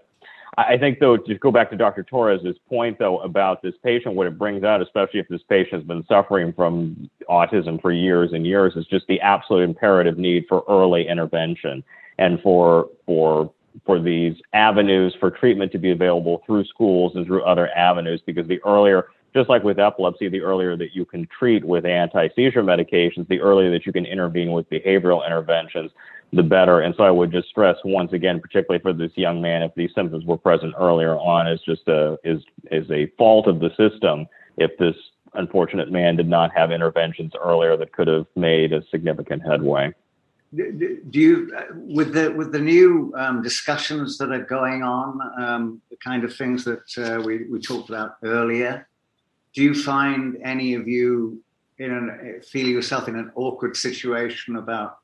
I 0.57 0.77
think, 0.77 0.99
though, 0.99 1.15
to 1.15 1.35
go 1.35 1.49
back 1.49 1.69
to 1.69 1.77
Dr. 1.77 2.03
Torres's 2.03 2.57
point, 2.67 2.99
though, 2.99 3.19
about 3.19 3.61
this 3.61 3.73
patient, 3.83 4.15
what 4.15 4.27
it 4.27 4.37
brings 4.37 4.63
out, 4.63 4.81
especially 4.81 5.21
if 5.21 5.27
this 5.29 5.41
patient 5.47 5.81
has 5.81 5.83
been 5.83 6.05
suffering 6.07 6.51
from 6.51 7.09
autism 7.29 7.81
for 7.81 7.93
years 7.93 8.33
and 8.33 8.45
years, 8.45 8.73
is 8.75 8.85
just 8.87 9.07
the 9.07 9.19
absolute 9.21 9.63
imperative 9.63 10.17
need 10.17 10.45
for 10.49 10.65
early 10.67 11.07
intervention 11.07 11.83
and 12.17 12.41
for 12.41 12.89
for 13.05 13.51
for 13.85 14.01
these 14.01 14.35
avenues 14.51 15.15
for 15.17 15.31
treatment 15.31 15.71
to 15.71 15.77
be 15.77 15.91
available 15.91 16.43
through 16.45 16.65
schools 16.65 17.13
and 17.15 17.25
through 17.25 17.43
other 17.43 17.69
avenues, 17.69 18.21
because 18.25 18.45
the 18.47 18.59
earlier 18.65 19.07
just 19.33 19.49
like 19.49 19.63
with 19.63 19.79
epilepsy, 19.79 20.27
the 20.27 20.41
earlier 20.41 20.75
that 20.75 20.93
you 20.93 21.05
can 21.05 21.25
treat 21.27 21.63
with 21.63 21.85
anti 21.85 22.27
seizure 22.35 22.63
medications, 22.63 23.27
the 23.29 23.39
earlier 23.39 23.71
that 23.71 23.85
you 23.85 23.93
can 23.93 24.05
intervene 24.05 24.51
with 24.51 24.69
behavioral 24.69 25.25
interventions, 25.25 25.91
the 26.33 26.43
better. 26.43 26.81
And 26.81 26.95
so 26.95 27.03
I 27.03 27.11
would 27.11 27.31
just 27.31 27.49
stress 27.49 27.77
once 27.83 28.13
again, 28.13 28.39
particularly 28.39 28.81
for 28.81 28.93
this 28.93 29.11
young 29.15 29.41
man, 29.41 29.63
if 29.63 29.73
these 29.75 29.91
symptoms 29.93 30.25
were 30.25 30.37
present 30.37 30.73
earlier 30.79 31.15
on, 31.17 31.47
is 31.47 31.59
just 31.61 31.87
a 31.87 32.17
is 32.23 32.43
is 32.71 32.89
a 32.89 33.07
fault 33.17 33.47
of 33.47 33.59
the 33.59 33.69
system. 33.75 34.27
If 34.57 34.77
this 34.77 34.95
unfortunate 35.33 35.91
man 35.91 36.15
did 36.15 36.27
not 36.27 36.51
have 36.55 36.71
interventions 36.71 37.31
earlier 37.41 37.77
that 37.77 37.93
could 37.93 38.07
have 38.07 38.25
made 38.35 38.73
a 38.73 38.83
significant 38.89 39.41
headway. 39.45 39.93
Do 40.53 40.99
you, 41.13 41.49
with 41.73 42.13
the 42.13 42.29
with 42.31 42.51
the 42.51 42.59
new 42.59 43.13
um, 43.17 43.41
discussions 43.41 44.17
that 44.17 44.31
are 44.31 44.43
going 44.43 44.83
on, 44.83 45.19
um, 45.41 45.81
the 45.89 45.95
kind 45.97 46.25
of 46.25 46.35
things 46.35 46.65
that 46.65 46.97
uh, 46.97 47.21
we 47.21 47.45
we 47.45 47.61
talked 47.61 47.89
about 47.89 48.17
earlier, 48.23 48.87
do 49.53 49.63
you 49.63 49.73
find 49.73 50.37
any 50.43 50.73
of 50.73 50.89
you 50.89 51.41
in 51.77 51.91
an, 51.91 52.41
feel 52.41 52.67
yourself 52.67 53.07
in 53.07 53.15
an 53.15 53.31
awkward 53.35 53.77
situation 53.77 54.57
about 54.57 54.97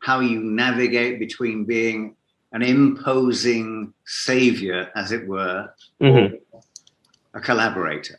how 0.00 0.20
you 0.20 0.40
navigate 0.40 1.18
between 1.18 1.64
being 1.64 2.16
an 2.52 2.62
imposing 2.62 3.94
savior, 4.04 4.90
as 4.96 5.12
it 5.12 5.26
were, 5.26 5.72
mm-hmm. 6.00 6.34
or 6.52 6.60
a 7.34 7.40
collaborator? 7.40 8.18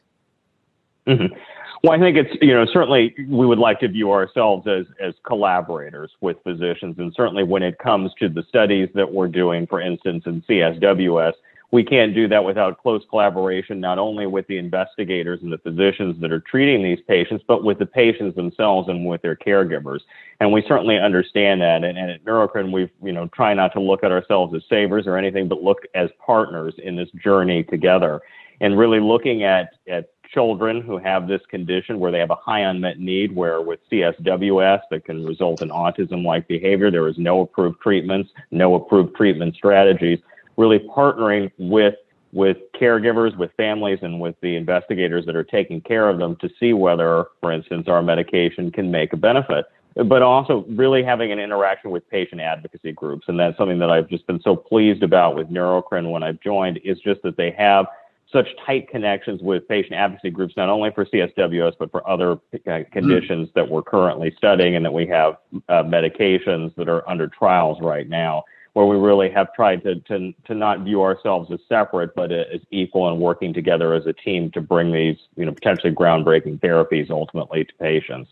Mm-hmm. 1.08 1.36
Well, 1.84 1.94
I 1.94 2.00
think 2.00 2.16
it's 2.16 2.30
you 2.42 2.54
know 2.54 2.66
certainly 2.72 3.16
we 3.28 3.46
would 3.46 3.58
like 3.58 3.80
to 3.80 3.88
view 3.88 4.12
ourselves 4.12 4.68
as 4.68 4.86
as 5.00 5.16
collaborators 5.26 6.12
with 6.22 6.38
physicians, 6.44 6.98
and 7.00 7.12
certainly 7.16 7.44
when 7.44 7.64
it 7.64 7.80
comes 7.80 8.12
to 8.20 8.30
the 8.30 8.44
studies 8.48 8.90
that 8.94 9.12
we're 9.12 9.28
doing, 9.28 9.66
for 9.66 9.82
instance, 9.82 10.24
in 10.28 10.42
CSWS, 10.44 11.34
we 11.72 11.86
can't 11.86 12.14
do 12.14 12.28
that 12.28 12.44
without 12.44 12.82
close 12.82 13.02
collaboration, 13.10 13.80
not 13.80 13.98
only 13.98 14.28
with 14.28 14.46
the 14.48 14.58
investigators 14.58 15.40
and 15.42 15.52
the 15.52 15.58
physicians 15.58 16.20
that 16.20 16.32
are 16.32 16.42
treating 16.42 16.84
these 16.84 17.00
patients, 17.08 17.46
but 17.48 17.64
with 17.64 17.80
the 17.80 17.86
patients 17.86 18.36
themselves 18.36 18.90
and 18.90 19.06
with 19.06 19.22
their 19.22 19.38
caregivers. 19.38 20.02
And 20.42 20.52
we 20.52 20.64
certainly 20.68 20.98
understand 20.98 21.62
that. 21.62 21.86
And, 21.86 21.98
and 21.98 22.12
at 22.12 22.26
Neurocrine, 22.26 22.74
we 22.74 22.92
you 23.02 23.14
know 23.14 23.28
try 23.34 23.54
not 23.54 23.72
to 23.74 23.80
look 23.80 24.04
at 24.04 24.12
ourselves 24.12 24.54
as 24.54 24.64
savers 24.70 25.08
or 25.08 25.18
anything, 25.18 25.48
but 25.48 25.64
look 25.64 25.80
as 25.96 26.10
partners 26.24 26.74
in 26.84 26.98
this 26.98 27.10
journey 27.24 27.64
together. 27.64 28.22
And 28.60 28.78
really 28.78 29.00
looking 29.00 29.44
at 29.44 29.70
at 29.88 30.10
children 30.34 30.82
who 30.82 30.98
have 30.98 31.28
this 31.28 31.42
condition 31.50 32.00
where 32.00 32.12
they 32.12 32.20
have 32.20 32.32
a 32.32 32.36
high 32.36 32.62
unmet 32.62 33.00
need, 33.00 33.34
where 33.34 33.62
with 33.62 33.80
CSWS 33.92 34.82
that 34.90 35.06
can 35.06 35.26
result 35.26 35.62
in 35.62 35.70
autism-like 35.70 36.48
behavior, 36.48 36.90
there 36.90 37.08
is 37.08 37.18
no 37.18 37.42
approved 37.42 37.82
treatments, 37.82 38.30
no 38.50 38.76
approved 38.76 39.16
treatment 39.16 39.56
strategies 39.56 40.20
really 40.58 40.80
partnering 40.80 41.52
with 41.58 41.96
with 42.34 42.58
caregivers, 42.80 43.36
with 43.38 43.52
families, 43.58 44.00
and 44.02 44.20
with 44.20 44.36
the 44.42 44.56
investigators 44.56 45.26
that 45.26 45.36
are 45.36 45.44
taking 45.44 45.82
care 45.82 46.10
of 46.10 46.18
them 46.18 46.38
to 46.38 46.50
see 46.60 46.74
whether, 46.74 47.26
for 47.42 47.52
instance, 47.52 47.88
our 47.88 48.02
medication 48.02 48.72
can 48.72 48.90
make 48.90 49.12
a 49.14 49.18
benefit. 49.18 49.66
But 49.96 50.22
also 50.22 50.66
really 50.70 51.04
having 51.04 51.34
an 51.34 51.40
interaction 51.40 51.92
with 51.92 52.10
patient 52.10 52.40
advocacy 52.40 52.94
groups. 52.94 53.26
And 53.28 53.38
that's 53.38 53.58
something 53.58 53.80
that 53.80 53.90
I've 53.90 54.08
just 54.08 54.26
been 54.26 54.42
so 54.42 54.56
pleased 54.56 55.04
about 55.04 55.36
with 55.36 55.50
Neurocrine 55.50 56.10
when 56.10 56.24
I've 56.24 56.40
joined 56.40 56.80
is 56.86 56.98
just 57.00 57.22
that 57.24 57.36
they 57.36 57.52
have 57.52 57.88
such 58.32 58.48
tight 58.66 58.90
connections 58.90 59.42
with 59.42 59.68
patient 59.68 59.96
advocacy 59.96 60.30
groups, 60.30 60.54
not 60.56 60.70
only 60.70 60.92
for 60.92 61.04
CSWS, 61.04 61.74
but 61.78 61.92
for 61.92 62.08
other 62.10 62.38
uh, 62.66 62.80
conditions 62.94 63.50
that 63.56 63.68
we're 63.68 63.82
currently 63.82 64.34
studying 64.38 64.78
and 64.78 64.86
that 64.86 64.94
we 64.94 65.06
have 65.08 65.36
uh, 65.68 65.84
medications 65.84 66.74
that 66.76 66.88
are 66.88 67.08
under 67.10 67.28
trials 67.28 67.78
right 67.82 68.08
now 68.08 68.46
where 68.74 68.86
we 68.86 68.96
really 68.96 69.30
have 69.30 69.54
tried 69.54 69.84
to, 69.84 69.96
to, 70.02 70.34
to 70.46 70.56
not 70.56 70.80
view 70.82 71.02
ourselves 71.02 71.52
as 71.52 71.60
separate, 71.68 72.16
but 72.16 72.32
as 72.32 72.62
equal 72.72 73.10
and 73.10 73.20
working 73.20 73.54
together 73.54 73.94
as 73.94 74.06
a 74.06 74.14
team 74.14 74.50
to 74.52 74.62
bring 74.62 74.94
these, 74.94 75.18
you 75.36 75.46
know, 75.46 75.52
potentially 75.52 75.94
groundbreaking 75.94 76.60
therapies 76.60 77.10
ultimately 77.10 77.66
to 77.66 77.74
patients. 77.80 78.32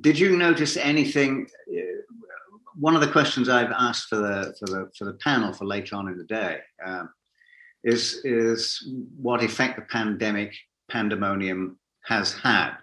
Did 0.00 0.18
you 0.18 0.36
notice 0.36 0.76
anything? 0.76 1.48
Uh, 1.68 1.80
one 2.78 2.94
of 2.94 3.00
the 3.00 3.10
questions 3.10 3.48
I've 3.48 3.72
asked 3.72 4.08
for 4.08 4.16
the 4.16 4.54
for 4.58 4.66
the 4.66 4.90
for 4.96 5.04
the 5.04 5.14
panel 5.14 5.52
for 5.52 5.64
later 5.64 5.96
on 5.96 6.08
in 6.08 6.16
the 6.16 6.24
day 6.24 6.58
um, 6.84 7.10
is 7.82 8.20
is 8.24 8.88
what 9.20 9.42
effect 9.42 9.76
the 9.76 9.82
pandemic 9.82 10.54
pandemonium 10.88 11.78
has 12.04 12.32
had, 12.32 12.74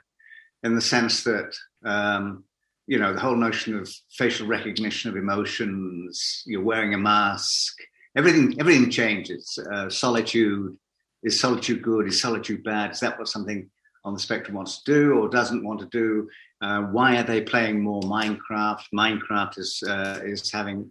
in 0.63 0.75
the 0.75 0.81
sense 0.81 1.23
that 1.23 1.55
um, 1.85 2.43
you 2.87 2.97
know, 2.97 3.13
the 3.13 3.19
whole 3.19 3.35
notion 3.35 3.77
of 3.77 3.93
facial 4.11 4.47
recognition 4.47 5.09
of 5.09 5.17
emotions, 5.17 6.43
you're 6.45 6.63
wearing 6.63 6.93
a 6.93 6.97
mask, 6.97 7.75
everything, 8.15 8.55
everything 8.59 8.89
changes. 8.89 9.59
Uh, 9.71 9.89
solitude, 9.89 10.75
is 11.21 11.39
solitude 11.39 11.81
good? 11.81 12.07
Is 12.07 12.21
solitude 12.21 12.63
bad? 12.63 12.91
Is 12.91 13.01
that 13.01 13.19
what 13.19 13.27
something 13.27 13.69
on 14.05 14.13
the 14.13 14.19
spectrum 14.19 14.55
wants 14.55 14.81
to 14.81 14.93
do 14.93 15.13
or 15.19 15.27
doesn't 15.27 15.65
want 15.65 15.81
to 15.81 15.87
do? 15.87 16.29
Uh, 16.61 16.83
why 16.83 17.17
are 17.17 17.23
they 17.23 17.41
playing 17.41 17.81
more 17.81 18.01
Minecraft? 18.03 18.83
Minecraft 18.95 19.59
is 19.59 19.83
uh, 19.87 20.21
is 20.23 20.49
having 20.49 20.89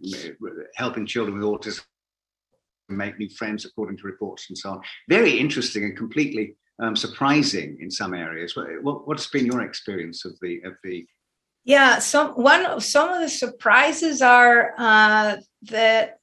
helping 0.75 1.05
children 1.05 1.39
with 1.39 1.47
autism 1.47 1.81
make 2.89 3.17
new 3.17 3.29
friends, 3.29 3.65
according 3.65 3.97
to 3.97 4.03
reports 4.03 4.45
and 4.49 4.57
so 4.57 4.69
on. 4.71 4.81
Very 5.09 5.37
interesting 5.37 5.83
and 5.83 5.97
completely 5.97 6.55
um, 6.81 6.95
surprising 6.95 7.77
in 7.81 7.91
some 7.91 8.13
areas. 8.13 8.55
What, 8.55 9.07
what's 9.07 9.27
been 9.27 9.45
your 9.45 9.61
experience 9.63 10.23
of 10.23 10.33
the 10.41 10.61
of 10.63 10.75
the 10.83 11.05
yeah, 11.67 11.99
some 11.99 12.29
one 12.29 12.65
of 12.65 12.81
some 12.81 13.09
of 13.09 13.19
the 13.19 13.27
surprises 13.27 14.21
are 14.21 14.73
uh, 14.77 15.35
that 15.63 16.17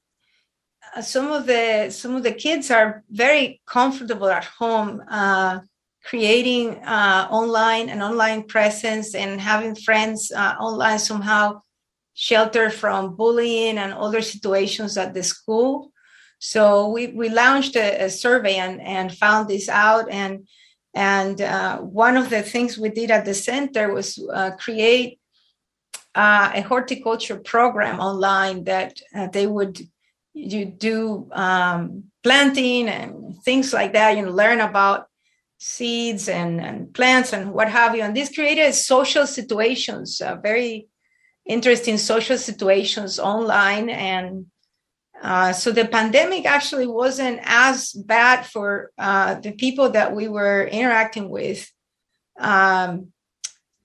uh, 0.95 1.01
some 1.03 1.31
of 1.31 1.45
the 1.45 1.91
some 1.91 2.15
of 2.15 2.23
the 2.23 2.31
kids 2.31 2.71
are 2.71 3.03
very 3.11 3.61
comfortable 3.67 4.27
at 4.27 4.45
home, 4.45 5.03
uh, 5.07 5.59
creating 6.03 6.83
uh, 6.83 7.27
online 7.29 7.89
an 7.89 8.01
online 8.01 8.41
presence 8.41 9.13
and 9.13 9.39
having 9.39 9.75
friends 9.75 10.31
uh, 10.31 10.55
online 10.59 10.97
somehow 10.97 11.61
shelter 12.15 12.71
from 12.71 13.15
bullying 13.15 13.77
and 13.77 13.93
other 13.93 14.23
situations 14.23 14.97
at 14.97 15.13
the 15.13 15.21
school. 15.21 15.91
So 16.39 16.89
we 16.89 17.07
we 17.09 17.29
launched 17.29 17.75
a, 17.75 18.05
a 18.05 18.09
survey 18.09 18.55
and 18.55 18.81
and 18.81 19.15
found 19.15 19.47
this 19.47 19.69
out 19.69 20.09
and 20.09 20.47
and 20.95 21.39
uh, 21.39 21.77
one 21.81 22.17
of 22.17 22.31
the 22.31 22.41
things 22.41 22.79
we 22.79 22.89
did 22.89 23.11
at 23.11 23.25
the 23.25 23.35
center 23.35 23.93
was 23.93 24.17
create 24.57 25.19
uh, 26.15 26.51
a 26.53 26.61
horticulture 26.61 27.37
program 27.37 27.99
online 27.99 28.63
that 28.63 28.99
uh, 29.13 29.27
they 29.27 29.45
would 29.45 29.79
you 30.33 30.65
do 30.65 31.29
um, 31.31 32.05
planting 32.23 32.89
and 32.89 33.41
things 33.43 33.73
like 33.73 33.93
that. 33.93 34.15
You 34.15 34.25
know, 34.25 34.31
learn 34.31 34.61
about 34.61 35.07
seeds 35.57 36.27
and, 36.27 36.61
and 36.61 36.93
plants 36.93 37.33
and 37.33 37.53
what 37.53 37.69
have 37.69 37.95
you. 37.95 38.01
And 38.01 38.15
this 38.15 38.33
created 38.33 38.73
social 38.73 39.25
situations, 39.25 40.21
uh, 40.21 40.35
very 40.35 40.87
interesting 41.45 41.97
social 41.97 42.37
situations 42.37 43.19
online. 43.19 43.89
And 43.89 44.47
uh, 45.21 45.53
so 45.53 45.71
the 45.71 45.87
pandemic 45.87 46.45
actually 46.45 46.87
wasn't 46.87 47.39
as 47.43 47.93
bad 47.93 48.45
for 48.45 48.91
uh, 48.97 49.35
the 49.35 49.53
people 49.53 49.91
that 49.91 50.13
we 50.13 50.27
were 50.27 50.65
interacting 50.65 51.29
with 51.29 51.71
um, 52.37 53.11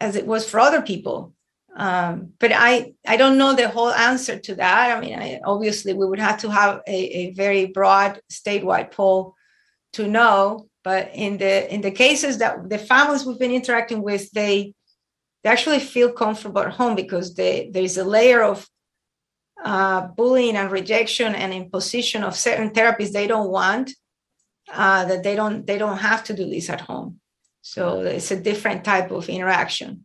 as 0.00 0.16
it 0.16 0.26
was 0.26 0.48
for 0.48 0.58
other 0.58 0.82
people. 0.82 1.34
Um, 1.76 2.32
but 2.38 2.52
I, 2.52 2.94
I 3.06 3.16
don't 3.16 3.38
know 3.38 3.54
the 3.54 3.68
whole 3.68 3.90
answer 3.90 4.38
to 4.38 4.54
that. 4.56 4.96
I 4.96 5.00
mean, 5.00 5.18
I, 5.18 5.40
obviously, 5.44 5.92
we 5.92 6.06
would 6.06 6.18
have 6.18 6.38
to 6.38 6.50
have 6.50 6.80
a, 6.86 6.98
a 7.18 7.32
very 7.32 7.66
broad 7.66 8.20
statewide 8.30 8.90
poll 8.90 9.34
to 9.94 10.06
know. 10.06 10.66
But 10.82 11.10
in 11.14 11.38
the 11.38 11.72
in 11.72 11.82
the 11.82 11.90
cases 11.90 12.38
that 12.38 12.68
the 12.68 12.78
families 12.78 13.24
we've 13.24 13.38
been 13.38 13.52
interacting 13.52 14.02
with, 14.02 14.30
they 14.32 14.74
they 15.42 15.50
actually 15.50 15.80
feel 15.80 16.12
comfortable 16.12 16.62
at 16.62 16.72
home 16.72 16.94
because 16.94 17.34
they, 17.34 17.70
there 17.72 17.82
is 17.82 17.96
a 17.98 18.04
layer 18.04 18.42
of 18.42 18.66
uh, 19.62 20.08
bullying 20.08 20.56
and 20.56 20.70
rejection 20.70 21.34
and 21.34 21.52
imposition 21.52 22.24
of 22.24 22.36
certain 22.36 22.70
therapies 22.70 23.12
they 23.12 23.26
don't 23.26 23.50
want. 23.50 23.92
Uh, 24.72 25.04
that 25.04 25.22
they 25.22 25.34
don't 25.34 25.66
they 25.66 25.78
don't 25.78 25.98
have 25.98 26.22
to 26.24 26.32
do 26.32 26.48
this 26.48 26.70
at 26.70 26.80
home. 26.80 27.20
So 27.60 28.00
it's 28.02 28.30
a 28.30 28.40
different 28.40 28.84
type 28.84 29.10
of 29.10 29.28
interaction. 29.28 30.04